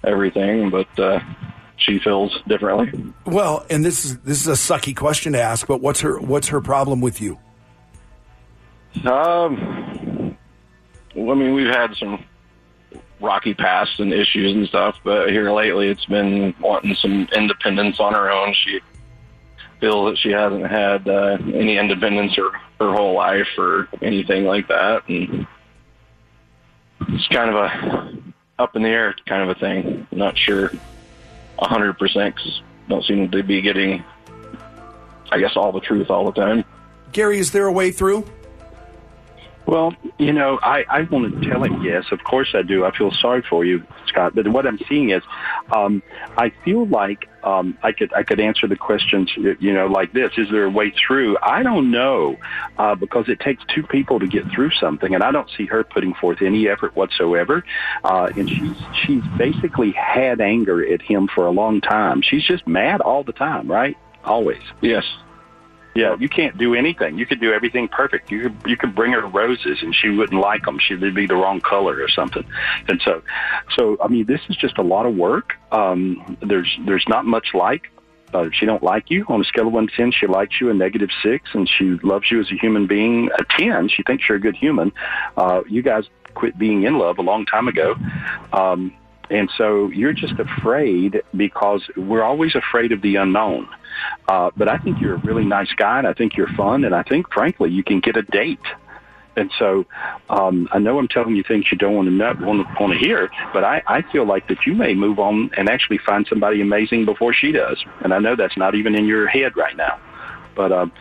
everything. 0.05 0.71
But 0.71 0.99
uh, 0.99 1.21
she 1.77 1.99
feels 2.01 2.37
differently. 2.49 3.13
Well, 3.25 3.65
and 3.71 3.85
this 3.85 4.05
is 4.05 4.19
this 4.19 4.41
is 4.41 4.49
a 4.49 4.53
sucky 4.53 4.95
question 4.95 5.33
to 5.33 5.41
ask, 5.41 5.67
but 5.67 5.81
what's 5.81 6.01
her 6.01 6.21
what's 6.21 6.49
her 6.49 6.61
problem 6.61 7.01
with 7.01 7.21
you? 7.21 7.39
Um, 9.05 10.37
well, 11.15 11.37
I 11.37 11.41
mean, 11.41 11.55
we've 11.55 11.67
had 11.67 11.95
some 11.97 12.25
rocky 13.21 13.55
past 13.55 14.01
and 14.01 14.13
issues 14.13 14.55
and 14.55 14.67
stuff, 14.69 14.97
but 15.05 15.31
here 15.31 15.53
lately 15.53 15.89
it's 15.89 16.07
been 16.07 16.55
wanting 16.61 16.95
some 16.97 17.29
independence 17.35 18.01
on 18.01 18.15
her 18.15 18.31
own. 18.31 18.55
She 18.65 18.81
feels 19.81 20.11
that 20.11 20.19
she 20.19 20.31
hasn't 20.31 20.67
had 20.67 21.09
uh, 21.09 21.39
any 21.55 21.79
independence 21.79 22.37
her, 22.37 22.51
her 22.79 22.95
whole 22.95 23.15
life 23.15 23.49
or 23.59 23.89
anything 24.03 24.45
like 24.45 24.69
that, 24.69 25.09
and 25.09 25.47
it's 27.09 27.29
kind 27.29 27.51
of 27.51 27.57
a 27.57 28.19
up 28.59 28.77
in 28.77 28.83
the 28.83 28.89
air 28.89 29.15
kind 29.27 29.43
of 29.43 29.57
a 29.57 29.59
thing. 29.59 30.07
I'm 30.13 30.19
not 30.19 30.37
sure 30.37 30.71
a 31.59 31.69
hundred 31.69 31.99
percent 31.99 32.35
because 32.35 32.63
don't 32.89 33.05
seem 33.05 33.31
to 33.31 33.43
be 33.43 33.63
getting, 33.63 34.05
I 35.31 35.39
guess, 35.39 35.57
all 35.57 35.73
the 35.73 35.81
truth 35.81 36.11
all 36.11 36.31
the 36.31 36.33
time. 36.33 36.65
Gary, 37.13 37.39
is 37.39 37.53
there 37.53 37.67
a 37.67 37.73
way 37.73 37.91
through? 37.91 38.27
Well, 39.71 39.95
you 40.19 40.33
know, 40.33 40.59
I, 40.65 40.85
I 40.91 41.03
want 41.03 41.33
to 41.33 41.49
tell 41.49 41.63
him 41.63 41.85
yes. 41.85 42.07
Of 42.11 42.25
course 42.25 42.49
I 42.55 42.63
do. 42.63 42.85
I 42.85 42.91
feel 42.91 43.13
sorry 43.13 43.45
for 43.49 43.65
you, 43.65 43.87
Scott. 44.09 44.35
But 44.35 44.49
what 44.49 44.67
I'm 44.67 44.81
seeing 44.89 45.11
is, 45.11 45.23
um, 45.71 46.03
I 46.37 46.53
feel 46.65 46.89
like 46.89 47.29
um, 47.45 47.79
I 47.81 47.93
could 47.93 48.13
I 48.13 48.25
could 48.25 48.41
answer 48.41 48.67
the 48.67 48.75
questions, 48.75 49.31
you 49.37 49.73
know, 49.73 49.87
like 49.87 50.13
this: 50.13 50.33
Is 50.37 50.51
there 50.51 50.65
a 50.65 50.71
way 50.71 50.91
through? 50.91 51.37
I 51.41 51.63
don't 51.63 51.93
know, 51.93 52.37
uh, 52.79 52.97
because 52.97 53.29
it 53.29 53.39
takes 53.39 53.63
two 53.73 53.85
people 53.85 54.19
to 54.19 54.27
get 54.27 54.51
through 54.51 54.73
something, 54.73 55.15
and 55.15 55.23
I 55.23 55.31
don't 55.31 55.49
see 55.57 55.67
her 55.67 55.85
putting 55.85 56.15
forth 56.15 56.43
any 56.43 56.67
effort 56.67 56.97
whatsoever. 56.97 57.65
Uh, 58.03 58.29
and 58.37 58.51
she's 58.51 58.77
she's 59.05 59.23
basically 59.39 59.93
had 59.93 60.41
anger 60.41 60.85
at 60.85 61.01
him 61.01 61.29
for 61.33 61.47
a 61.47 61.53
long 61.53 61.81
time. 61.81 62.23
She's 62.23 62.43
just 62.43 62.67
mad 62.67 63.03
all 63.03 63.23
the 63.23 63.33
time, 63.33 63.71
right? 63.71 63.97
Always. 64.25 64.63
Yes. 64.81 65.05
Yeah, 65.95 66.17
you 66.19 66.29
can't 66.29 66.57
do 66.57 66.75
anything. 66.75 67.19
You 67.19 67.27
could 67.27 67.41
do 67.41 67.53
everything 67.53 67.89
perfect. 67.89 68.31
You 68.31 68.43
could, 68.43 68.57
you 68.67 68.77
could 68.77 68.95
bring 68.95 69.13
her 69.13 69.27
roses 69.27 69.79
and 69.83 69.95
she 69.95 70.09
wouldn't 70.09 70.41
like 70.41 70.65
them. 70.65 70.79
She'd 70.79 71.01
be 71.15 71.27
the 71.27 71.35
wrong 71.35 71.61
color 71.61 72.01
or 72.01 72.09
something. 72.09 72.45
And 72.89 73.01
so, 73.05 73.23
so 73.77 73.97
I 74.03 74.09
mean, 74.09 74.27
this 74.27 74.41
is 74.49 74.57
just 74.57 74.79
a 74.79 74.83
lot 74.83 75.07
of 75.07 75.15
work. 75.15 75.55
Um, 75.73 76.39
there's 76.41 76.79
there's 76.87 77.05
not 77.09 77.25
much 77.25 77.49
like. 77.55 77.91
Uh, 78.33 78.49
she 78.53 78.65
don't 78.65 78.83
like 78.85 79.11
you 79.11 79.25
on 79.29 79.41
a 79.41 79.45
scale 79.45 79.67
of 79.67 79.73
one 79.73 79.89
to 79.89 79.97
ten. 79.97 80.13
She 80.13 80.29
likes 80.29 80.61
you 80.61 80.71
a 80.71 80.75
negative 80.75 81.11
six, 81.21 81.51
and 81.53 81.69
she 81.69 81.99
loves 82.05 82.31
you 82.31 82.41
as 82.41 82.51
a 82.53 82.55
human 82.55 82.87
being 82.87 83.29
a 83.37 83.45
ten. 83.59 83.89
She 83.89 84.05
thinks 84.05 84.29
you're 84.29 84.39
a 84.39 84.41
good 84.41 84.55
human. 84.55 84.93
Uh, 85.37 85.63
you 85.69 85.83
guys 85.83 86.05
quit 86.35 86.57
being 86.57 86.85
in 86.85 86.99
love 86.99 87.19
a 87.19 87.23
long 87.23 87.45
time 87.45 87.67
ago. 87.67 87.97
Um, 88.53 88.95
And 89.31 89.49
so 89.57 89.89
you're 89.89 90.13
just 90.13 90.35
afraid 90.39 91.23
because 91.37 91.83
we're 91.97 92.25
always 92.25 92.55
afraid 92.55 92.93
of 92.93 93.01
the 93.01 93.17
unknown. 93.17 93.69
Uh, 94.29 94.51
but 94.57 94.69
I 94.69 94.79
think 94.79 95.01
you're 95.01 95.15
a 95.15 95.19
really 95.19 95.45
nice 95.45 95.73
guy, 95.75 95.99
and 95.99 96.07
I 96.07 96.13
think 96.13 96.37
you're 96.37 96.53
fun, 96.57 96.85
and 96.85 96.95
I 96.95 97.03
think, 97.03 97.33
frankly, 97.33 97.71
you 97.71 97.85
can 97.85 98.01
get 98.01 98.17
a 98.17 98.23
date. 98.23 98.61
And 99.37 99.51
so 99.59 99.87
um, 100.29 100.69
I 100.73 100.79
know 100.79 100.99
I'm 100.99 101.09
telling 101.09 101.37
you 101.37 101.45
things 101.45 101.67
you 101.71 101.79
don't 101.79 101.95
want 101.95 102.09
to 102.09 102.13
know, 102.13 102.35
want 102.41 102.67
to, 102.67 102.83
want 102.83 102.93
to 102.93 102.99
hear, 102.99 103.31
but 103.53 103.63
I, 103.63 103.83
I 103.87 104.03
feel 104.11 104.27
like 104.27 104.49
that 104.49 104.67
you 104.67 104.75
may 104.75 104.95
move 104.95 105.19
on 105.19 105.51
and 105.57 105.69
actually 105.69 105.99
find 105.99 106.27
somebody 106.29 106.61
amazing 106.61 107.05
before 107.05 107.33
she 107.33 107.53
does. 107.53 107.83
And 108.03 108.13
I 108.13 108.19
know 108.19 108.35
that's 108.35 108.57
not 108.57 108.75
even 108.75 108.95
in 108.97 109.07
your 109.07 109.29
head 109.29 109.57
right 109.57 109.77
now, 109.77 110.01
but 110.55 110.73
um, 110.73 110.93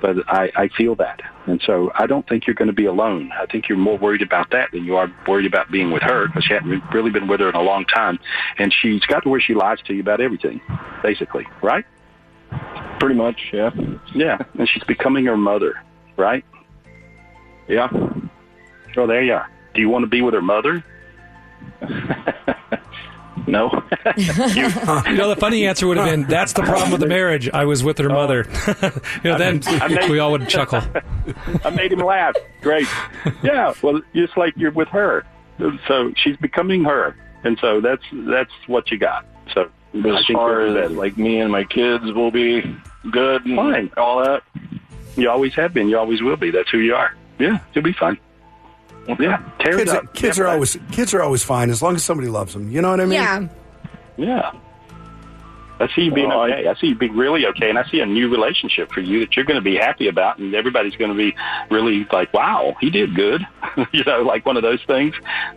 but 0.00 0.16
I, 0.28 0.50
I 0.56 0.68
feel 0.68 0.94
that. 0.96 1.20
And 1.46 1.60
so 1.64 1.90
I 1.94 2.06
don't 2.06 2.28
think 2.28 2.46
you're 2.46 2.54
going 2.54 2.68
to 2.68 2.74
be 2.74 2.86
alone. 2.86 3.30
I 3.40 3.46
think 3.46 3.68
you're 3.68 3.78
more 3.78 3.96
worried 3.98 4.22
about 4.22 4.50
that 4.50 4.70
than 4.72 4.84
you 4.84 4.96
are 4.96 5.08
worried 5.26 5.46
about 5.46 5.70
being 5.70 5.90
with 5.90 6.02
her 6.02 6.26
because 6.26 6.44
she 6.44 6.54
hadn't 6.54 6.82
really 6.92 7.10
been 7.10 7.28
with 7.28 7.40
her 7.40 7.48
in 7.48 7.54
a 7.54 7.62
long 7.62 7.84
time, 7.84 8.18
and 8.58 8.72
she's 8.72 9.02
got 9.02 9.22
to 9.22 9.28
where 9.28 9.40
she 9.40 9.54
lies 9.54 9.78
to 9.86 9.94
you 9.94 10.00
about 10.00 10.20
everything, 10.20 10.60
basically, 11.02 11.46
right? 11.62 11.84
Pretty 13.00 13.14
much, 13.14 13.50
yeah. 13.52 13.70
Yeah, 14.14 14.38
and 14.58 14.68
she's 14.68 14.84
becoming 14.84 15.26
her 15.26 15.36
mother, 15.36 15.74
right? 16.16 16.44
Yeah. 17.68 17.88
Oh, 18.96 19.06
there 19.06 19.22
you 19.22 19.34
are. 19.34 19.50
Do 19.74 19.80
you 19.80 19.88
want 19.88 20.04
to 20.04 20.08
be 20.08 20.22
with 20.22 20.34
her 20.34 20.42
mother? 20.42 20.84
no. 23.46 23.70
you 24.16 24.68
know, 25.16 25.28
the 25.28 25.36
funny 25.38 25.66
answer 25.66 25.86
would 25.86 25.96
have 25.96 26.06
been, 26.08 26.24
"That's 26.24 26.52
the 26.52 26.62
problem 26.62 26.90
with 26.90 27.00
the 27.00 27.06
marriage. 27.06 27.48
I 27.50 27.64
was 27.64 27.84
with 27.84 27.98
her 27.98 28.10
oh. 28.10 28.14
mother." 28.14 28.46
you 29.22 29.30
know, 29.30 29.38
then 29.38 29.62
I 29.66 29.88
made- 29.88 30.10
we 30.10 30.18
all 30.18 30.32
would 30.32 30.48
chuckle. 30.48 30.82
I 31.64 31.70
made 31.70 31.92
him 31.92 32.00
laugh. 32.00 32.34
Great. 32.60 32.86
Yeah. 33.42 33.74
Well, 33.82 34.00
just 34.14 34.36
like 34.36 34.54
you're 34.56 34.72
with 34.72 34.88
her, 34.88 35.24
so 35.86 36.12
she's 36.16 36.36
becoming 36.36 36.84
her, 36.84 37.16
and 37.44 37.58
so 37.60 37.80
that's 37.80 38.02
that's 38.12 38.52
what 38.66 38.90
you 38.90 38.98
got. 38.98 39.26
So 39.54 39.70
As 39.94 40.26
far 40.26 40.60
as 40.62 40.74
that. 40.74 40.92
like 40.92 41.16
me 41.16 41.40
and 41.40 41.50
my 41.50 41.64
kids 41.64 42.04
will 42.12 42.30
be 42.30 42.62
good 43.10 43.46
and 43.46 43.56
Fine. 43.56 43.90
all 43.96 44.22
that. 44.24 44.42
you 45.16 45.30
always 45.30 45.54
have 45.54 45.72
been, 45.72 45.88
you 45.88 45.98
always 45.98 46.20
will 46.20 46.36
be. 46.36 46.50
That's 46.50 46.70
who 46.70 46.78
you 46.78 46.94
are. 46.94 47.14
Yeah, 47.38 47.58
you'll 47.74 47.84
be 47.84 47.92
fine. 47.92 48.18
Yeah, 49.08 49.42
tear 49.60 49.78
Kids, 49.78 49.90
it 49.92 49.96
are, 49.96 49.96
up. 49.98 50.14
kids 50.14 50.38
are 50.38 50.48
always 50.48 50.76
kids 50.92 51.14
are 51.14 51.22
always 51.22 51.42
fine 51.42 51.70
as 51.70 51.82
long 51.82 51.94
as 51.94 52.04
somebody 52.04 52.28
loves 52.28 52.52
them. 52.52 52.70
You 52.70 52.82
know 52.82 52.90
what 52.90 53.00
I 53.00 53.04
mean? 53.04 53.12
Yeah. 53.12 53.48
Yeah. 54.16 54.52
I 55.78 55.88
see 55.94 56.02
you 56.02 56.12
being 56.12 56.28
Well, 56.28 56.44
okay. 56.44 56.66
I 56.66 56.74
see 56.76 56.88
you 56.88 56.94
being 56.94 57.14
really 57.14 57.46
okay, 57.46 57.68
and 57.68 57.78
I 57.78 57.84
see 57.90 58.00
a 58.00 58.06
new 58.06 58.30
relationship 58.30 58.90
for 58.92 59.00
you 59.00 59.20
that 59.20 59.36
you're 59.36 59.44
going 59.44 59.58
to 59.58 59.62
be 59.62 59.76
happy 59.76 60.08
about, 60.08 60.38
and 60.38 60.54
everybody's 60.54 60.96
going 60.96 61.10
to 61.10 61.16
be 61.16 61.36
really 61.70 62.06
like, 62.10 62.32
"Wow, 62.32 62.74
he 62.80 62.88
did 62.88 63.14
good," 63.14 63.46
you 63.92 64.02
know, 64.04 64.22
like 64.22 64.46
one 64.46 64.56
of 64.56 64.62
those 64.62 64.82
things. 64.86 65.14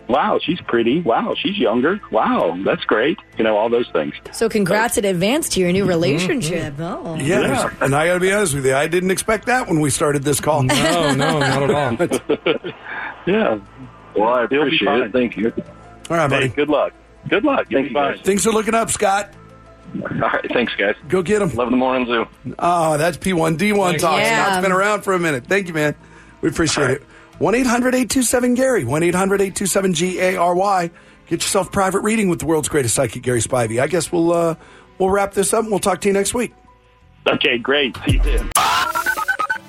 Wow, 0.09 0.39
she's 0.43 0.59
pretty. 0.61 0.99
Wow, 1.01 1.35
she's 1.37 1.57
younger. 1.57 2.01
Wow, 2.11 2.57
that's 2.65 2.83
great. 2.83 3.17
You 3.37 3.45
know, 3.45 3.55
all 3.55 3.69
those 3.69 3.89
things. 3.93 4.13
So 4.33 4.49
congrats 4.49 4.97
in 4.97 5.05
advance 5.05 5.47
to 5.49 5.61
your 5.61 5.71
new 5.71 5.83
mm-hmm. 5.83 5.89
relationship. 5.89 6.73
Mm-hmm. 6.73 7.07
Oh. 7.07 7.15
Yeah, 7.15 7.73
and 7.79 7.95
I 7.95 8.07
got 8.07 8.15
to 8.15 8.19
be 8.19 8.33
honest 8.33 8.55
with 8.55 8.65
you, 8.65 8.75
I 8.75 8.87
didn't 8.87 9.11
expect 9.11 9.45
that 9.45 9.67
when 9.67 9.79
we 9.79 9.89
started 9.89 10.23
this 10.23 10.41
call. 10.41 10.63
No, 10.63 11.13
no, 11.13 11.39
not 11.39 11.63
at 11.63 11.71
all. 11.71 12.73
Yeah. 13.25 13.59
Well, 14.15 14.29
I 14.33 14.47
You'll 14.49 14.63
appreciate 14.63 15.01
it. 15.01 15.11
Thank 15.13 15.37
you. 15.37 15.51
All 16.09 16.17
right, 16.17 16.23
Hey, 16.29 16.37
buddy. 16.37 16.47
good 16.49 16.69
luck. 16.69 16.93
Good 17.27 17.43
luck. 17.43 17.67
You'll 17.69 17.81
Thank 17.81 17.89
you, 17.91 17.95
guys. 17.95 18.19
Things 18.21 18.47
are 18.47 18.51
looking 18.51 18.73
up, 18.73 18.89
Scott. 18.89 19.33
All 20.03 20.07
right, 20.17 20.45
thanks, 20.51 20.73
guys. 20.75 20.95
Go 21.07 21.21
get 21.21 21.39
them. 21.39 21.49
Love 21.55 21.71
the 21.71 21.77
morning 21.77 22.05
zoo. 22.07 22.27
Oh, 22.59 22.97
that's 22.97 23.17
P1D1 23.17 23.99
talk. 23.99 24.19
Yeah. 24.19 24.45
Scott's 24.45 24.63
been 24.63 24.71
around 24.71 25.01
for 25.01 25.13
a 25.13 25.19
minute. 25.19 25.45
Thank 25.47 25.67
you, 25.67 25.73
man. 25.73 25.95
We 26.41 26.49
appreciate 26.49 26.91
it. 26.91 27.03
1 27.39 27.55
800 27.55 27.95
827 27.95 28.53
Gary. 28.55 28.83
1 28.85 29.03
800 29.03 29.35
827 29.41 29.93
G 29.93 30.19
A 30.19 30.35
R 30.37 30.55
Y. 30.55 30.91
Get 31.27 31.41
yourself 31.41 31.71
private 31.71 31.99
reading 32.01 32.29
with 32.29 32.39
the 32.39 32.45
world's 32.45 32.69
greatest 32.69 32.95
psychic, 32.95 33.21
Gary 33.23 33.39
Spivey. 33.41 33.79
I 33.81 33.87
guess 33.87 34.11
we'll 34.11 34.31
uh, 34.33 34.55
we'll 34.97 35.09
wrap 35.09 35.33
this 35.33 35.53
up 35.53 35.61
and 35.61 35.69
we'll 35.71 35.79
talk 35.79 36.01
to 36.01 36.07
you 36.07 36.13
next 36.13 36.33
week. 36.33 36.53
Okay, 37.27 37.57
great. 37.57 37.95
See 38.05 38.13
you 38.13 38.21
then. 38.23 38.49